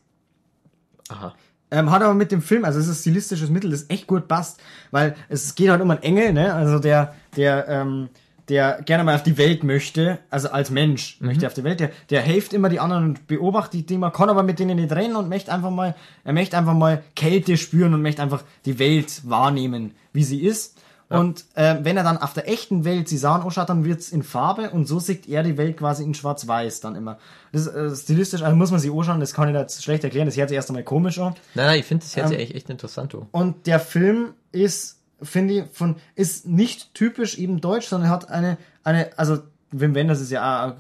Aha. 1.10 1.36
Ähm, 1.72 1.92
hat 1.92 2.02
aber 2.02 2.16
mit 2.16 2.32
dem 2.32 2.42
Film, 2.42 2.66
also 2.66 2.80
es 2.80 2.88
ist 2.88 2.92
ein 2.92 3.02
stilistisches 3.02 3.50
Mittel, 3.50 3.70
das 3.70 3.90
echt 3.90 4.08
gut 4.08 4.28
passt, 4.28 4.60
weil 4.90 5.16
es 5.30 5.54
geht 5.54 5.70
halt 5.70 5.82
um 5.82 5.92
einen 5.92 6.02
Engel, 6.02 6.34
ne? 6.34 6.54
Also 6.54 6.80
der, 6.80 7.14
der, 7.36 7.68
ähm, 7.68 8.10
der 8.50 8.82
gerne 8.84 9.04
mal 9.04 9.16
auf 9.16 9.24
die 9.24 9.38
Welt 9.38 9.64
möchte, 9.64 10.20
also 10.30 10.50
als 10.50 10.70
Mensch 10.72 11.18
möchte 11.22 11.48
auf 11.48 11.54
die 11.54 11.64
Welt, 11.64 11.80
der, 11.80 11.92
der 12.10 12.22
hilft 12.22 12.54
immer 12.54 12.70
die 12.70 12.80
anderen 12.80 13.06
und 13.06 13.28
beobachtet 13.28 13.74
die 13.74 13.86
Dinge, 13.86 14.12
kann 14.12 14.30
aber 14.30 14.44
mit 14.44 14.60
denen 14.60 14.78
nicht 14.78 14.92
reden 14.92 15.16
und 15.16 15.30
möchte 15.30 15.54
einfach 15.54 15.72
mal, 15.72 15.96
er 16.24 16.34
möchte 16.34 16.58
einfach 16.58 16.74
mal 16.74 17.04
Kälte 17.16 17.58
spüren 17.58 17.94
und 17.94 18.02
möchte 18.02 18.22
einfach 18.22 18.44
die 18.66 18.80
Welt 18.80 19.22
wahrnehmen, 19.30 19.94
wie 20.14 20.24
sie 20.24 20.42
ist. 20.42 20.78
Und 21.12 21.46
äh, 21.56 21.78
wenn 21.82 21.98
er 21.98 22.04
dann 22.04 22.20
auf 22.20 22.34
der 22.34 22.48
echten 22.48 22.86
Welt 22.86 23.10
sie 23.10 23.18
sahen 23.18 23.42
anschaut, 23.42 23.68
dann 23.68 23.84
wird's 23.84 24.10
in 24.12 24.22
Farbe 24.22 24.70
und 24.70 24.86
so 24.86 25.00
sieht 25.00 25.28
er 25.28 25.42
die 25.42 25.58
Welt 25.58 25.78
quasi 25.78 26.04
in 26.04 26.14
schwarz-weiß 26.14 26.82
dann 26.82 26.96
immer. 26.96 27.18
Das 27.52 27.66
ist 27.66 27.74
äh, 27.74 27.96
stilistisch, 27.96 28.44
also 28.44 28.56
muss 28.56 28.70
man 28.70 28.80
sich 28.80 28.92
anschauen, 28.92 29.20
das 29.20 29.34
kann 29.34 29.50
ich 29.50 29.56
jetzt 29.56 29.84
schlecht 29.84 30.04
erklären, 30.04 30.28
das 30.28 30.38
hört 30.38 30.50
sich 30.50 30.56
erst 30.56 30.70
einmal 30.70 30.84
komisch 30.84 31.18
an. 31.18 31.34
Nein, 31.56 31.66
nein, 31.66 31.80
ich 31.80 31.86
finde 31.86 32.06
das 32.06 32.14
jetzt 32.14 32.32
Ähm, 32.32 32.38
echt, 32.38 32.54
echt 32.54 32.70
interessant. 32.70 33.14
Du. 33.14 33.26
Und 33.32 33.66
der 33.66 33.80
Film 33.80 34.34
ist, 34.52 34.99
finde 35.22 35.54
ich, 35.54 35.64
von, 35.72 35.96
ist 36.16 36.48
nicht 36.48 36.94
typisch 36.94 37.38
eben 37.38 37.62
deutsch, 37.62 37.88
sondern 37.88 38.10
hat 38.10 38.30
eine, 38.30 38.58
eine, 38.84 39.18
also 39.18 39.40
Wim 39.72 39.96
Wenders 39.96 40.22
ist 40.22 40.32
ja 40.32 40.78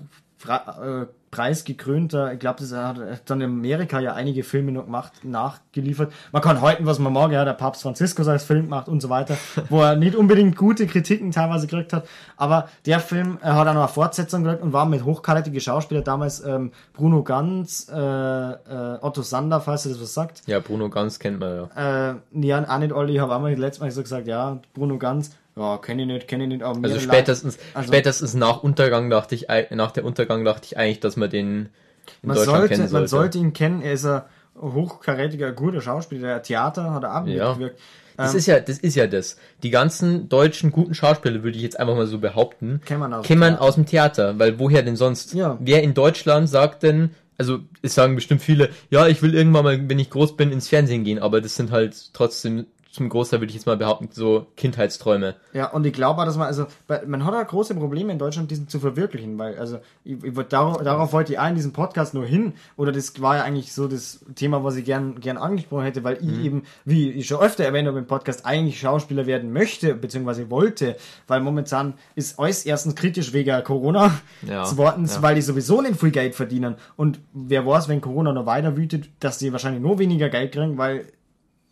äh, 0.47 1.05
preisgekrönter, 1.31 2.33
ich 2.33 2.39
glaube, 2.39 2.59
das 2.61 2.73
hat 2.73 3.29
dann 3.29 3.41
in 3.41 3.49
Amerika 3.49 3.99
ja 3.99 4.13
einige 4.13 4.43
Filme 4.43 4.71
noch 4.71 4.85
gemacht, 4.85 5.23
nachgeliefert. 5.23 6.11
Man 6.31 6.41
kann 6.41 6.61
halten, 6.61 6.85
was 6.85 6.99
man 6.99 7.13
mag, 7.13 7.31
ja, 7.31 7.45
der 7.45 7.53
Papst 7.53 7.83
Franziskus 7.83 8.27
als 8.27 8.43
Film 8.43 8.63
gemacht 8.63 8.87
und 8.87 9.01
so 9.01 9.09
weiter, 9.09 9.37
wo 9.69 9.81
er 9.81 9.95
nicht 9.95 10.15
unbedingt 10.15 10.55
gute 10.55 10.87
Kritiken 10.87 11.31
teilweise 11.31 11.67
gekriegt 11.67 11.93
hat, 11.93 12.07
aber 12.37 12.69
der 12.85 12.99
Film 12.99 13.37
äh, 13.41 13.47
hat 13.47 13.67
auch 13.67 13.73
noch 13.73 13.81
eine 13.81 13.87
Fortsetzung 13.87 14.43
gekriegt 14.43 14.63
und 14.63 14.73
war 14.73 14.85
mit 14.85 15.03
hochkarätigen 15.03 15.59
Schauspielern 15.59 16.03
damals 16.03 16.43
ähm, 16.43 16.71
Bruno 16.93 17.23
Ganz, 17.23 17.87
äh, 17.93 17.95
äh, 17.99 18.97
Otto 19.01 19.21
Sander, 19.21 19.61
falls 19.61 19.85
ihr 19.85 19.91
das 19.91 20.01
was 20.01 20.13
sagt, 20.13 20.41
Ja, 20.47 20.59
Bruno 20.59 20.89
Ganz 20.89 21.19
kennt 21.19 21.39
man 21.39 21.69
ja. 21.75 22.11
äh, 22.11 22.15
ja, 22.41 22.63
auch 22.67 22.79
nicht 22.79 22.93
alle, 22.93 23.11
ich 23.11 23.19
habe 23.19 23.35
einmal 23.35 23.53
letztes 23.53 23.81
Mal 23.81 23.91
so 23.91 24.01
gesagt, 24.01 24.27
ja, 24.27 24.59
Bruno 24.73 24.97
Ganz, 24.97 25.31
ja, 25.59 25.77
kenne 25.77 26.01
ich 26.03 26.07
nicht, 26.07 26.27
kenne 26.27 26.43
ich 26.45 26.49
nicht, 26.49 26.63
aber 26.63 26.79
Also 26.83 26.99
spätestens, 26.99 27.57
Also- 27.73 27.87
spätestens 27.91 28.33
nach 28.33 28.63
Untergang 28.63 29.09
dachte 29.09 29.35
ich, 29.35 29.47
nach 29.71 29.91
der 29.91 30.05
Untergang 30.05 30.43
dachte 30.45 30.65
ich 30.65 30.77
eigentlich, 30.77 30.99
dass 31.01 31.17
man 31.17 31.29
den 31.29 31.69
in 32.23 32.27
man 32.29 32.35
Deutschland 32.37 32.57
sollte, 32.59 32.67
kennen 32.73 32.81
man 32.83 32.89
sollte. 32.89 33.07
sollte 33.09 33.37
ihn 33.37 33.53
kennen, 33.53 33.81
er 33.81 33.93
ist 33.93 34.05
ein 34.05 34.21
hochkarätiger, 34.59 35.51
guter 35.51 35.81
Schauspieler, 35.81 36.27
der 36.27 36.43
Theater 36.43 36.93
hat 36.93 37.03
er 37.03 37.21
auch 37.21 37.27
Ja. 37.27 37.49
mitgewirkt. 37.49 37.79
Das 38.17 38.33
Ähm, 38.33 38.37
ist 38.39 38.45
ja, 38.47 38.59
das 38.59 38.77
ist 38.79 38.95
ja 38.95 39.07
das. 39.07 39.37
Die 39.63 39.69
ganzen 39.69 40.27
deutschen 40.27 40.71
guten 40.71 40.93
Schauspieler, 40.93 41.41
würde 41.43 41.55
ich 41.55 41.63
jetzt 41.63 41.79
einfach 41.79 41.95
mal 41.95 42.07
so 42.07 42.19
behaupten, 42.19 42.81
Kennt 42.85 42.99
man 42.99 43.13
aus 43.13 43.21
dem 43.23 43.27
kennt 43.27 43.39
man 43.39 43.55
aus 43.57 43.75
dem 43.75 43.85
Theater, 43.85 44.37
weil 44.39 44.59
woher 44.59 44.83
denn 44.83 44.97
sonst? 44.97 45.33
Ja. 45.33 45.57
Wer 45.61 45.83
in 45.83 45.93
Deutschland 45.93 46.49
sagt 46.49 46.83
denn, 46.83 47.11
also 47.37 47.59
es 47.81 47.95
sagen 47.95 48.15
bestimmt 48.15 48.41
viele, 48.41 48.69
ja, 48.89 49.07
ich 49.07 49.21
will 49.21 49.33
irgendwann 49.33 49.63
mal, 49.63 49.89
wenn 49.89 49.99
ich 49.99 50.09
groß 50.09 50.35
bin, 50.35 50.51
ins 50.51 50.67
Fernsehen 50.67 51.05
gehen, 51.05 51.19
aber 51.19 51.39
das 51.39 51.55
sind 51.55 51.71
halt 51.71 52.13
trotzdem 52.13 52.65
zum 52.99 53.07
Großteil 53.07 53.39
würde 53.39 53.49
ich 53.51 53.55
jetzt 53.55 53.65
mal 53.65 53.77
behaupten, 53.77 54.09
so 54.11 54.47
Kindheitsträume. 54.57 55.35
Ja, 55.53 55.67
und 55.67 55.85
ich 55.85 55.93
glaube 55.93 56.19
auch, 56.19 56.25
dass 56.25 56.35
man, 56.35 56.47
also, 56.47 56.65
man 57.07 57.23
hat 57.23 57.33
ja 57.33 57.43
große 57.43 57.73
Probleme 57.73 58.11
in 58.11 58.19
Deutschland, 58.19 58.51
diesen 58.51 58.67
zu 58.67 58.81
verwirklichen, 58.81 59.39
weil, 59.39 59.57
also, 59.57 59.79
ich, 60.03 60.21
ich, 60.21 60.33
darauf, 60.49 60.83
darauf 60.83 61.13
wollte 61.13 61.31
ich 61.31 61.39
auch 61.39 61.47
in 61.47 61.55
diesem 61.55 61.71
Podcast 61.71 62.13
nur 62.13 62.25
hin, 62.25 62.55
oder 62.75 62.91
das 62.91 63.21
war 63.21 63.37
ja 63.37 63.43
eigentlich 63.43 63.71
so 63.71 63.87
das 63.87 64.19
Thema, 64.35 64.65
was 64.65 64.75
ich 64.75 64.83
gern, 64.83 65.21
gern 65.21 65.37
angesprochen 65.37 65.83
hätte, 65.83 66.03
weil 66.03 66.17
ich 66.17 66.43
eben, 66.43 66.63
wie 66.83 67.09
ich 67.11 67.25
schon 67.25 67.39
öfter 67.39 67.63
erwähnt 67.63 67.87
habe 67.87 67.99
im 67.99 68.05
Podcast, 68.05 68.45
eigentlich 68.45 68.81
Schauspieler 68.81 69.25
werden 69.25 69.53
möchte, 69.53 69.95
beziehungsweise 69.95 70.49
wollte, 70.49 70.97
weil 71.27 71.39
momentan 71.39 71.93
ist 72.15 72.37
alles 72.37 72.65
erstens 72.65 72.95
kritisch 72.95 73.31
wegen 73.31 73.63
Corona, 73.63 74.19
Ja, 74.45 74.65
zweitens, 74.65 75.15
ja. 75.15 75.21
weil 75.21 75.35
die 75.35 75.41
sowieso 75.41 75.81
nicht 75.81 75.97
viel 75.97 76.11
Geld 76.11 76.35
verdienen, 76.35 76.75
und 76.97 77.21
wer 77.31 77.65
weiß, 77.65 77.87
wenn 77.87 78.01
Corona 78.01 78.33
noch 78.33 78.45
weiter 78.45 78.75
wütet, 78.75 79.07
dass 79.21 79.37
die 79.37 79.53
wahrscheinlich 79.53 79.81
nur 79.81 79.99
weniger 79.99 80.27
Geld 80.27 80.51
kriegen, 80.51 80.77
weil 80.77 81.05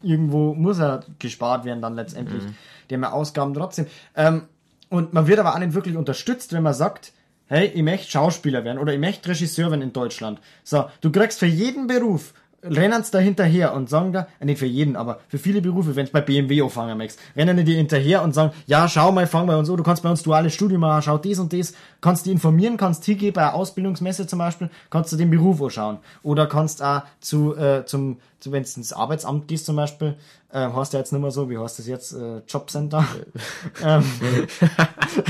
irgendwo 0.01 0.53
muss 0.53 0.79
er 0.79 1.03
gespart 1.19 1.65
werden 1.65 1.81
dann 1.81 1.95
letztendlich. 1.95 2.43
Die 2.89 2.95
haben 2.95 3.03
ja 3.03 3.11
Ausgaben 3.11 3.53
trotzdem. 3.53 3.87
Ähm, 4.15 4.43
und 4.89 5.13
man 5.13 5.27
wird 5.27 5.39
aber 5.39 5.53
auch 5.53 5.59
nicht 5.59 5.73
wirklich 5.73 5.97
unterstützt, 5.97 6.53
wenn 6.53 6.63
man 6.63 6.73
sagt, 6.73 7.11
hey, 7.47 7.67
ich 7.67 7.83
möchte 7.83 8.09
Schauspieler 8.11 8.63
werden 8.63 8.77
oder 8.77 8.93
ich 8.93 8.99
möchte 8.99 9.29
Regisseur 9.29 9.71
werden 9.71 9.81
in 9.81 9.93
Deutschland. 9.93 10.39
So, 10.63 10.85
du 11.01 11.11
kriegst 11.11 11.39
für 11.39 11.45
jeden 11.45 11.87
Beruf, 11.87 12.33
rennen 12.63 13.03
sie 13.03 13.11
da 13.11 13.19
hinterher 13.19 13.73
und 13.73 13.89
sagen 13.89 14.13
da, 14.13 14.27
äh, 14.39 14.45
nicht 14.45 14.59
für 14.59 14.65
jeden, 14.65 14.95
aber 14.95 15.19
für 15.27 15.37
viele 15.37 15.61
Berufe, 15.61 15.95
wenn 15.95 16.05
es 16.05 16.11
bei 16.11 16.21
BMW 16.21 16.61
anfangen 16.61 16.97
möchtest, 16.97 17.19
rennen 17.35 17.63
die 17.63 17.75
hinterher 17.75 18.23
und 18.23 18.33
sagen, 18.33 18.51
ja, 18.65 18.87
schau 18.89 19.11
mal, 19.11 19.27
fang 19.27 19.47
bei 19.47 19.55
uns 19.55 19.69
an, 19.69 19.77
du 19.77 19.83
kannst 19.83 20.03
bei 20.03 20.09
uns 20.09 20.23
duales 20.23 20.53
Studium 20.53 20.81
machen, 20.81 21.01
schau 21.03 21.17
dies 21.17 21.39
und 21.39 21.53
das, 21.53 21.73
kannst 22.01 22.25
die 22.25 22.31
informieren, 22.31 22.77
kannst 22.77 23.05
hingehen 23.05 23.33
bei 23.33 23.41
einer 23.41 23.53
Ausbildungsmesse 23.53 24.27
zum 24.27 24.39
Beispiel, 24.39 24.69
kannst 24.89 25.11
du 25.11 25.17
den 25.17 25.29
Beruf 25.29 25.61
anschauen. 25.61 25.99
Oder 26.23 26.47
kannst 26.47 26.83
auch 26.83 27.03
zu, 27.19 27.55
äh, 27.55 27.85
zum, 27.85 28.17
zu, 28.39 28.51
wenn 28.51 28.63
du 28.63 28.69
ins 28.75 28.93
Arbeitsamt 28.93 29.47
gehst 29.47 29.65
zum 29.65 29.75
Beispiel, 29.75 30.15
äh, 30.51 30.67
heißt 30.67 30.93
ja 30.93 30.99
jetzt 30.99 31.11
nicht 31.13 31.21
mehr 31.21 31.31
so, 31.31 31.49
wie 31.49 31.57
heißt 31.57 31.79
das 31.79 31.87
jetzt, 31.87 32.13
äh, 32.13 32.41
Jobcenter? 32.47 33.05
ähm, 33.83 34.03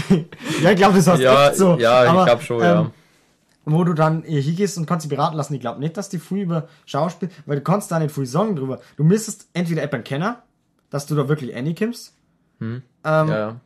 ja, 0.64 0.72
ich 0.72 0.78
glaube, 0.78 0.96
das 0.96 1.08
heißt 1.08 1.22
Ja, 1.22 1.54
so. 1.54 1.78
ja, 1.78 2.04
ich 2.04 2.10
aber, 2.10 2.26
glaube 2.26 2.44
schon, 2.44 2.58
ähm, 2.58 2.64
ja. 2.64 2.92
Wo 3.72 3.84
du 3.84 3.94
dann 3.94 4.24
äh, 4.24 4.42
hingehst 4.42 4.78
und 4.78 4.86
kannst 4.86 5.06
dich 5.06 5.10
beraten 5.10 5.36
lassen. 5.36 5.54
Ich 5.54 5.62
glaube 5.62 5.80
nicht, 5.80 5.98
dass 5.98 6.10
die 6.10 6.20
früh 6.20 6.42
über 6.42 6.68
Schauspiel, 6.86 7.30
weil 7.46 7.58
du 7.58 7.64
kannst 7.64 7.92
da 7.92 8.00
nicht 8.00 8.14
früh 8.14 8.26
sagen 8.26 8.56
drüber. 8.56 8.80
Du 8.96 9.04
müsstest 9.04 9.50
entweder 9.54 9.82
jemanden 9.82 10.04
kennen, 10.04 10.36
dass 10.90 11.06
du 11.06 11.16
da 11.16 11.28
wirklich 11.28 11.54
reinkommst, 11.56 12.16
ähm, 12.60 12.82
Ja, 13.04 13.26
ja. 13.26 13.62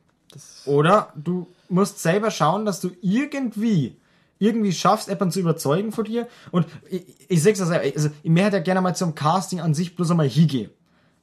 Oder 0.66 1.14
du 1.16 1.48
musst 1.70 2.00
selber 2.00 2.32
schauen, 2.32 2.66
dass 2.66 2.80
du 2.80 2.92
irgendwie 3.02 3.98
irgendwie 4.40 4.72
schaffst, 4.72 5.08
jemanden 5.08 5.32
zu 5.32 5.40
überzeugen 5.40 5.92
von 5.92 6.04
dir. 6.04 6.28
Und 6.50 6.66
ich, 6.90 7.06
ich 7.30 7.44
sag's 7.44 7.62
also, 7.62 7.74
also 7.74 8.10
ich 8.24 8.30
möchte 8.32 8.58
ja 8.58 8.64
gerne 8.64 8.82
mal 8.82 8.96
zum 8.96 9.14
Casting 9.14 9.62
an 9.62 9.76
sich 9.76 9.96
bloß 9.96 10.12
einmal 10.12 10.28
hingehen. 10.28 10.72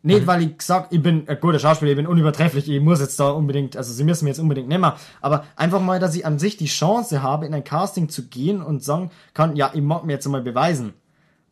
Nicht, 0.02 0.26
weil 0.28 0.42
ich 0.42 0.62
sag, 0.62 0.88
ich 0.90 1.02
bin 1.02 1.28
ein 1.28 1.40
guter 1.40 1.58
Schauspieler, 1.58 1.90
ich 1.90 1.96
bin 1.96 2.06
unübertrefflich, 2.06 2.68
ich 2.68 2.80
muss 2.80 3.00
jetzt 3.00 3.18
da 3.18 3.30
unbedingt, 3.30 3.76
also 3.76 3.92
sie 3.92 4.04
müssen 4.04 4.24
mir 4.24 4.30
jetzt 4.30 4.38
unbedingt 4.38 4.68
nehmen, 4.68 4.92
aber 5.20 5.44
einfach 5.56 5.80
mal, 5.80 5.98
dass 5.98 6.14
ich 6.14 6.24
an 6.24 6.38
sich 6.38 6.56
die 6.56 6.66
Chance 6.66 7.20
habe, 7.22 7.46
in 7.46 7.54
ein 7.54 7.64
Casting 7.64 8.08
zu 8.08 8.28
gehen 8.28 8.62
und 8.62 8.82
sagen 8.84 9.10
kann, 9.34 9.56
ja, 9.56 9.70
ich 9.74 9.82
mag 9.82 10.04
mir 10.04 10.12
jetzt 10.12 10.28
mal 10.28 10.40
beweisen. 10.40 10.94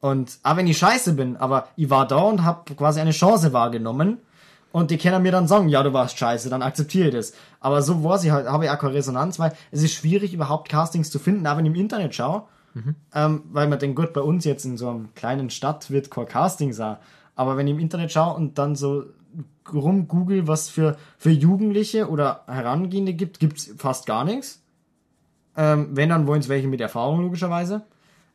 Und 0.01 0.39
auch 0.45 0.57
wenn 0.57 0.69
ich 0.69 0.79
scheiße 0.79 1.15
bin, 1.15 1.37
aber 1.37 1.69
ich 1.75 1.91
war 1.91 2.07
da 2.07 2.19
und 2.19 2.45
habe 2.45 2.73
quasi 2.75 3.01
eine 3.01 3.11
Chance 3.11 3.53
wahrgenommen 3.53 4.19
und 4.71 4.93
die 4.93 4.99
können 4.99 5.23
mir 5.23 5.33
dann 5.33 5.49
sagen, 5.49 5.69
ja, 5.69 5.83
du 5.83 5.93
warst 5.93 6.17
scheiße, 6.17 6.49
dann 6.49 6.63
akzeptiere 6.63 7.09
ich 7.09 7.15
das. 7.15 7.33
Aber 7.61 7.83
so 7.83 8.05
war 8.05 8.19
sie 8.19 8.31
halt, 8.31 8.47
habe 8.47 8.67
ich 8.67 8.71
auch 8.71 8.79
keine 8.79 8.95
Resonanz, 8.95 9.41
weil 9.41 9.53
es 9.73 9.83
ist 9.83 9.95
schwierig, 9.95 10.33
überhaupt 10.33 10.69
Castings 10.69 11.11
zu 11.11 11.19
finden, 11.19 11.47
auch 11.47 11.57
wenn 11.57 11.65
ich 11.67 11.73
im 11.73 11.81
Internet 11.81 12.15
schaue. 12.15 12.45
Ähm, 13.15 13.43
weil 13.53 13.69
man 13.69 13.79
denkt, 13.79 13.97
gut, 13.97 14.13
bei 14.13 14.21
uns 14.21 14.45
jetzt 14.45 14.67
in 14.67 14.77
so 14.77 14.91
einem 14.91 15.15
kleinen 15.15 15.51
Stadt 15.51 15.91
wird 15.91 16.11
kein 16.11 16.29
Casting 16.29 16.73
sein. 16.75 16.99
Aber 17.37 17.57
wenn 17.57 17.69
ich 17.69 17.75
im 17.75 17.79
Internet 17.79 18.11
schaue 18.11 18.35
und 18.35 18.59
dann 18.59 18.75
so 18.75 19.05
rumgoogle, 19.73 20.49
was 20.49 20.69
für, 20.69 20.97
für 21.19 21.31
Jugendliche 21.31 22.09
oder 22.09 22.43
Herangehende 22.47 23.15
gibt, 23.15 23.39
gibt's 23.39 23.73
fast 23.77 24.07
gar 24.07 24.25
nichts. 24.25 24.63
Ähm, 25.57 25.91
wenn, 25.93 26.09
dann 26.09 26.27
wollen 26.27 26.41
es 26.41 26.49
welche 26.49 26.67
mit 26.67 26.81
Erfahrung, 26.81 27.21
logischerweise. 27.23 27.83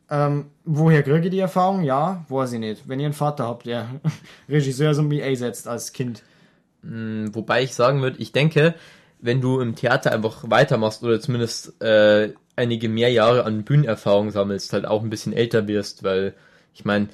Ähm, 0.09 0.47
woher 0.65 1.03
kriege 1.03 1.25
ich 1.25 1.31
die 1.31 1.39
Erfahrung? 1.39 1.83
Ja, 1.83 2.25
weiß 2.29 2.53
ich 2.53 2.59
nicht. 2.59 2.87
Wenn 2.87 2.99
ihr 2.99 3.05
einen 3.05 3.13
Vater 3.13 3.47
habt, 3.47 3.65
der 3.65 3.87
Regisseur 4.49 4.93
so 4.93 5.09
wie 5.09 5.23
einsetzt 5.23 5.67
als 5.67 5.93
Kind. 5.93 6.23
wobei 6.83 7.63
ich 7.63 7.75
sagen 7.75 8.01
würde, 8.01 8.17
ich 8.19 8.31
denke, 8.31 8.75
wenn 9.19 9.39
du 9.39 9.59
im 9.59 9.75
Theater 9.75 10.11
einfach 10.11 10.43
weitermachst 10.47 11.03
oder 11.03 11.19
zumindest 11.19 11.79
äh, 11.81 12.33
einige 12.55 12.89
mehr 12.89 13.11
Jahre 13.11 13.45
an 13.45 13.63
Bühnenerfahrung 13.63 14.31
sammelst, 14.31 14.73
halt 14.73 14.85
auch 14.85 15.03
ein 15.03 15.09
bisschen 15.09 15.33
älter 15.33 15.67
wirst, 15.67 16.03
weil 16.03 16.33
ich 16.73 16.85
meine, 16.85 17.09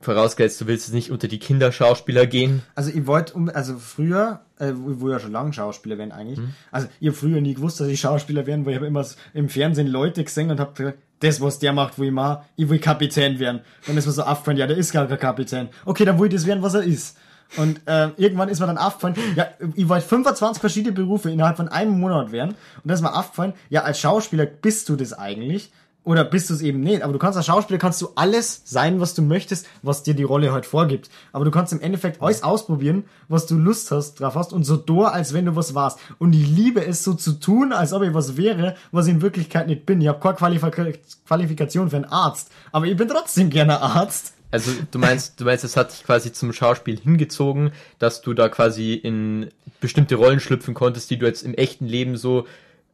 vorausgesetzt, 0.00 0.60
du 0.60 0.66
willst 0.66 0.86
jetzt 0.86 0.94
nicht 0.94 1.10
unter 1.10 1.28
die 1.28 1.38
Kinderschauspieler 1.38 2.26
gehen. 2.26 2.62
Also 2.74 2.90
ich 2.90 3.06
wollte, 3.06 3.34
um, 3.34 3.48
also 3.48 3.76
früher, 3.78 4.40
äh, 4.58 4.72
wo 4.74 5.10
ja 5.10 5.18
schon 5.18 5.32
lange 5.32 5.52
Schauspieler 5.52 5.98
werden 5.98 6.12
eigentlich. 6.12 6.38
Also 6.70 6.88
ich 7.00 7.08
habe 7.08 7.16
früher 7.16 7.40
nie 7.40 7.54
gewusst, 7.54 7.80
dass 7.80 7.88
ich 7.88 8.00
Schauspieler 8.00 8.46
werden, 8.46 8.64
weil 8.64 8.72
ich 8.72 8.78
habe 8.78 8.86
immer 8.86 9.04
im 9.34 9.48
Fernsehen 9.48 9.86
Leute 9.86 10.24
gesehen 10.24 10.50
und 10.50 10.60
habe 10.60 10.72
gesagt, 10.74 10.98
das, 11.20 11.40
was 11.40 11.58
der 11.58 11.72
macht, 11.72 11.98
wo 11.98 12.02
ich 12.02 12.10
mache, 12.10 12.44
ich 12.56 12.68
will 12.68 12.78
Kapitän 12.78 13.38
werden. 13.38 13.60
Dann 13.86 13.96
ist 13.96 14.06
mir 14.06 14.12
so 14.12 14.22
aufgefallen, 14.22 14.56
ja, 14.56 14.66
der 14.66 14.76
ist 14.76 14.92
gar 14.92 15.06
kein 15.06 15.18
Kapitän. 15.18 15.68
Okay, 15.84 16.04
dann 16.04 16.18
will 16.18 16.28
ich 16.28 16.34
das 16.34 16.46
werden, 16.46 16.62
was 16.62 16.74
er 16.74 16.82
ist. 16.82 17.16
Und 17.56 17.80
äh, 17.86 18.10
irgendwann 18.16 18.48
ist 18.48 18.60
mir 18.60 18.66
dann 18.66 18.78
aufgefallen, 18.78 19.16
ja, 19.34 19.48
ich 19.74 19.88
wollte 19.88 20.06
25 20.06 20.60
verschiedene 20.60 20.92
Berufe 20.94 21.30
innerhalb 21.30 21.56
von 21.56 21.68
einem 21.68 21.98
Monat 21.98 22.32
werden. 22.32 22.50
Und 22.50 22.84
dann 22.84 22.94
ist 22.94 23.02
mir 23.02 23.14
aufgefallen, 23.14 23.54
ja, 23.68 23.82
als 23.82 24.00
Schauspieler 24.00 24.46
bist 24.46 24.88
du 24.88 24.96
das 24.96 25.12
eigentlich. 25.12 25.72
Oder 26.02 26.24
bist 26.24 26.48
du 26.48 26.54
es 26.54 26.62
eben 26.62 26.80
nicht? 26.80 27.02
Aber 27.02 27.12
du 27.12 27.18
kannst 27.18 27.36
als 27.36 27.46
Schauspieler 27.46 27.78
kannst 27.78 28.00
du 28.00 28.08
alles 28.14 28.62
sein, 28.64 29.00
was 29.00 29.14
du 29.14 29.22
möchtest, 29.22 29.66
was 29.82 30.02
dir 30.02 30.14
die 30.14 30.22
Rolle 30.22 30.52
halt 30.52 30.64
vorgibt. 30.64 31.10
Aber 31.32 31.44
du 31.44 31.50
kannst 31.50 31.72
im 31.74 31.80
Endeffekt 31.80 32.22
alles 32.22 32.42
ausprobieren, 32.42 33.04
was 33.28 33.46
du 33.46 33.56
Lust 33.56 33.90
hast, 33.90 34.14
drauf 34.14 34.34
hast 34.34 34.52
und 34.52 34.64
so 34.64 34.76
door, 34.76 35.12
als 35.12 35.34
wenn 35.34 35.44
du 35.44 35.56
was 35.56 35.74
warst. 35.74 35.98
Und 36.18 36.32
ich 36.32 36.48
liebe 36.48 36.84
es 36.84 37.04
so 37.04 37.12
zu 37.12 37.32
tun, 37.32 37.72
als 37.72 37.92
ob 37.92 38.02
ich 38.02 38.14
was 38.14 38.38
wäre, 38.38 38.76
was 38.92 39.06
ich 39.06 39.14
in 39.14 39.22
Wirklichkeit 39.22 39.66
nicht 39.66 39.84
bin. 39.84 40.00
Ich 40.00 40.08
habe 40.08 40.20
keine 40.20 40.36
Qualifika 40.36 40.86
Qualifikation 41.26 41.90
für 41.90 41.96
einen 41.96 42.06
Arzt, 42.06 42.50
aber 42.72 42.86
ich 42.86 42.96
bin 42.96 43.08
trotzdem 43.08 43.50
gerne 43.50 43.80
Arzt. 43.80 44.32
Also 44.50 44.72
du 44.90 44.98
meinst, 44.98 45.40
du 45.40 45.44
meinst, 45.44 45.64
es 45.64 45.76
hat 45.76 45.92
dich 45.92 46.04
quasi 46.04 46.32
zum 46.32 46.52
Schauspiel 46.52 46.98
hingezogen, 46.98 47.72
dass 47.98 48.20
du 48.20 48.34
da 48.34 48.48
quasi 48.48 48.94
in 48.94 49.50
bestimmte 49.80 50.16
Rollen 50.16 50.40
schlüpfen 50.40 50.74
konntest, 50.74 51.10
die 51.10 51.18
du 51.18 51.26
jetzt 51.26 51.42
im 51.42 51.54
echten 51.54 51.86
Leben 51.86 52.16
so, 52.16 52.46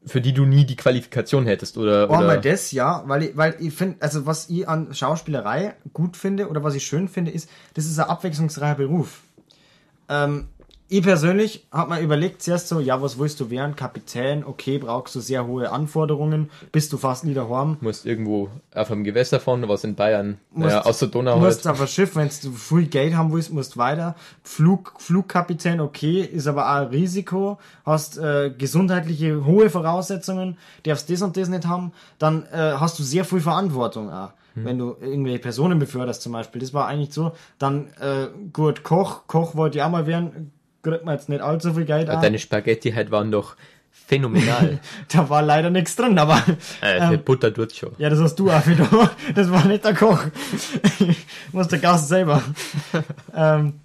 für 0.06 0.20
die 0.20 0.32
du 0.32 0.44
nie 0.44 0.64
die 0.64 0.76
Qualifikation 0.76 1.46
hättest, 1.46 1.76
oder? 1.76 2.08
Oh, 2.08 2.14
oder 2.16 2.26
mal 2.26 2.40
das, 2.40 2.70
ja, 2.70 3.02
weil 3.06 3.24
ich, 3.24 3.36
weil 3.36 3.56
ich 3.58 3.74
finde, 3.74 3.96
also 4.00 4.24
was 4.24 4.48
ich 4.48 4.68
an 4.68 4.94
Schauspielerei 4.94 5.74
gut 5.92 6.16
finde 6.16 6.48
oder 6.48 6.62
was 6.62 6.74
ich 6.74 6.86
schön 6.86 7.08
finde, 7.08 7.32
ist, 7.32 7.50
das 7.74 7.86
ist 7.86 7.98
ein 7.98 8.08
abwechslungsreicher 8.08 8.76
Beruf. 8.76 9.22
Ähm, 10.08 10.48
ich 10.88 11.02
persönlich 11.02 11.66
habe 11.72 11.94
mir 11.94 12.00
überlegt 12.00 12.42
zuerst 12.42 12.68
so, 12.68 12.78
ja, 12.80 13.02
was 13.02 13.18
willst 13.18 13.40
du 13.40 13.50
werden? 13.50 13.74
Kapitän, 13.74 14.44
okay, 14.44 14.78
brauchst 14.78 15.14
du 15.16 15.20
sehr 15.20 15.46
hohe 15.46 15.70
Anforderungen, 15.72 16.50
bist 16.70 16.92
du 16.92 16.96
fast 16.98 17.24
nie 17.24 17.34
daheim. 17.34 17.76
musst 17.80 18.06
irgendwo 18.06 18.50
auf 18.74 18.90
einem 18.90 19.02
Gewässer 19.02 19.40
fahren, 19.40 19.68
was 19.68 19.82
in 19.84 19.94
Bayern, 19.96 20.38
Musst- 20.52 20.70
ja, 20.72 20.82
aus 20.84 20.98
der 21.00 21.08
Donau 21.08 21.34
Du 21.38 21.44
musst 21.44 21.64
halt. 21.66 21.74
auf 21.74 21.80
ein 21.80 21.88
Schiff, 21.88 22.14
wenn 22.14 22.28
du 22.42 22.52
viel 22.52 22.86
Geld 22.86 23.16
haben 23.16 23.32
willst, 23.32 23.52
musst 23.52 23.76
weiter. 23.76 24.14
Flug, 24.44 24.94
Flugkapitän, 24.98 25.80
okay, 25.80 26.20
ist 26.22 26.46
aber 26.46 26.66
auch 26.70 26.82
ein 26.82 26.86
Risiko. 26.88 27.58
Hast 27.84 28.18
äh, 28.18 28.50
gesundheitliche 28.56 29.44
hohe 29.44 29.70
Voraussetzungen, 29.70 30.56
darfst 30.84 31.10
das 31.10 31.22
und 31.22 31.36
das 31.36 31.48
nicht 31.48 31.66
haben. 31.66 31.92
Dann 32.18 32.44
äh, 32.52 32.74
hast 32.78 32.98
du 32.98 33.02
sehr 33.02 33.24
viel 33.24 33.40
Verantwortung 33.40 34.10
auch. 34.12 34.30
Wenn 34.58 34.78
du 34.78 34.96
irgendwelche 35.02 35.38
Personen 35.40 35.78
beförderst 35.78 36.22
zum 36.22 36.32
Beispiel. 36.32 36.62
Das 36.62 36.72
war 36.72 36.86
eigentlich 36.86 37.12
so. 37.12 37.32
Dann 37.58 37.88
äh, 38.00 38.28
gut, 38.54 38.84
Koch. 38.84 39.26
Koch 39.26 39.54
wollte 39.54 39.76
ich 39.76 39.84
auch 39.84 39.90
mal 39.90 40.06
werden. 40.06 40.50
Kriegt 40.86 41.04
man 41.04 41.14
jetzt 41.14 41.28
nicht 41.28 41.40
allzu 41.40 41.74
viel 41.74 41.84
Geld 41.84 42.08
an. 42.08 42.22
Deine 42.22 42.38
Spaghetti 42.38 42.92
halt 42.92 43.10
waren 43.10 43.32
doch 43.32 43.56
phänomenal. 43.90 44.78
Da 45.08 45.28
war 45.28 45.42
leider 45.42 45.70
nichts 45.70 45.96
drin, 45.96 46.18
aber 46.18 46.42
äh, 46.80 47.10
die 47.10 47.16
Butter 47.16 47.52
tut 47.52 47.74
schon. 47.74 47.90
Ja, 47.98 48.08
das 48.08 48.20
hast 48.20 48.36
du 48.36 48.50
auch 48.50 48.66
wieder. 48.66 48.88
Das 49.34 49.50
war 49.50 49.64
nicht 49.64 49.84
der 49.84 49.94
Koch. 49.94 50.20
Muss 51.52 51.68
der 51.68 51.80
Gast 51.80 52.08
selber. 52.08 52.42
ähm, 53.34 53.80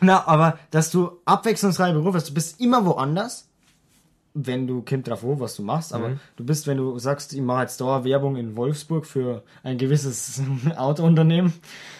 na, 0.00 0.26
aber 0.26 0.58
dass 0.70 0.90
du 0.90 1.20
abwechslungsreiche 1.24 1.94
Beruf 1.94 2.14
hast, 2.14 2.30
du 2.30 2.34
bist 2.34 2.60
immer 2.60 2.84
woanders, 2.84 3.48
wenn 4.34 4.66
du 4.66 4.82
kommt 4.82 5.08
drauf 5.08 5.24
an, 5.24 5.40
was 5.40 5.56
du 5.56 5.62
machst, 5.62 5.92
aber 5.92 6.16
du 6.36 6.44
bist, 6.44 6.66
wenn 6.66 6.78
du 6.78 6.98
sagst, 6.98 7.34
ich 7.34 7.40
mache 7.40 7.62
jetzt 7.62 7.80
da 7.80 8.04
Werbung 8.04 8.36
in 8.36 8.56
Wolfsburg 8.56 9.06
für 9.06 9.42
ein 9.62 9.76
gewisses 9.78 10.40
Autounternehmen 10.76 11.52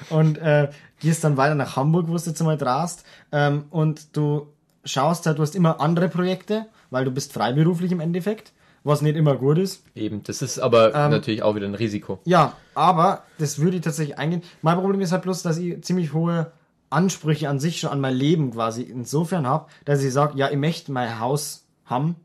und 0.09 0.39
äh, 0.39 0.71
gehst 1.01 1.25
dann 1.25 1.37
weiter 1.37 1.55
nach 1.55 1.77
Hamburg, 1.77 2.09
wo 2.09 2.17
du 2.17 2.23
jetzt 2.23 2.43
mal 2.43 2.57
drast, 2.57 3.05
ähm, 3.33 3.65
und 3.71 4.17
du 4.17 4.47
schaust 4.85 5.27
halt, 5.27 5.39
du 5.39 5.43
hast 5.43 5.55
immer 5.55 5.81
andere 5.81 6.09
Projekte, 6.09 6.67
weil 6.91 7.05
du 7.05 7.11
bist 7.11 7.33
freiberuflich 7.33 7.93
im 7.93 8.01
Endeffekt, 8.01 8.53
was 8.85 9.03
nicht 9.03 9.17
immer 9.17 9.37
gut 9.37 9.59
ist. 9.59 9.85
Eben, 9.95 10.23
das 10.23 10.43
ist 10.43 10.59
aber 10.59 10.95
Ähm, 10.95 11.11
natürlich 11.11 11.43
auch 11.43 11.55
wieder 11.55 11.67
ein 11.67 11.75
Risiko. 11.75 12.19
Ja, 12.25 12.55
aber 12.75 13.25
das 13.39 13.59
würde 13.59 13.77
ich 13.77 13.83
tatsächlich 13.83 14.19
eingehen. 14.19 14.43
Mein 14.63 14.79
Problem 14.79 15.01
ist 15.01 15.13
halt 15.13 15.23
bloß, 15.23 15.43
dass 15.43 15.59
ich 15.59 15.83
ziemlich 15.85 16.13
hohe 16.13 16.51
Ansprüche 16.91 17.49
an 17.49 17.59
sich 17.59 17.81
schon 17.81 17.91
an 17.91 18.01
mein 18.01 18.15
Leben 18.15 18.53
quasi 18.53 18.83
insofern 18.83 19.47
habe, 19.47 19.67
dass 19.85 20.03
ich 20.03 20.13
sage, 20.13 20.37
ja, 20.37 20.51
ich 20.51 20.57
möchte 20.57 20.93
mein 20.93 21.21
Haus 21.21 21.62
haben, 21.93 22.17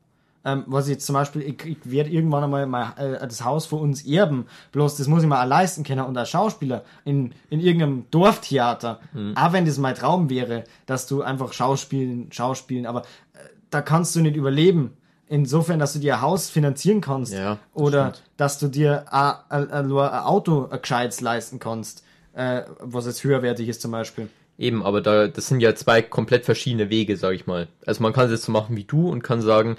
ähm, 0.46 0.64
was 0.68 0.88
ich 0.88 0.94
jetzt 0.94 1.06
zum 1.06 1.14
Beispiel, 1.14 1.42
ich, 1.42 1.64
ich 1.66 1.78
werde 1.84 2.10
irgendwann 2.10 2.44
einmal 2.46 2.66
mein, 2.68 2.96
äh, 2.98 3.20
das 3.28 3.44
Haus 3.44 3.66
für 3.66 3.76
uns 3.76 4.06
erben, 4.06 4.46
bloß 4.72 4.96
das 4.98 5.08
muss 5.08 5.22
ich 5.24 5.28
mir 5.30 5.40
auch 5.42 5.46
leisten 5.48 5.84
können 5.84 6.06
und 6.06 6.18
als 6.18 6.30
Schauspieler 6.30 6.84
in, 7.06 7.34
in 7.50 7.60
irgendeinem 7.60 8.06
Dorftheater, 8.12 9.00
Mhm. 9.14 9.36
auch 9.36 9.52
wenn 9.54 9.66
das 9.66 9.78
mein 9.78 9.96
Traum 9.96 10.30
wäre, 10.30 10.64
dass 10.86 11.06
du 11.08 11.22
einfach 11.22 11.52
Schauspielen, 11.54 12.32
Schauspielen, 12.32 12.86
aber 12.86 13.02
äh, 13.02 13.40
da 13.70 13.82
kannst 13.82 14.16
du 14.16 14.22
nicht 14.22 14.36
überleben. 14.38 14.94
Insofern, 15.30 15.78
dass 15.80 15.92
du 15.92 16.00
dir 16.00 16.16
ein 16.16 16.22
Haus 16.22 16.50
finanzieren 16.50 17.02
kannst 17.02 17.34
Ja, 17.34 17.58
oder 17.74 18.12
stimmt. 18.14 18.24
dass 18.38 18.60
du 18.60 18.70
dir 18.70 19.06
ein, 19.12 19.34
ein, 19.50 19.70
ein, 19.72 19.92
ein 19.92 20.24
Auto 20.24 20.70
ein 20.72 20.82
gescheites 20.82 21.20
leisten 21.20 21.60
kannst, 21.60 22.06
äh, 22.34 22.62
was 22.80 23.06
jetzt 23.08 23.26
höherwertig 23.26 23.68
ist 23.68 23.82
zum 23.82 23.92
Beispiel. 23.92 24.30
Eben, 24.60 24.84
aber 24.84 25.02
da, 25.02 25.28
das 25.28 25.48
sind 25.48 25.60
ja 25.60 25.76
zwei 25.76 26.02
komplett 26.02 26.46
verschiedene 26.46 26.90
Wege, 26.90 27.16
sag 27.16 27.34
ich 27.34 27.46
mal. 27.46 27.68
Also 27.86 28.02
man 28.02 28.14
kann 28.14 28.26
es 28.26 28.32
jetzt 28.32 28.46
so 28.46 28.52
machen 28.52 28.76
wie 28.76 28.86
du 28.86 29.10
und 29.10 29.24
kann 29.24 29.42
sagen, 29.42 29.78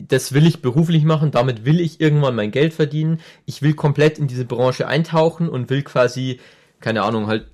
das 0.00 0.32
will 0.32 0.46
ich 0.46 0.60
beruflich 0.62 1.04
machen, 1.04 1.30
damit 1.30 1.64
will 1.64 1.80
ich 1.80 2.00
irgendwann 2.00 2.34
mein 2.34 2.50
Geld 2.50 2.74
verdienen. 2.74 3.20
Ich 3.46 3.62
will 3.62 3.74
komplett 3.74 4.18
in 4.18 4.26
diese 4.28 4.44
Branche 4.44 4.86
eintauchen 4.86 5.48
und 5.48 5.70
will 5.70 5.82
quasi, 5.82 6.38
keine 6.80 7.02
Ahnung, 7.02 7.26
halt 7.26 7.46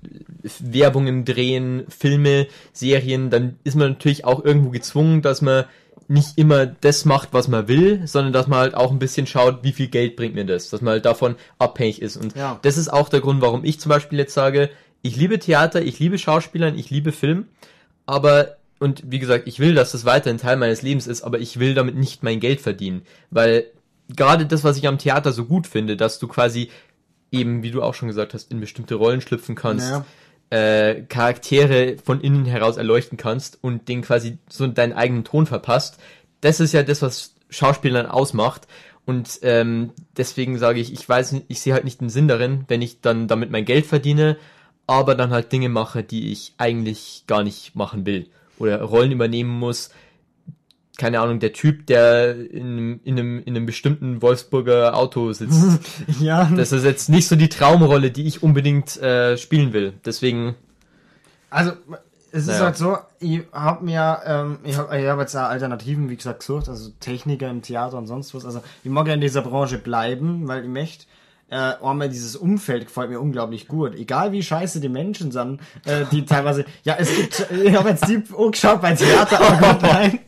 Werbungen 0.59 1.25
drehen, 1.25 1.83
Filme, 1.89 2.47
Serien. 2.73 3.29
Dann 3.29 3.57
ist 3.63 3.75
man 3.75 3.89
natürlich 3.91 4.25
auch 4.25 4.43
irgendwo 4.43 4.69
gezwungen, 4.69 5.21
dass 5.21 5.41
man 5.41 5.65
nicht 6.07 6.37
immer 6.37 6.67
das 6.67 7.05
macht, 7.05 7.29
was 7.31 7.47
man 7.47 7.67
will, 7.67 8.05
sondern 8.05 8.31
dass 8.31 8.47
man 8.47 8.59
halt 8.59 8.75
auch 8.75 8.91
ein 8.91 8.99
bisschen 8.99 9.25
schaut, 9.25 9.63
wie 9.63 9.71
viel 9.71 9.87
Geld 9.87 10.15
bringt 10.15 10.35
mir 10.35 10.45
das, 10.45 10.69
dass 10.69 10.81
man 10.81 10.93
halt 10.93 11.05
davon 11.05 11.35
abhängig 11.57 11.99
ist. 12.01 12.15
Und 12.15 12.35
Ja. 12.35 12.59
das 12.61 12.77
ist 12.77 12.89
auch 12.93 13.09
der 13.09 13.21
Grund, 13.21 13.41
warum 13.41 13.63
ich 13.65 13.79
zum 13.79 13.89
Beispiel 13.89 14.19
jetzt 14.19 14.35
sage, 14.35 14.69
ich 15.05 15.15
liebe 15.15 15.37
Theater, 15.39 15.81
ich 15.83 15.99
liebe 15.99 16.17
Schauspielern, 16.17 16.77
ich 16.77 16.89
liebe 16.89 17.11
Film, 17.11 17.45
aber 18.05 18.57
und 18.79 19.03
wie 19.05 19.19
gesagt, 19.19 19.47
ich 19.47 19.59
will, 19.59 19.73
dass 19.73 19.93
das 19.93 20.03
weiterhin 20.03 20.37
Teil 20.37 20.57
meines 20.57 20.81
Lebens 20.81 21.07
ist, 21.07 21.21
aber 21.21 21.39
ich 21.39 21.59
will 21.59 21.75
damit 21.75 21.95
nicht 21.95 22.23
mein 22.23 22.39
Geld 22.39 22.59
verdienen, 22.59 23.03
weil 23.29 23.65
gerade 24.09 24.45
das, 24.45 24.63
was 24.63 24.77
ich 24.77 24.87
am 24.87 24.97
Theater 24.97 25.31
so 25.31 25.45
gut 25.45 25.67
finde, 25.67 25.95
dass 25.95 26.19
du 26.19 26.27
quasi 26.27 26.69
eben, 27.31 27.63
wie 27.63 27.71
du 27.71 27.81
auch 27.81 27.93
schon 27.93 28.07
gesagt 28.07 28.33
hast, 28.33 28.51
in 28.51 28.59
bestimmte 28.59 28.95
Rollen 28.95 29.21
schlüpfen 29.21 29.55
kannst, 29.55 29.89
Naja. 29.89 30.05
äh, 30.49 31.03
Charaktere 31.03 31.97
von 32.03 32.19
innen 32.21 32.45
heraus 32.45 32.77
erleuchten 32.77 33.17
kannst 33.17 33.59
und 33.61 33.87
den 33.87 34.01
quasi 34.01 34.39
so 34.49 34.67
deinen 34.67 34.93
eigenen 34.93 35.23
Ton 35.23 35.45
verpasst. 35.45 35.97
Das 36.41 36.59
ist 36.59 36.73
ja 36.73 36.83
das, 36.83 37.01
was 37.01 37.35
Schauspielern 37.49 38.07
ausmacht. 38.07 38.67
Und 39.05 39.39
ähm, 39.43 39.91
deswegen 40.17 40.57
sage 40.57 40.79
ich, 40.79 40.91
ich 40.91 41.07
weiß, 41.07 41.31
nicht, 41.33 41.45
ich 41.47 41.61
sehe 41.61 41.73
halt 41.73 41.83
nicht 41.83 42.01
den 42.01 42.09
Sinn 42.09 42.27
darin, 42.27 42.65
wenn 42.67 42.81
ich 42.81 43.01
dann 43.01 43.27
damit 43.27 43.51
mein 43.51 43.65
Geld 43.65 43.85
verdiene, 43.85 44.37
aber 44.87 45.15
dann 45.15 45.31
halt 45.31 45.51
Dinge 45.51 45.69
mache, 45.69 46.03
die 46.03 46.31
ich 46.31 46.53
eigentlich 46.57 47.23
gar 47.27 47.43
nicht 47.43 47.75
machen 47.75 48.05
will. 48.05 48.27
Oder 48.59 48.81
Rollen 48.83 49.11
übernehmen 49.11 49.49
muss. 49.57 49.89
Keine 50.97 51.19
Ahnung, 51.19 51.39
der 51.41 51.51
Typ, 51.51 51.87
der 51.87 52.35
in, 52.51 53.01
in, 53.03 53.19
einem, 53.19 53.39
in 53.43 53.55
einem 53.55 53.65
bestimmten 53.65 54.21
Wolfsburger 54.21 54.95
Auto 54.95 55.33
sitzt. 55.33 55.79
Ja, 56.21 56.45
Das 56.55 56.71
ist 56.71 56.85
jetzt 56.85 57.09
nicht 57.09 57.27
so 57.27 57.35
die 57.35 57.49
Traumrolle, 57.49 58.11
die 58.11 58.25
ich 58.27 58.43
unbedingt 58.43 58.95
äh, 59.01 59.37
spielen 59.37 59.73
will. 59.73 59.93
Deswegen, 60.05 60.55
Also, 61.49 61.73
es 62.31 62.43
ist 62.43 62.47
Naja. 62.47 62.63
halt 62.65 62.77
so, 62.77 62.97
ich 63.19 63.41
hab 63.51 63.81
mir, 63.81 64.21
ähm, 64.25 64.59
ich 64.63 64.77
hab, 64.77 64.93
ich 64.93 65.05
hab 65.05 65.19
jetzt 65.19 65.35
auch 65.35 65.41
Alternativen, 65.49 66.09
wie 66.09 66.15
gesagt, 66.15 66.39
gesucht, 66.39 66.69
also 66.69 66.91
Techniker 67.01 67.49
im 67.49 67.61
Theater 67.61 67.97
und 67.97 68.07
sonst 68.07 68.33
was. 68.33 68.45
Also, 68.45 68.61
ich 68.83 68.89
mag 68.91 69.07
ja 69.07 69.15
in 69.15 69.21
dieser 69.21 69.41
Branche 69.41 69.77
bleiben, 69.77 70.47
weil 70.47 70.63
ich 70.63 70.69
möchte, 70.69 71.05
äh, 71.49 71.55
einmal 71.55 72.09
dieses 72.09 72.35
Umfeld 72.35 72.87
gefällt 72.87 73.09
mir 73.09 73.19
unglaublich 73.19 73.67
gut. 73.67 73.95
Egal 73.95 74.31
wie 74.31 74.41
scheiße 74.41 74.79
die 74.79 74.89
Menschen 74.89 75.31
sind, 75.31 75.61
äh, 75.85 76.05
die 76.11 76.25
teilweise, 76.25 76.65
ja, 76.83 76.95
es 76.97 77.15
gibt, 77.15 77.45
ich 77.51 77.75
habe 77.75 77.89
jetzt 77.89 78.07
die 78.07 78.23
angeschaut 78.35 78.81
bei 78.81 78.95
Theater, 78.95 79.39
oh 79.41 79.57
Gott, 79.59 79.81
nein. 79.83 80.19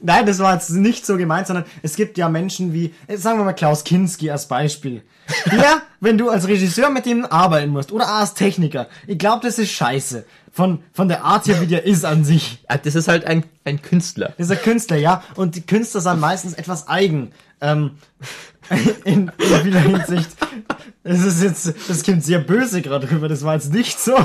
nein, 0.00 0.26
das 0.26 0.38
war 0.38 0.54
jetzt 0.54 0.70
nicht 0.70 1.04
so 1.04 1.16
gemeint, 1.16 1.46
sondern 1.46 1.66
es 1.82 1.96
gibt 1.96 2.16
ja 2.16 2.28
Menschen 2.28 2.72
wie, 2.72 2.94
äh, 3.06 3.16
sagen 3.16 3.38
wir 3.38 3.44
mal 3.44 3.52
Klaus 3.52 3.84
Kinski 3.84 4.30
als 4.30 4.48
Beispiel. 4.48 5.02
Der, 5.50 5.82
wenn 6.00 6.18
du 6.18 6.28
als 6.28 6.48
Regisseur 6.48 6.90
mit 6.90 7.06
dem 7.06 7.24
arbeiten 7.24 7.70
musst 7.70 7.92
oder 7.92 8.08
als 8.08 8.34
Techniker, 8.34 8.88
ich 9.06 9.18
glaube, 9.18 9.46
das 9.46 9.58
ist 9.58 9.70
scheiße. 9.70 10.24
Von, 10.52 10.84
von 10.92 11.08
der 11.08 11.24
Art 11.24 11.48
her, 11.48 11.60
wie 11.60 11.66
der 11.66 11.84
ist 11.84 12.04
an 12.04 12.24
sich. 12.24 12.62
ah, 12.68 12.78
das 12.78 12.94
ist 12.94 13.08
halt 13.08 13.26
ein, 13.26 13.44
ein 13.64 13.82
Künstler. 13.82 14.34
Das 14.38 14.46
ist 14.46 14.52
ein 14.52 14.62
Künstler, 14.62 14.96
ja. 14.96 15.24
Und 15.34 15.56
die 15.56 15.66
Künstler 15.66 16.00
sind 16.00 16.20
meistens 16.20 16.54
etwas 16.54 16.86
eigen. 16.86 17.32
Ähm, 17.60 17.92
in, 19.04 19.30
in 19.38 19.60
vieler 19.62 19.80
Hinsicht. 19.80 20.30
Es 21.02 21.22
ist 21.22 21.42
jetzt, 21.42 21.74
das 21.88 22.02
kommt 22.02 22.24
sehr 22.24 22.38
böse 22.38 22.80
gerade 22.80 23.10
rüber. 23.10 23.28
Das 23.28 23.44
war 23.44 23.54
jetzt 23.54 23.72
nicht 23.72 24.00
so 24.00 24.16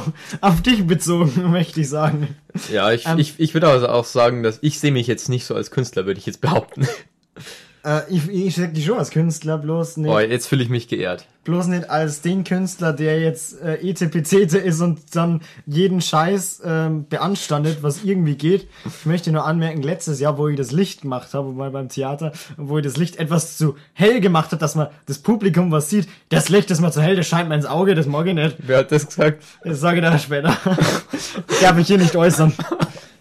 auf 0.42 0.62
dich 0.62 0.88
bezogen, 0.88 1.52
möchte 1.52 1.82
ich 1.82 1.90
sagen. 1.90 2.36
Ja, 2.72 2.92
ich, 2.92 3.06
Ähm, 3.06 3.20
ich, 3.20 3.36
ich 3.38 3.54
würde 3.54 3.68
also 3.68 3.90
auch 3.90 4.06
sagen, 4.06 4.44
dass 4.44 4.60
ich 4.62 4.80
sehe 4.80 4.92
mich 4.92 5.08
jetzt 5.08 5.30
nicht 5.30 5.46
so 5.46 5.56
als 5.56 5.72
Künstler, 5.72 6.06
würde 6.06 6.20
ich 6.20 6.26
jetzt 6.26 6.42
behaupten. 6.42 6.88
Äh, 7.90 8.02
ich 8.10 8.30
ich 8.30 8.56
sag 8.56 8.74
dich 8.74 8.86
schon 8.86 9.00
als 9.00 9.10
Künstler, 9.10 9.58
bloß 9.58 9.98
nicht, 9.98 10.10
Boah, 10.10 10.22
jetzt 10.22 10.48
fühle 10.48 10.62
ich 10.64 10.70
mich 10.70 10.88
geehrt. 10.88 11.26
bloß 11.44 11.68
nicht 11.68 11.90
als 11.90 12.22
den 12.22 12.44
Künstler, 12.44 12.94
der 12.94 13.20
jetzt 13.20 13.60
äh, 13.62 13.76
ETPCete 13.78 14.60
ist 14.60 14.80
und 14.82 15.16
dann 15.16 15.42
jeden 15.66 16.00
Scheiß 16.00 16.62
ähm, 16.64 17.08
beanstandet, 17.10 17.82
was 17.82 18.04
irgendwie 18.04 18.36
geht. 18.36 18.68
Ich 18.86 19.06
möchte 19.06 19.32
nur 19.32 19.46
anmerken, 19.46 19.82
letztes 19.82 20.20
Jahr, 20.20 20.38
wo 20.38 20.48
ich 20.48 20.58
das 20.58 20.72
Licht 20.72 21.02
gemacht 21.02 21.34
habe, 21.34 21.52
mal 21.52 21.72
beim 21.72 21.90
Theater, 21.90 22.32
wo 22.58 22.78
ich 22.78 22.84
das 22.84 22.98
Licht 22.98 23.18
etwas 23.18 23.58
zu 23.58 23.76
hell 23.94 24.22
gemacht 24.22 24.52
habe, 24.52 24.60
dass 24.60 24.76
man 24.76 24.90
das 25.08 25.18
Publikum 25.20 25.72
was 25.72 25.90
sieht. 25.90 26.08
Das 26.30 26.50
Licht 26.50 26.70
ist 26.70 26.82
mal 26.82 26.92
zu 26.92 27.02
hell, 27.02 27.16
das 27.16 27.28
scheint 27.28 27.50
mir 27.50 27.56
ins 27.56 27.66
Auge, 27.66 27.96
das 27.96 28.06
mag 28.06 28.28
ich 28.28 28.36
nicht. 28.36 28.58
Wer 28.60 28.80
hat 28.80 28.92
das 28.92 29.08
gesagt? 29.08 29.44
Das 29.64 29.80
sage 29.80 29.98
ich 29.98 30.04
dann 30.04 30.20
später. 30.20 30.56
Ich 31.50 31.60
darf 31.60 31.76
mich 31.76 31.88
hier 31.88 31.98
nicht 31.98 32.16
äußern. 32.16 32.54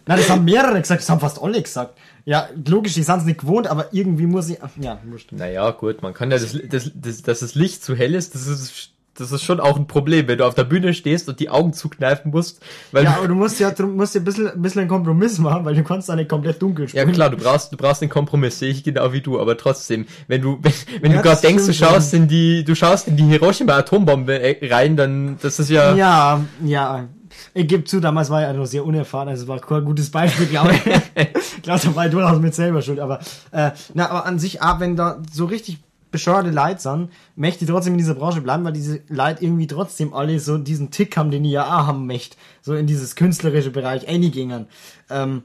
Nein, 0.07 0.19
das 0.19 0.31
haben 0.31 0.45
mehrere 0.45 0.81
gesagt, 0.81 1.03
das 1.03 1.11
haben 1.11 1.21
fast 1.21 1.43
alle 1.43 1.61
gesagt. 1.61 1.99
Ja, 2.29 2.47
logisch, 2.69 2.93
die 2.93 3.03
sind 3.03 3.17
es 3.21 3.25
nicht 3.25 3.41
gewohnt, 3.41 3.67
aber 3.69 3.87
irgendwie 3.93 4.27
muss 4.27 4.51
ich, 4.51 4.59
ja, 4.81 4.99
wurscht. 5.07 5.33
Naja, 5.33 5.71
gut, 5.71 6.03
man 6.03 6.13
kann 6.13 6.31
ja 6.31 6.39
das, 6.39 6.55
das, 6.69 6.91
das, 6.95 7.23
dass 7.23 7.41
das 7.41 7.55
Licht 7.55 7.83
zu 7.83 7.95
hell 7.97 8.15
ist, 8.15 8.35
das 8.35 8.47
ist, 8.47 8.91
das 9.15 9.33
ist 9.33 9.43
schon 9.43 9.61
auch 9.61 9.77
ein 9.79 9.87
Problem, 9.87 10.29
wenn 10.29 10.37
du 10.37 10.47
auf 10.47 10.55
der 10.55 10.65
Bühne 10.65 10.93
stehst 10.93 11.29
und 11.31 11.41
die 11.41 11.49
Augen 11.49 11.73
zukneifen 11.73 12.31
musst, 12.31 12.61
weil 12.93 13.05
Ja, 13.05 13.13
du, 13.13 13.19
aber 13.21 13.29
du 13.29 13.35
musst 13.35 13.59
ja, 13.59 13.71
du 13.71 13.87
musst 13.87 14.15
ja 14.15 14.21
ein 14.21 14.25
bisschen, 14.25 14.47
ein 14.49 14.61
bisschen 14.61 14.81
einen 14.83 14.91
Kompromiss 14.91 15.39
machen, 15.39 15.65
weil 15.65 15.75
du 15.75 15.83
kannst 15.83 16.11
da 16.11 16.17
nicht 16.17 16.29
komplett 16.29 16.61
dunkel 16.61 16.85
ja 16.85 16.89
spielen. 16.89 17.13
klar, 17.13 17.31
du 17.31 17.39
brauchst, 17.39 17.73
du 17.73 17.79
brauchst 17.79 18.03
den 18.03 18.11
Kompromiss, 18.11 18.59
sehe 18.59 18.71
ich 18.71 18.85
genau 18.85 19.11
wie 19.15 19.23
du, 19.23 19.41
aber 19.41 19.57
trotzdem, 19.57 20.07
wenn 20.29 20.43
du, 20.43 20.59
wenn, 20.63 20.73
wenn 21.01 21.13
Ja, 21.13 21.17
du 21.17 21.23
gerade 21.25 21.41
denkst, 21.41 21.65
du 21.67 21.73
schaust 21.73 22.13
in 22.13 22.29
die, 22.29 22.63
du 22.63 22.75
schaust 22.75 23.09
in 23.09 23.17
die 23.17 23.25
Hiroshima-Atombombe 23.25 24.39
äh, 24.39 24.69
rein, 24.73 24.97
dann, 24.99 25.39
das 25.41 25.59
ist 25.59 25.71
ja, 25.71 25.97
Ja, 25.97 26.45
ja. 26.63 27.09
Ich 27.55 27.67
gebe 27.67 27.85
zu, 27.85 28.01
damals 28.01 28.31
war 28.31 28.43
ich 28.43 28.49
also 28.49 28.65
sehr 28.65 28.85
unerfahren, 28.85 29.29
also 29.29 29.43
es 29.43 29.49
war 29.49 29.61
kein 29.61 29.85
gutes 29.85 30.11
Beispiel, 30.11 30.47
glaube 30.47 30.75
ich. 30.75 30.81
ich 31.57 31.63
glaube, 31.63 31.81
da 31.83 31.97
war 31.97 32.07
ich 32.07 32.13
durchaus 32.13 32.41
mit 32.41 32.55
selber 32.55 32.83
schuld, 32.83 33.01
aber, 33.01 33.21
äh, 33.53 33.71
na, 33.95 34.11
aber 34.11 34.27
an 34.27 34.39
sich, 34.39 34.63
ah, 34.63 34.81
wenn 34.81 34.97
da 34.97 35.23
so 35.33 35.47
richtig 35.47 35.79
bescheuerte 36.11 36.51
Leute 36.51 36.81
sind, 36.81 37.11
möchte 37.37 37.65
ich 37.65 37.71
trotzdem 37.71 37.95
in 37.95 37.99
dieser 37.99 38.15
Branche 38.15 38.41
bleiben, 38.41 38.65
weil 38.65 38.73
diese 38.73 39.01
Leute 39.09 39.45
irgendwie 39.45 39.67
trotzdem 39.67 40.15
alle 40.15 40.41
so 40.41 40.57
diesen 40.57 40.91
Tick 40.91 41.17
haben, 41.17 41.31
den 41.31 41.45
ich 41.45 41.53
ja 41.53 41.67
auch 41.67 41.87
haben 41.87 42.07
möchte, 42.07 42.37
so 42.63 42.75
in 42.75 42.87
dieses 42.87 43.15
künstlerische 43.15 43.71
Bereich 43.71 44.09
eingingen, 44.09 44.67
ähm, 45.11 45.43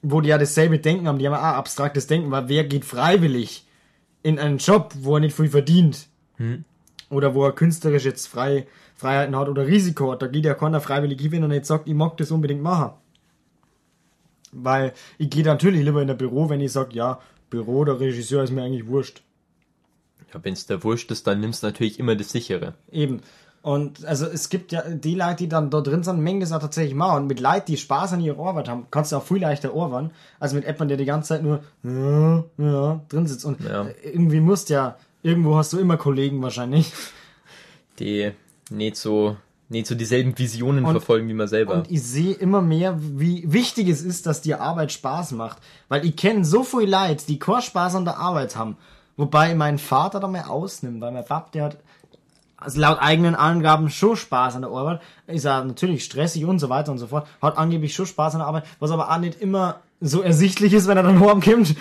wo 0.00 0.20
die 0.20 0.30
ja 0.30 0.38
dasselbe 0.38 0.78
Denken 0.78 1.08
haben, 1.08 1.18
die 1.18 1.26
haben 1.26 1.34
ja 1.34 1.40
auch 1.40 1.56
abstraktes 1.56 2.06
Denken, 2.06 2.30
weil 2.30 2.48
wer 2.48 2.64
geht 2.64 2.84
freiwillig 2.84 3.66
in 4.22 4.38
einen 4.38 4.58
Job, 4.58 4.94
wo 5.00 5.16
er 5.16 5.20
nicht 5.20 5.36
viel 5.36 5.48
verdient? 5.48 6.06
oder 7.10 7.34
wo 7.34 7.44
er 7.44 7.52
künstlerisch 7.52 8.04
jetzt 8.04 8.26
frei, 8.26 8.66
Freiheiten 8.98 9.36
hat 9.36 9.48
oder 9.48 9.64
Risiko 9.66 10.10
hat. 10.10 10.22
Da 10.22 10.26
geht 10.26 10.44
ja 10.44 10.54
keiner 10.54 10.80
freiwillig 10.80 11.20
hin 11.20 11.44
und 11.44 11.50
nicht 11.50 11.66
sagt, 11.66 11.86
ich 11.88 11.94
mag 11.94 12.16
das 12.16 12.32
unbedingt 12.32 12.62
machen. 12.62 12.90
Weil 14.50 14.92
ich 15.18 15.30
gehe 15.30 15.44
natürlich 15.44 15.84
lieber 15.84 16.02
in 16.02 16.10
ein 16.10 16.18
Büro, 16.18 16.48
wenn 16.50 16.60
ich 16.60 16.72
sage, 16.72 16.94
ja, 16.96 17.20
Büro 17.48 17.78
oder 17.78 18.00
Regisseur 18.00 18.42
ist 18.42 18.50
mir 18.50 18.62
eigentlich 18.62 18.88
wurscht. 18.88 19.22
ja 20.34 20.40
wenn 20.42 20.52
es 20.52 20.66
der 20.66 20.82
Wurscht 20.82 21.10
ist, 21.12 21.26
dann 21.28 21.38
nimmst 21.40 21.62
du 21.62 21.68
natürlich 21.68 21.98
immer 22.00 22.16
das 22.16 22.32
sichere. 22.32 22.74
Eben. 22.90 23.20
Und 23.62 24.04
also 24.04 24.26
es 24.26 24.48
gibt 24.48 24.72
ja 24.72 24.82
die 24.82 25.14
Leute, 25.14 25.36
die 25.36 25.48
dann 25.48 25.70
da 25.70 25.80
drin 25.80 26.02
sind, 26.02 26.20
mengen 26.20 26.40
das 26.40 26.50
auch 26.52 26.60
tatsächlich 26.60 26.94
machen. 26.94 27.22
Und 27.22 27.26
mit 27.28 27.38
Leuten, 27.40 27.66
die 27.66 27.76
Spaß 27.76 28.14
an 28.14 28.20
ihrer 28.20 28.38
Arbeit 28.44 28.68
haben, 28.68 28.86
kannst 28.90 29.12
du 29.12 29.16
auch 29.16 29.22
viel 29.24 29.38
leichter 29.38 29.74
arbeiten, 29.74 30.10
als 30.40 30.54
mit 30.54 30.64
jemandem, 30.64 30.88
der 30.88 30.96
die 30.96 31.04
ganze 31.04 31.28
Zeit 31.28 31.42
nur 31.44 31.62
ja, 31.84 32.44
ja, 32.56 33.00
drin 33.08 33.26
sitzt. 33.28 33.44
Und 33.44 33.60
Ja. 33.62 33.86
irgendwie 34.02 34.40
musst 34.40 34.70
ja, 34.70 34.96
irgendwo 35.22 35.56
hast 35.56 35.72
du 35.72 35.78
immer 35.78 35.96
Kollegen 35.98 36.42
wahrscheinlich. 36.42 36.92
Die 37.98 38.32
nicht 38.70 38.96
so, 38.96 39.36
nicht 39.68 39.86
so 39.86 39.94
dieselben 39.94 40.36
Visionen 40.38 40.84
Und- 40.84 40.92
verfolgen 40.92 41.28
wie 41.28 41.34
man 41.34 41.48
selber. 41.48 41.74
Und 41.74 41.90
ich 41.90 42.02
sehe 42.02 42.34
immer 42.34 42.60
mehr, 42.62 42.96
wie 42.98 43.44
wichtig 43.52 43.88
es 43.88 44.02
ist, 44.02 44.26
dass 44.26 44.40
die 44.40 44.54
Arbeit 44.54 44.92
Spaß 44.92 45.32
macht. 45.32 45.58
Weil 45.88 46.04
ich 46.06 46.16
kenne 46.16 46.44
so 46.44 46.62
viel 46.62 46.88
Leute, 46.90 47.26
die 47.26 47.38
keinen 47.38 47.62
Spaß 47.62 47.94
an 47.96 48.04
der 48.04 48.18
Arbeit 48.18 48.56
haben. 48.56 48.76
Wobei 49.16 49.54
mein 49.54 49.78
Vater 49.78 50.20
da 50.20 50.28
mal 50.28 50.42
ausnimmt, 50.44 51.00
weil 51.00 51.12
mein 51.12 51.24
Papa, 51.24 51.48
der 51.52 51.64
hat 51.64 51.76
also 52.56 52.80
laut 52.80 52.98
eigenen 53.00 53.34
Angaben 53.36 53.88
schon 53.90 54.16
Spaß 54.16 54.56
an 54.56 54.62
der 54.62 54.70
Arbeit. 54.70 55.00
Ist 55.26 55.44
ja 55.44 55.62
natürlich 55.64 56.04
stressig 56.04 56.44
und 56.44 56.58
so 56.58 56.68
weiter 56.68 56.90
und 56.92 56.98
so 56.98 57.06
fort. 57.06 57.26
Hat 57.40 57.56
angeblich 57.58 57.94
schon 57.94 58.06
Spaß 58.06 58.34
an 58.34 58.40
der 58.40 58.48
Arbeit, 58.48 58.64
was 58.80 58.90
aber 58.90 59.10
auch 59.10 59.18
nicht 59.18 59.40
immer 59.40 59.80
so 60.00 60.22
ersichtlich 60.22 60.72
ist, 60.72 60.86
wenn 60.88 60.96
er 60.96 61.02
dann 61.04 61.20
heimkommt. 61.24 61.74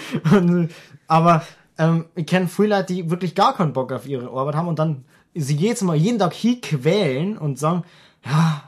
Aber 1.08 1.44
ähm, 1.78 2.06
ich 2.16 2.26
kenne 2.26 2.48
viele 2.48 2.76
Leute, 2.78 2.94
die 2.94 3.10
wirklich 3.10 3.34
gar 3.36 3.56
keinen 3.56 3.74
Bock 3.74 3.92
auf 3.92 4.08
ihre 4.08 4.30
Arbeit 4.30 4.56
haben 4.56 4.68
und 4.68 4.80
dann 4.80 5.06
sie 5.34 5.56
jetzt 5.56 5.84
mal 5.84 5.96
jeden 5.96 6.20
Tag 6.20 6.34
hier 6.34 6.60
quälen 6.62 7.38
und 7.38 7.60
sagen, 7.60 7.84
ja, 8.26 8.64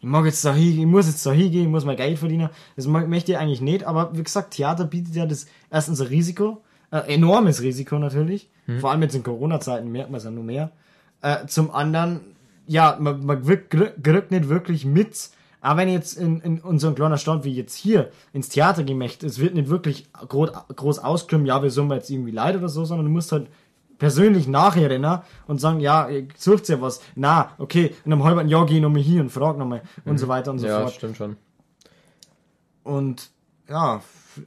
ich 0.00 0.08
mag 0.08 0.24
jetzt 0.24 0.44
da 0.44 0.52
hin, 0.52 0.80
ich 0.80 0.86
muss 0.86 1.06
jetzt 1.06 1.24
da 1.24 1.32
hingehen, 1.32 1.62
ich 1.62 1.68
muss 1.68 1.84
mein 1.84 1.96
Geld 1.96 2.18
verdienen. 2.18 2.50
Das 2.74 2.86
möchte 2.86 3.32
ich 3.32 3.38
eigentlich 3.38 3.60
nicht, 3.60 3.84
aber 3.84 4.16
wie 4.16 4.22
gesagt, 4.22 4.54
Theater 4.54 4.84
bietet 4.84 5.14
ja 5.14 5.26
das 5.26 5.46
erstens 5.70 6.00
ein 6.00 6.08
Risiko, 6.08 6.62
äh, 6.90 7.14
enormes 7.14 7.62
Risiko 7.62 7.98
natürlich. 7.98 8.48
Vor 8.80 8.90
allem 8.90 9.02
jetzt 9.02 9.14
in 9.14 9.22
Corona-Zeiten 9.22 9.90
merkt 9.90 10.10
man 10.10 10.18
es 10.18 10.24
ja 10.24 10.30
nur 10.30 10.44
mehr. 10.44 10.72
Äh, 11.20 11.46
zum 11.46 11.70
anderen, 11.70 12.20
ja, 12.66 12.96
man, 13.00 13.24
man 13.24 13.44
kriegt 13.44 14.30
nicht 14.30 14.48
wirklich 14.48 14.84
mit, 14.84 15.30
aber 15.60 15.80
wenn 15.80 15.88
jetzt 15.88 16.14
in, 16.14 16.40
in 16.40 16.60
unserem 16.60 16.96
kleinen 16.96 17.18
Stadt 17.18 17.44
wie 17.44 17.52
jetzt 17.52 17.76
hier 17.76 18.10
ins 18.32 18.48
Theater 18.48 18.82
gemächt, 18.82 19.22
es 19.22 19.38
wird 19.38 19.54
nicht 19.54 19.68
wirklich 19.68 20.08
groß, 20.12 20.50
groß 20.74 20.98
ausklimmen, 20.98 21.46
ja, 21.46 21.62
wir 21.62 21.70
sind 21.70 21.86
mir 21.86 21.94
jetzt 21.94 22.10
irgendwie 22.10 22.32
leid 22.32 22.56
oder 22.56 22.68
so, 22.68 22.84
sondern 22.84 23.06
du 23.06 23.12
musst 23.12 23.30
halt 23.30 23.46
persönlich 24.02 24.48
nachher 24.48 24.90
rennen 24.90 25.20
und 25.46 25.60
sagen, 25.60 25.78
ja, 25.78 26.08
ihr 26.08 26.26
sucht 26.36 26.68
ja 26.68 26.80
was. 26.80 27.00
Na, 27.14 27.52
okay, 27.58 27.94
in 28.04 28.12
einem 28.12 28.24
halben 28.24 28.48
Jahr 28.48 28.66
geh 28.66 28.74
ich 28.74 28.82
nochmal 28.82 29.00
hier 29.00 29.20
und 29.20 29.30
frag 29.30 29.56
nochmal 29.56 29.82
und 30.04 30.18
so 30.18 30.26
weiter 30.26 30.50
und 30.50 30.58
so 30.58 30.66
Ja, 30.66 30.80
fort. 30.80 30.94
stimmt 30.94 31.16
schon. 31.16 31.36
Und 32.82 33.30
ja, 33.70 34.02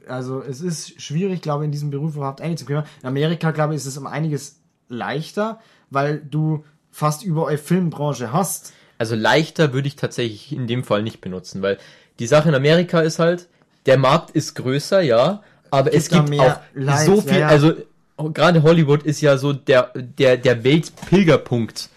also 0.06 0.42
es 0.42 0.60
ist 0.60 1.00
schwierig, 1.00 1.40
glaube 1.40 1.64
ich, 1.64 1.68
in 1.68 1.72
diesem 1.72 1.88
Beruf 1.88 2.16
überhaupt 2.16 2.42
einzukommen. 2.42 2.84
In 3.00 3.08
Amerika, 3.08 3.50
glaube 3.50 3.72
ich, 3.72 3.78
ist 3.78 3.86
es 3.86 3.96
um 3.96 4.06
einiges 4.06 4.60
leichter, 4.90 5.58
weil 5.88 6.18
du 6.20 6.62
fast 6.90 7.24
überall 7.24 7.56
Filmbranche 7.56 8.34
hast. 8.34 8.74
Also 8.98 9.14
leichter 9.14 9.72
würde 9.72 9.88
ich 9.88 9.96
tatsächlich 9.96 10.52
in 10.52 10.66
dem 10.66 10.84
Fall 10.84 11.02
nicht 11.02 11.22
benutzen, 11.22 11.62
weil 11.62 11.78
die 12.18 12.26
Sache 12.26 12.50
in 12.50 12.54
Amerika 12.54 13.00
ist 13.00 13.18
halt, 13.18 13.48
der 13.86 13.96
Markt 13.96 14.32
ist 14.32 14.54
größer, 14.54 15.00
ja, 15.00 15.40
aber 15.70 15.94
es 15.94 16.10
da 16.10 16.18
gibt 16.18 16.28
mehr 16.28 16.56
auch 16.56 16.60
Lives, 16.74 17.06
so 17.06 17.22
viel, 17.22 17.32
ja, 17.32 17.38
ja. 17.38 17.48
also 17.48 17.72
gerade 18.16 18.62
Hollywood 18.62 19.02
ist 19.02 19.20
ja 19.20 19.36
so 19.36 19.52
der, 19.52 19.90
der, 19.94 20.36
der 20.36 20.64
Weltpilgerpunkt, 20.64 21.90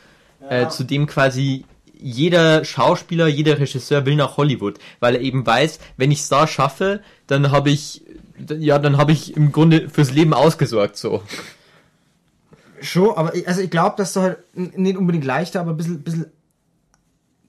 äh, 0.49 0.67
zu 0.67 0.83
dem 0.83 1.07
quasi 1.07 1.65
jeder 1.99 2.63
Schauspieler, 2.63 3.27
jeder 3.27 3.59
Regisseur 3.59 4.05
will 4.05 4.15
nach 4.15 4.37
Hollywood, 4.37 4.79
weil 4.99 5.15
er 5.15 5.21
eben 5.21 5.45
weiß, 5.45 5.79
wenn 5.97 6.11
ich 6.11 6.19
es 6.19 6.29
da 6.29 6.47
schaffe, 6.47 7.01
dann 7.27 7.51
habe 7.51 7.69
ich, 7.69 8.03
ja, 8.57 8.79
dann 8.79 8.97
habe 8.97 9.11
ich 9.11 9.35
im 9.35 9.51
Grunde 9.51 9.89
fürs 9.89 10.11
Leben 10.11 10.33
ausgesorgt, 10.33 10.97
so. 10.97 11.21
Schon, 12.81 13.17
aber 13.17 13.35
ich, 13.35 13.45
also 13.47 13.61
ich 13.61 13.69
glaube, 13.69 13.95
dass 13.97 14.13
du 14.13 14.21
halt 14.21 14.37
nicht 14.55 14.97
unbedingt 14.97 15.25
leichter, 15.25 15.59
aber 15.59 15.71
ein 15.71 15.77
bisschen, 15.77 16.01
bisschen 16.01 16.27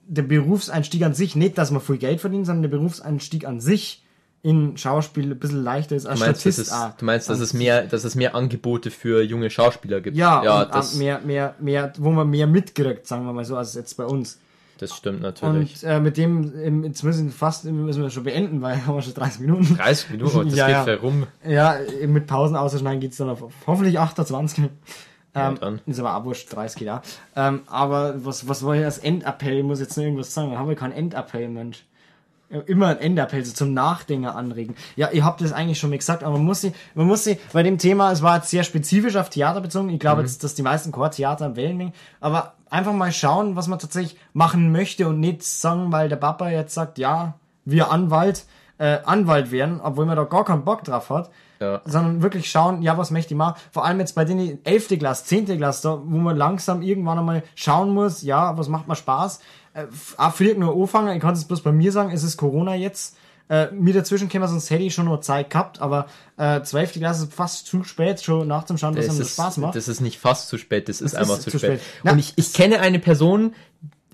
der 0.05 0.23
Berufseinstieg 0.23 1.03
an 1.03 1.13
sich, 1.13 1.37
nicht, 1.37 1.57
dass 1.57 1.71
man 1.71 1.81
viel 1.81 1.97
Geld 1.97 2.19
verdient, 2.19 2.45
sondern 2.45 2.63
der 2.63 2.77
Berufseinstieg 2.77 3.45
an 3.45 3.61
sich 3.61 4.03
in 4.43 4.75
Schauspiel 4.75 5.31
ein 5.31 5.37
bisschen 5.39 5.63
leichter 5.63 5.95
ist 5.95 6.05
als 6.07 6.19
Du 6.19 6.25
meinst, 6.25 6.45
dass 6.45 6.53
Statist. 6.55 6.71
es, 6.71 6.73
auch. 6.73 6.97
du 6.97 7.05
meinst, 7.05 7.29
dass 7.29 7.39
es 7.39 7.53
mehr, 7.53 7.83
dass 7.83 8.03
es 8.03 8.15
mehr 8.15 8.33
Angebote 8.35 8.89
für 8.91 9.21
junge 9.23 9.49
Schauspieler 9.49 10.01
gibt. 10.01 10.17
ja, 10.17 10.43
ja 10.43 10.65
das, 10.65 10.93
auch 10.93 10.97
mehr, 10.97 11.19
mehr, 11.21 11.55
mehr, 11.59 11.93
wo 11.97 12.09
man 12.11 12.29
mehr 12.29 12.47
mitkriegt, 12.47 13.05
sagen 13.07 13.25
wir 13.25 13.33
mal 13.33 13.45
so, 13.45 13.55
als 13.55 13.75
jetzt 13.75 13.95
bei 13.97 14.05
uns. 14.05 14.39
das 14.79 14.95
stimmt 14.95 15.21
natürlich. 15.21 15.83
Und 15.83 15.89
äh, 15.89 15.99
mit 15.99 16.17
dem, 16.17 16.51
ähm, 16.59 16.83
jetzt 16.83 17.03
müssen 17.03 17.25
wir 17.27 17.31
fast, 17.31 17.65
müssen 17.65 18.01
wir 18.01 18.09
schon 18.09 18.23
beenden, 18.23 18.61
weil 18.63 18.77
haben 18.85 18.95
wir 18.95 19.01
schon 19.03 19.13
30 19.13 19.41
Minuten. 19.41 19.77
30 19.77 20.09
Minuten, 20.09 20.45
das 20.49 20.55
Ja, 20.57 20.65
geht 20.65 20.75
ja. 20.75 20.83
fair 20.85 20.99
rum. 21.01 21.27
Ja, 21.47 21.75
mit 22.07 22.25
Pausen 22.25 22.55
ausschneiden 22.55 22.99
geht's 22.99 23.17
dann 23.17 23.29
auf, 23.29 23.43
hoffentlich 23.67 23.99
28. 23.99 24.63
Ähm, 25.33 25.57
dann. 25.61 25.79
ist 25.85 25.99
aber 25.99 26.17
auch 26.17 26.25
wurscht, 26.25 26.53
30 26.53 26.81
ja. 26.81 27.01
Ähm, 27.37 27.61
aber 27.67 28.15
was, 28.25 28.47
was 28.49 28.65
war 28.65 28.73
hier 28.75 28.83
das 28.83 28.97
Endappell? 28.97 29.59
Ich 29.59 29.63
muss 29.63 29.79
jetzt 29.79 29.95
noch 29.95 30.03
irgendwas 30.03 30.33
sagen. 30.33 30.57
Haben 30.57 30.67
wir 30.67 30.75
keinen 30.75 30.91
Endappell, 30.91 31.47
Mensch. 31.47 31.85
Immer 32.67 32.87
ein 32.89 32.97
Endappell, 32.99 33.45
so 33.45 33.53
zum 33.53 33.73
Nachdenken 33.73 34.25
anregen. 34.27 34.75
Ja, 34.95 35.09
ihr 35.11 35.23
habt 35.23 35.41
das 35.41 35.53
eigentlich 35.53 35.79
schon 35.79 35.89
mal 35.89 35.97
gesagt, 35.97 36.23
aber 36.23 36.33
man 36.37 36.45
muss 36.45 36.61
sie, 36.61 36.73
man 36.95 37.07
muss 37.07 37.23
sie, 37.23 37.37
bei 37.53 37.63
dem 37.63 37.77
Thema, 37.77 38.11
es 38.11 38.21
war 38.21 38.37
jetzt 38.37 38.49
sehr 38.49 38.63
spezifisch 38.63 39.15
auf 39.15 39.29
Theater 39.29 39.61
bezogen. 39.61 39.89
Ich 39.89 39.99
glaube 39.99 40.21
jetzt, 40.21 40.43
dass 40.43 40.53
die 40.55 40.61
meisten 40.61 40.91
Chortheater 40.91 41.45
am 41.45 41.55
Wellen 41.55 41.77
liegen. 41.79 41.93
Aber 42.19 42.53
einfach 42.69 42.93
mal 42.93 43.11
schauen, 43.11 43.55
was 43.55 43.67
man 43.67 43.79
tatsächlich 43.79 44.17
machen 44.33 44.71
möchte 44.71 45.07
und 45.07 45.19
nicht 45.19 45.43
sagen, 45.43 45.91
weil 45.91 46.09
der 46.09 46.17
Papa 46.17 46.49
jetzt 46.49 46.73
sagt, 46.73 46.97
ja, 46.97 47.35
wir 47.65 47.91
Anwalt, 47.91 48.45
äh, 48.77 48.97
Anwalt 49.05 49.51
werden, 49.51 49.79
obwohl 49.81 50.05
man 50.05 50.15
da 50.17 50.23
gar 50.23 50.43
keinen 50.43 50.65
Bock 50.65 50.83
drauf 50.83 51.09
hat 51.09 51.29
Ja. 51.59 51.81
sondern 51.85 52.23
wirklich 52.23 52.49
schauen, 52.49 52.81
ja, 52.81 52.97
was 52.97 53.11
möchte 53.11 53.33
ich 53.33 53.37
machen? 53.37 53.61
Vor 53.71 53.85
allem 53.85 53.99
jetzt 53.99 54.15
bei 54.15 54.25
den 54.25 54.65
11. 54.65 54.97
Klasse, 54.97 55.25
10. 55.25 55.45
Klasse, 55.57 55.83
da, 55.83 56.01
wo 56.03 56.17
man 56.17 56.35
langsam 56.35 56.81
irgendwann 56.81 57.19
einmal 57.19 57.43
schauen 57.53 57.93
muss, 57.93 58.23
ja, 58.23 58.57
was 58.57 58.67
macht 58.67 58.87
mir 58.87 58.95
Spaß? 58.95 59.39
Äh, 59.73 59.85
vielleicht 60.33 60.57
nur 60.57 60.75
anfangen, 60.75 61.15
ich 61.15 61.21
kann 61.21 61.33
es 61.33 61.45
bloß 61.45 61.61
bei 61.61 61.71
mir 61.71 61.91
sagen, 61.91 62.11
es 62.11 62.23
ist 62.23 62.37
Corona 62.37 62.75
jetzt. 62.75 63.15
Äh, 63.49 63.69
mir 63.71 63.93
dazwischen 63.93 64.29
käme, 64.29 64.47
sonst 64.47 64.69
hätte 64.69 64.83
ich 64.83 64.93
schon 64.93 65.05
noch 65.05 65.19
Zeit 65.19 65.49
gehabt, 65.49 65.81
aber 65.81 66.05
äh, 66.37 66.61
12. 66.61 66.93
Klasse 66.93 67.23
ist 67.25 67.33
fast 67.33 67.65
zu 67.67 67.83
spät, 67.83 68.21
schon 68.21 68.47
nachzuschauen, 68.47 68.95
was 68.95 69.05
Das 69.07 69.15
einem 69.15 69.21
ist, 69.23 69.33
Spaß 69.33 69.57
macht. 69.57 69.75
das 69.75 69.89
ist 69.89 69.99
nicht 69.99 70.19
fast 70.19 70.47
zu 70.47 70.57
spät, 70.57 70.87
das 70.87 71.01
ist 71.01 71.13
Das 71.13 71.19
einfach 71.21 71.37
ist 71.37 71.43
zu, 71.43 71.51
zu 71.51 71.57
spät. 71.59 71.81
spät. 71.81 71.93
Na, 72.03 72.13
Und 72.13 72.19
ich, 72.19 72.33
ich 72.37 72.53
kenne 72.53 72.79
eine 72.79 72.99
Person, 72.99 73.53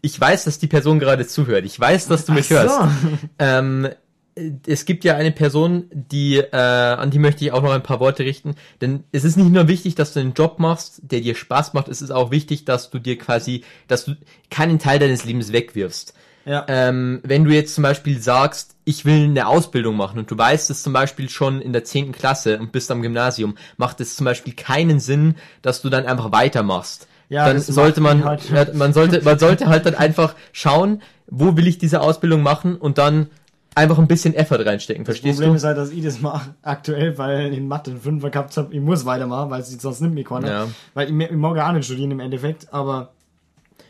ich 0.02 0.20
weiß, 0.20 0.46
dass 0.46 0.58
die 0.58 0.66
Person 0.68 0.98
gerade 1.00 1.28
zuhört. 1.28 1.66
Ich 1.66 1.80
weiß, 1.80 2.08
dass 2.08 2.26
du 2.26 2.32
mich 2.32 2.48
Ach 2.48 2.50
hörst. 2.52 2.76
so. 2.80 2.88
Ähm, 3.38 3.90
es 4.66 4.86
gibt 4.86 5.04
ja 5.04 5.16
eine 5.16 5.32
Person, 5.32 5.86
die, 5.92 6.38
äh, 6.38 6.56
an 6.56 7.12
die 7.12 7.20
möchte 7.20 7.46
ich 7.46 7.52
auch 7.52 7.62
noch 7.62 7.72
ein 7.72 7.84
paar 7.84 8.00
Worte 8.00 8.24
richten. 8.24 8.56
Denn 8.82 9.04
es 9.12 9.24
ist 9.24 9.38
nicht 9.38 9.52
nur 9.52 9.68
wichtig, 9.68 9.96
dass 9.96 10.14
du 10.14 10.20
einen 10.20 10.34
Job 10.34 10.60
machst, 10.60 11.02
der 11.04 11.22
dir 11.22 11.36
Spaß 11.36 11.74
macht, 11.74 11.88
es 11.88 12.02
ist 12.02 12.12
auch 12.12 12.32
wichtig, 12.32 12.66
dass 12.66 12.90
du 12.90 13.00
dir 13.00 13.18
quasi, 13.18 13.64
dass 13.88 14.06
du 14.06 14.16
keinen 14.50 14.80
Teil 14.80 15.00
deines 15.00 15.26
Lebens 15.26 15.52
wegwirfst. 15.52 16.14
Ja. 16.46 16.66
Ähm, 16.70 17.20
wenn 17.24 17.44
du 17.44 17.52
jetzt 17.52 17.76
zum 17.76 17.82
Beispiel 17.82 18.22
sagst, 18.22 18.76
ich 18.86 19.04
will 19.04 19.26
eine 19.26 19.48
Ausbildung 19.48 19.98
machen 19.98 20.18
und 20.18 20.32
du 20.32 20.38
weißt 20.38 20.70
es 20.70 20.82
zum 20.82 20.94
Beispiel 20.94 21.30
schon 21.30 21.60
in 21.62 21.74
der 21.74 21.84
10. 21.84 22.14
Klasse 22.14 22.58
und 22.60 22.72
bist 22.72 22.90
am 22.90 23.02
Gymnasium, 23.02 23.58
macht 23.76 24.00
es 24.00 24.16
zum 24.16 24.24
Beispiel 24.24 24.54
keinen 24.54 25.02
Sinn, 25.02 25.36
dass 25.62 25.82
du 25.82 25.90
dann 25.90 26.06
einfach 26.06 26.32
weitermachst. 26.32 27.08
Ja, 27.28 27.46
dann 27.48 27.60
sollte 27.60 28.00
man, 28.00 28.24
halt- 28.24 28.50
ja, 28.50 28.66
man 28.74 28.94
sollte, 28.94 29.22
man 29.24 29.38
sollte 29.38 29.68
halt 29.68 29.86
dann 29.86 29.96
einfach 29.96 30.36
schauen, 30.54 31.02
wo 31.30 31.58
will 31.58 31.68
ich 31.68 31.78
diese 31.78 32.00
Ausbildung 32.00 32.42
machen 32.42 32.78
und 32.78 32.98
dann 32.98 33.28
einfach 33.78 33.98
ein 34.00 34.08
bisschen 34.08 34.34
Effort 34.34 34.66
reinstecken, 34.66 35.04
Das 35.06 35.16
verstehst 35.16 35.36
Problem 35.38 35.52
du? 35.52 35.56
ist 35.58 35.64
halt, 35.64 35.78
dass 35.78 35.92
ich 35.92 36.04
das 36.04 36.20
mache 36.22 36.54
aktuell, 36.64 37.18
weil 37.18 37.52
ich 37.52 37.58
in 37.58 37.68
Mathe 37.68 37.92
einen 37.92 38.02
Fünfer 38.02 38.30
gehabt 38.30 38.56
habe. 38.58 38.74
Ich 38.74 38.82
muss 38.82 39.06
weitermachen, 39.06 39.50
weil 39.50 39.62
es 39.62 39.70
sonst 39.72 40.02
nicht 40.02 40.14
mehr 40.14 40.24
kann. 40.24 40.46
Ja. 40.46 40.68
Weil 40.94 41.10
ich, 41.10 41.30
ich 41.32 41.38
mag 41.38 41.56
ja 41.56 41.70
auch 41.70 41.74
nicht 41.74 41.86
studieren 41.86 42.12
im 42.12 42.20
Endeffekt, 42.20 42.74
aber 42.74 43.12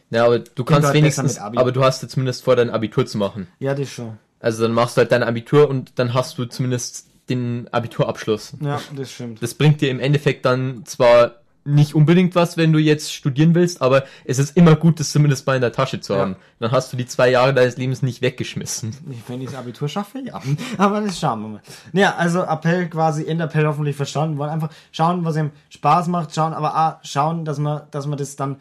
Ja, 0.10 0.26
aber 0.26 0.40
du 0.40 0.64
kannst 0.64 0.86
halt 0.88 0.96
wenigstens, 0.96 1.38
aber 1.40 1.72
du 1.72 1.84
hast 1.84 2.02
ja 2.04 2.08
zumindest 2.08 2.44
vor, 2.44 2.56
dein 2.56 2.70
Abitur 2.70 3.06
zu 3.06 3.18
machen. 3.18 3.48
ja, 3.60 3.74
das 3.74 3.90
schon. 3.90 4.18
Also 4.40 4.62
dann 4.64 4.72
machst 4.74 4.96
du 4.96 5.00
halt 5.00 5.12
dein 5.12 5.24
Abitur 5.24 5.68
und 5.68 5.94
dann 5.98 6.14
hast 6.14 6.38
du 6.38 6.46
zumindest 6.46 7.08
den 7.28 7.68
Abiturabschluss. 7.74 8.54
Ja, 8.62 8.80
das 8.96 9.12
stimmt. 9.12 9.42
Das 9.42 9.56
bringt 9.56 9.82
dir 9.82 9.90
im 9.90 10.00
Endeffekt 10.00 10.46
dann 10.46 10.86
zwar 10.86 11.37
nicht 11.68 11.94
unbedingt 11.96 12.34
was, 12.34 12.56
wenn 12.56 12.72
du 12.72 12.80
jetzt 12.80 13.14
studieren 13.14 13.54
willst, 13.54 13.82
aber 13.82 14.06
es 14.26 14.40
ist 14.40 14.56
immer 14.56 14.76
gut, 14.76 15.00
das 15.00 15.12
zumindest 15.12 15.46
mal 15.46 15.56
in 15.56 15.62
der 15.62 15.74
Tasche 15.74 16.00
zu 16.00 16.14
Ja. 16.14 16.20
haben. 16.20 16.36
Dann 16.60 16.72
hast 16.72 16.92
du 16.94 16.98
die 16.98 17.06
zwei 17.06 17.30
Jahre 17.30 17.54
deines 17.54 17.78
Lebens 17.78 18.02
nicht 18.02 18.22
weggeschmissen. 18.22 18.96
Wenn 19.28 19.42
ich 19.42 19.48
das 19.50 19.56
Abitur 19.60 19.90
schaffe, 19.90 20.20
ja. 20.20 20.42
Aber 20.78 21.02
das 21.02 21.20
schauen 21.20 21.42
wir 21.42 21.48
mal. 21.50 21.62
Ja, 21.94 22.16
also 22.16 22.42
Appell 22.44 22.88
quasi, 22.90 23.26
Endappell 23.26 23.68
hoffentlich 23.68 23.96
verstanden. 23.96 24.38
Wollen 24.38 24.50
einfach 24.50 24.70
schauen, 24.92 25.26
was 25.26 25.36
ihm 25.36 25.52
Spaß 25.70 26.08
macht, 26.08 26.34
schauen, 26.34 26.54
aber 26.54 26.76
auch 26.76 27.06
schauen, 27.06 27.44
dass 27.46 27.60
man, 27.60 27.82
dass 27.92 28.08
man 28.08 28.18
das 28.18 28.36
dann 28.38 28.58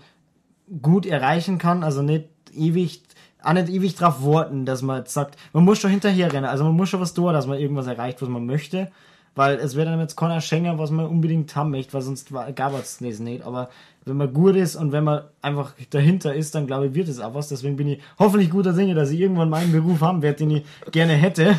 gut 0.82 1.06
erreichen 1.06 1.58
kann. 1.58 1.84
Also 1.84 2.02
nicht 2.02 2.24
ewig, 2.52 3.02
auch 3.42 3.52
nicht 3.52 3.68
ewig 3.68 3.94
drauf 3.94 4.16
warten, 4.24 4.66
dass 4.66 4.82
man 4.82 4.98
jetzt 4.98 5.14
sagt, 5.14 5.36
man 5.52 5.64
muss 5.64 5.78
schon 5.78 5.90
hinterher 5.90 6.32
rennen. 6.32 6.46
Also 6.46 6.64
man 6.64 6.74
muss 6.74 6.88
schon 6.88 7.00
was 7.00 7.14
tun, 7.14 7.32
dass 7.32 7.46
man 7.46 7.58
irgendwas 7.58 7.86
erreicht, 7.86 8.20
was 8.20 8.28
man 8.28 8.46
möchte. 8.46 8.90
Weil 9.36 9.58
es 9.58 9.76
wird 9.76 9.86
einem 9.86 10.00
jetzt 10.00 10.16
keiner 10.16 10.40
schenken, 10.40 10.78
was 10.78 10.90
man 10.90 11.06
unbedingt 11.06 11.54
haben 11.54 11.70
möchte, 11.70 11.92
weil 11.92 12.02
sonst 12.02 12.32
gab 12.54 12.72
es 12.72 12.98
das 12.98 13.20
nicht. 13.20 13.44
Aber 13.44 13.68
wenn 14.06 14.16
man 14.16 14.32
gut 14.32 14.56
ist 14.56 14.76
und 14.76 14.92
wenn 14.92 15.04
man 15.04 15.24
einfach 15.42 15.74
dahinter 15.90 16.34
ist, 16.34 16.54
dann 16.54 16.66
glaube 16.66 16.86
ich, 16.86 16.94
wird 16.94 17.08
es 17.08 17.20
auch 17.20 17.34
was. 17.34 17.48
Deswegen 17.48 17.76
bin 17.76 17.88
ich 17.88 18.00
hoffentlich 18.18 18.50
guter 18.50 18.72
Dinge, 18.72 18.94
dass 18.94 19.10
ich 19.10 19.20
irgendwann 19.20 19.50
meinen 19.50 19.72
Beruf 19.72 20.00
haben 20.00 20.22
werde, 20.22 20.38
den 20.38 20.50
ich 20.50 20.64
gerne 20.90 21.12
hätte. 21.12 21.58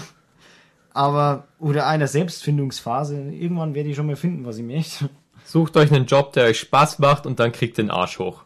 Aber, 0.92 1.46
oder 1.60 1.86
einer 1.86 2.08
Selbstfindungsphase. 2.08 3.32
Irgendwann 3.32 3.76
werde 3.76 3.90
ich 3.90 3.96
schon 3.96 4.08
mal 4.08 4.16
finden, 4.16 4.46
was 4.46 4.58
ich 4.58 4.64
möchte. 4.64 5.10
Sucht 5.50 5.78
euch 5.78 5.94
einen 5.94 6.06
Job, 6.08 6.34
der 6.34 6.44
euch 6.44 6.60
Spaß 6.60 7.00
macht 7.00 7.26
und 7.26 7.40
dann 7.40 7.54
kriegt 7.54 7.78
den 7.78 7.90
Arsch 7.90 8.20
hoch. 8.20 8.44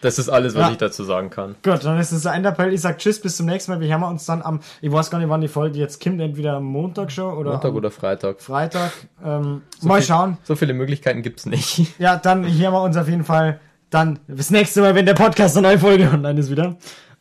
Das 0.00 0.18
ist 0.20 0.28
alles, 0.28 0.54
was 0.54 0.60
Ja. 0.62 0.70
ich 0.70 0.76
dazu 0.76 1.02
sagen 1.02 1.28
kann. 1.28 1.56
Gut, 1.64 1.84
dann 1.84 1.98
ist 1.98 2.12
es 2.12 2.24
ein 2.24 2.36
Endappell. 2.36 2.72
Ich 2.72 2.82
sag 2.82 2.98
Tschüss, 2.98 3.20
bis 3.20 3.36
zum 3.36 3.46
nächsten 3.46 3.72
Mal. 3.72 3.80
Wir 3.80 3.88
hören 3.88 4.04
uns 4.04 4.26
dann 4.26 4.42
am, 4.42 4.60
ich 4.80 4.92
weiß 4.92 5.10
gar 5.10 5.18
nicht, 5.18 5.28
wann 5.28 5.40
die 5.40 5.48
Folge 5.48 5.76
jetzt 5.80 6.00
kommt, 6.00 6.20
entweder 6.20 6.54
am 6.54 6.64
Montag 6.64 7.10
schon 7.10 7.36
oder 7.36 7.50
Montag 7.52 7.74
oder 7.74 7.90
Freitag. 7.90 8.40
Freitag. 8.40 8.92
Ähm, 9.24 9.62
mal 9.82 9.98
viel- 9.98 10.06
schauen. 10.06 10.38
So 10.44 10.54
viele 10.54 10.72
Möglichkeiten 10.72 11.22
gibt's 11.22 11.46
nicht. 11.46 11.84
Ja, 11.98 12.14
dann 12.16 12.44
hören 12.44 12.72
wir 12.72 12.82
uns 12.82 12.96
auf 12.96 13.08
jeden 13.08 13.24
Fall 13.24 13.58
dann 13.90 14.20
bis 14.28 14.50
nächste 14.50 14.82
Mal, 14.82 14.94
wenn 14.94 15.06
der 15.06 15.14
Podcast 15.14 15.56
eine 15.56 15.66
neue 15.66 15.78
Folge 15.80 16.08
online 16.12 16.38
ist 16.38 16.50
wieder. 16.50 16.76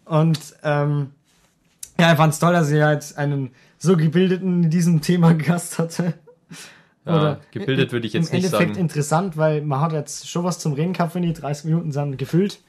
Und 0.06 0.38
ähm, 0.64 1.12
ja, 2.00 2.12
ich 2.12 2.18
fand's 2.18 2.38
toll, 2.38 2.54
dass 2.54 2.70
ihr 2.70 2.92
jetzt 2.92 3.18
einen 3.18 3.52
so 3.80 3.98
gebildeten 3.98 4.66
in 4.66 4.70
diesem 4.70 5.02
Thema 5.02 5.34
Gast 5.34 5.80
hatte. 5.80 6.14
Ja, 7.06 7.38
gebildet 7.52 7.92
würde 7.92 8.08
ich 8.08 8.14
jetzt 8.14 8.30
Im 8.32 8.36
nicht 8.36 8.46
Endeffekt 8.46 8.72
sagen. 8.76 8.82
interessant, 8.82 9.38
weil 9.38 9.62
man 9.62 9.80
hat 9.82 9.94
jetzt 9.94 10.28
schon 10.28 10.44
was 10.44 10.58
zum 10.60 10.74
Reden 10.74 10.94
gehabt, 10.94 11.12
finde 11.14 11.28
ich. 11.28 11.36
30 11.36 11.66
Minuten 11.66 11.92
sind 11.92 12.18
gefüllt. 12.18 12.60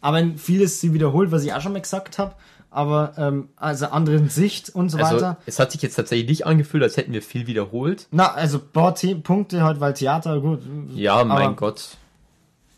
Aber 0.00 0.20
vieles 0.36 0.80
sie 0.80 0.94
wiederholt, 0.94 1.30
was 1.30 1.44
ich 1.44 1.52
auch 1.52 1.60
schon 1.60 1.72
mal 1.72 1.80
gesagt 1.82 2.18
habe. 2.18 2.34
Aber 2.70 3.12
ähm, 3.18 3.50
also 3.56 3.86
anderen 3.86 4.30
Sicht 4.30 4.70
und 4.70 4.88
so 4.88 4.96
Also, 4.96 5.16
weiter. 5.16 5.36
es 5.44 5.58
hat 5.58 5.72
sich 5.72 5.82
jetzt 5.82 5.94
tatsächlich 5.94 6.26
nicht 6.28 6.46
angefühlt, 6.46 6.82
als 6.82 6.96
hätten 6.96 7.12
wir 7.12 7.20
viel 7.20 7.46
wiederholt. 7.46 8.08
Na, 8.10 8.32
also 8.32 8.58
ein 8.58 8.70
paar 8.72 8.94
Punkte 9.22 9.62
halt, 9.62 9.78
weil 9.80 9.92
Theater, 9.92 10.40
gut. 10.40 10.60
Ja, 10.94 11.22
mein 11.22 11.54
Gott. 11.54 11.98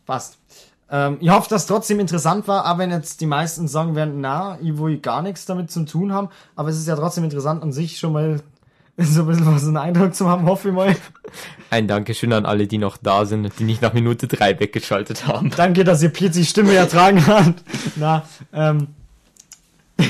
Passt. 0.05 0.37
Ähm, 0.91 1.19
ich 1.21 1.31
hoffe, 1.31 1.49
dass 1.49 1.63
es 1.63 1.69
trotzdem 1.69 2.01
interessant 2.01 2.47
war, 2.49 2.65
aber 2.65 2.81
wenn 2.81 2.91
jetzt 2.91 3.21
die 3.21 3.27
meisten 3.27 3.69
sagen 3.69 3.95
werden, 3.95 4.21
na, 4.21 4.59
ich 4.61 4.77
will 4.79 4.99
gar 4.99 5.23
nichts 5.23 5.47
damit 5.47 5.71
zu 5.71 5.85
tun 5.85 6.13
haben, 6.13 6.29
aber 6.57 6.69
es 6.69 6.77
ist 6.77 6.89
ja 6.89 6.97
trotzdem 6.97 7.25
interessant 7.25 7.63
an 7.63 7.73
sich 7.73 7.99
schon 7.99 8.13
mal 8.13 8.41
so 8.99 9.23
ein 9.23 9.27
bisschen 9.27 9.47
was 9.47 9.65
einen 9.65 9.77
Eindruck 9.77 10.15
zu 10.15 10.29
haben, 10.29 10.47
hoffe 10.47 10.69
ich 10.69 10.75
mal. 10.75 10.95
Ein 11.71 11.89
Dankeschön 11.89 12.33
an 12.33 12.47
alle, 12.47 12.69
die 12.69 12.79
noch 12.79 12.97
da 12.97 13.27
sind, 13.27 13.51
die 13.59 13.65
nicht 13.65 13.83
nach 13.83 13.93
Minute 13.93 14.29
drei 14.29 14.59
weggeschaltet 14.61 15.27
haben. 15.27 15.51
Danke, 15.57 15.83
dass 15.83 16.03
ihr 16.03 16.11
Pizzi 16.11 16.45
Stimme 16.45 16.75
ertragen 16.75 17.27
habt. 17.27 17.63
Na, 17.97 18.25
ähm. 18.53 18.89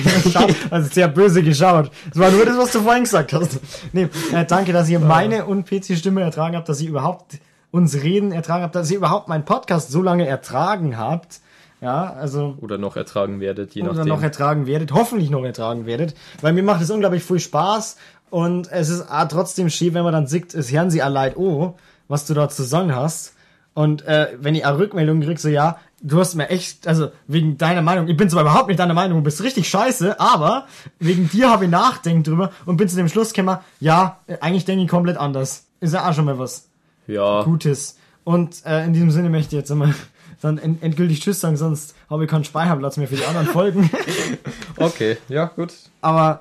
also 0.70 0.90
sehr 0.90 1.08
böse 1.08 1.42
geschaut. 1.42 1.90
Das 2.10 2.18
war 2.18 2.30
nur 2.30 2.44
das, 2.44 2.58
was 2.58 2.72
du 2.72 2.80
vorhin 2.80 3.04
gesagt 3.04 3.32
hast. 3.32 3.60
Nee, 3.92 4.08
äh, 4.32 4.44
danke, 4.44 4.72
dass 4.72 4.88
ihr 4.88 5.00
meine 5.00 5.46
und 5.46 5.64
Pizzi 5.64 5.96
Stimme 5.96 6.22
ertragen 6.22 6.56
habt, 6.56 6.68
dass 6.68 6.80
ihr 6.82 6.90
überhaupt 6.90 7.38
uns 7.70 8.02
reden 8.02 8.32
ertragen 8.32 8.62
habt, 8.62 8.74
dass 8.74 8.90
ihr 8.90 8.98
überhaupt 8.98 9.28
meinen 9.28 9.44
Podcast 9.44 9.90
so 9.90 10.02
lange 10.02 10.26
ertragen 10.26 10.98
habt. 10.98 11.40
Ja, 11.80 12.12
also. 12.12 12.56
Oder 12.60 12.78
noch 12.78 12.96
ertragen 12.96 13.40
werdet, 13.40 13.74
je 13.74 13.82
oder 13.82 13.92
nachdem. 13.92 14.08
noch 14.08 14.22
ertragen 14.22 14.66
werdet, 14.66 14.92
hoffentlich 14.92 15.28
noch 15.28 15.44
ertragen 15.44 15.84
werdet, 15.84 16.14
weil 16.40 16.52
mir 16.52 16.62
macht 16.62 16.82
es 16.82 16.90
unglaublich 16.90 17.22
viel 17.24 17.40
Spaß 17.40 17.96
und 18.34 18.72
es 18.72 18.88
ist 18.88 19.02
ah, 19.08 19.26
trotzdem 19.26 19.70
schön, 19.70 19.94
wenn 19.94 20.02
man 20.02 20.12
dann 20.12 20.26
sieht, 20.26 20.54
es 20.54 20.72
hören 20.72 20.90
sie 20.90 21.02
allein, 21.02 21.36
oh, 21.36 21.74
was 22.08 22.26
du 22.26 22.34
da 22.34 22.48
zu 22.48 22.64
sagen 22.64 22.92
hast. 22.92 23.34
Und 23.74 24.04
äh, 24.06 24.30
wenn 24.40 24.56
ich 24.56 24.66
eine 24.66 24.76
Rückmeldung 24.76 25.20
krieg, 25.20 25.38
so 25.38 25.48
ja, 25.48 25.78
du 26.02 26.18
hast 26.18 26.34
mir 26.34 26.48
echt, 26.48 26.88
also 26.88 27.12
wegen 27.28 27.58
deiner 27.58 27.80
Meinung, 27.80 28.08
ich 28.08 28.16
bin 28.16 28.28
zwar 28.28 28.42
überhaupt 28.42 28.66
nicht 28.66 28.80
deiner 28.80 28.92
Meinung, 28.92 29.18
du 29.18 29.22
bist 29.22 29.40
richtig 29.44 29.68
scheiße, 29.68 30.18
aber 30.18 30.66
wegen 30.98 31.30
dir 31.30 31.48
habe 31.48 31.66
ich 31.66 31.70
nachdenkt 31.70 32.26
drüber 32.26 32.50
und 32.66 32.76
bin 32.76 32.88
zu 32.88 32.96
dem 32.96 33.06
Schluss 33.06 33.32
gekommen, 33.32 33.58
ja, 33.78 34.18
eigentlich 34.40 34.64
denke 34.64 34.82
ich 34.82 34.90
komplett 34.90 35.16
anders. 35.16 35.66
Ist 35.78 35.94
ja 35.94 36.10
auch 36.10 36.12
schon 36.12 36.24
mal 36.24 36.36
was 36.36 36.66
ja, 37.06 37.44
Gutes. 37.44 37.98
Und 38.24 38.66
äh, 38.66 38.84
in 38.84 38.94
diesem 38.94 39.12
Sinne 39.12 39.30
möchte 39.30 39.54
ich 39.54 39.60
jetzt 39.60 39.70
einmal 39.70 39.94
dann 40.40 40.58
end 40.58 40.82
endgültig 40.82 41.20
Tschüss 41.20 41.38
sagen, 41.38 41.56
sonst 41.56 41.94
habe 42.10 42.24
ich 42.24 42.30
keinen 42.30 42.42
Speicherplatz 42.42 42.96
mehr 42.96 43.06
für 43.06 43.14
die 43.14 43.26
anderen 43.26 43.46
Folgen. 43.46 43.88
okay, 44.76 45.18
ja, 45.28 45.44
gut. 45.44 45.72
Aber 46.00 46.40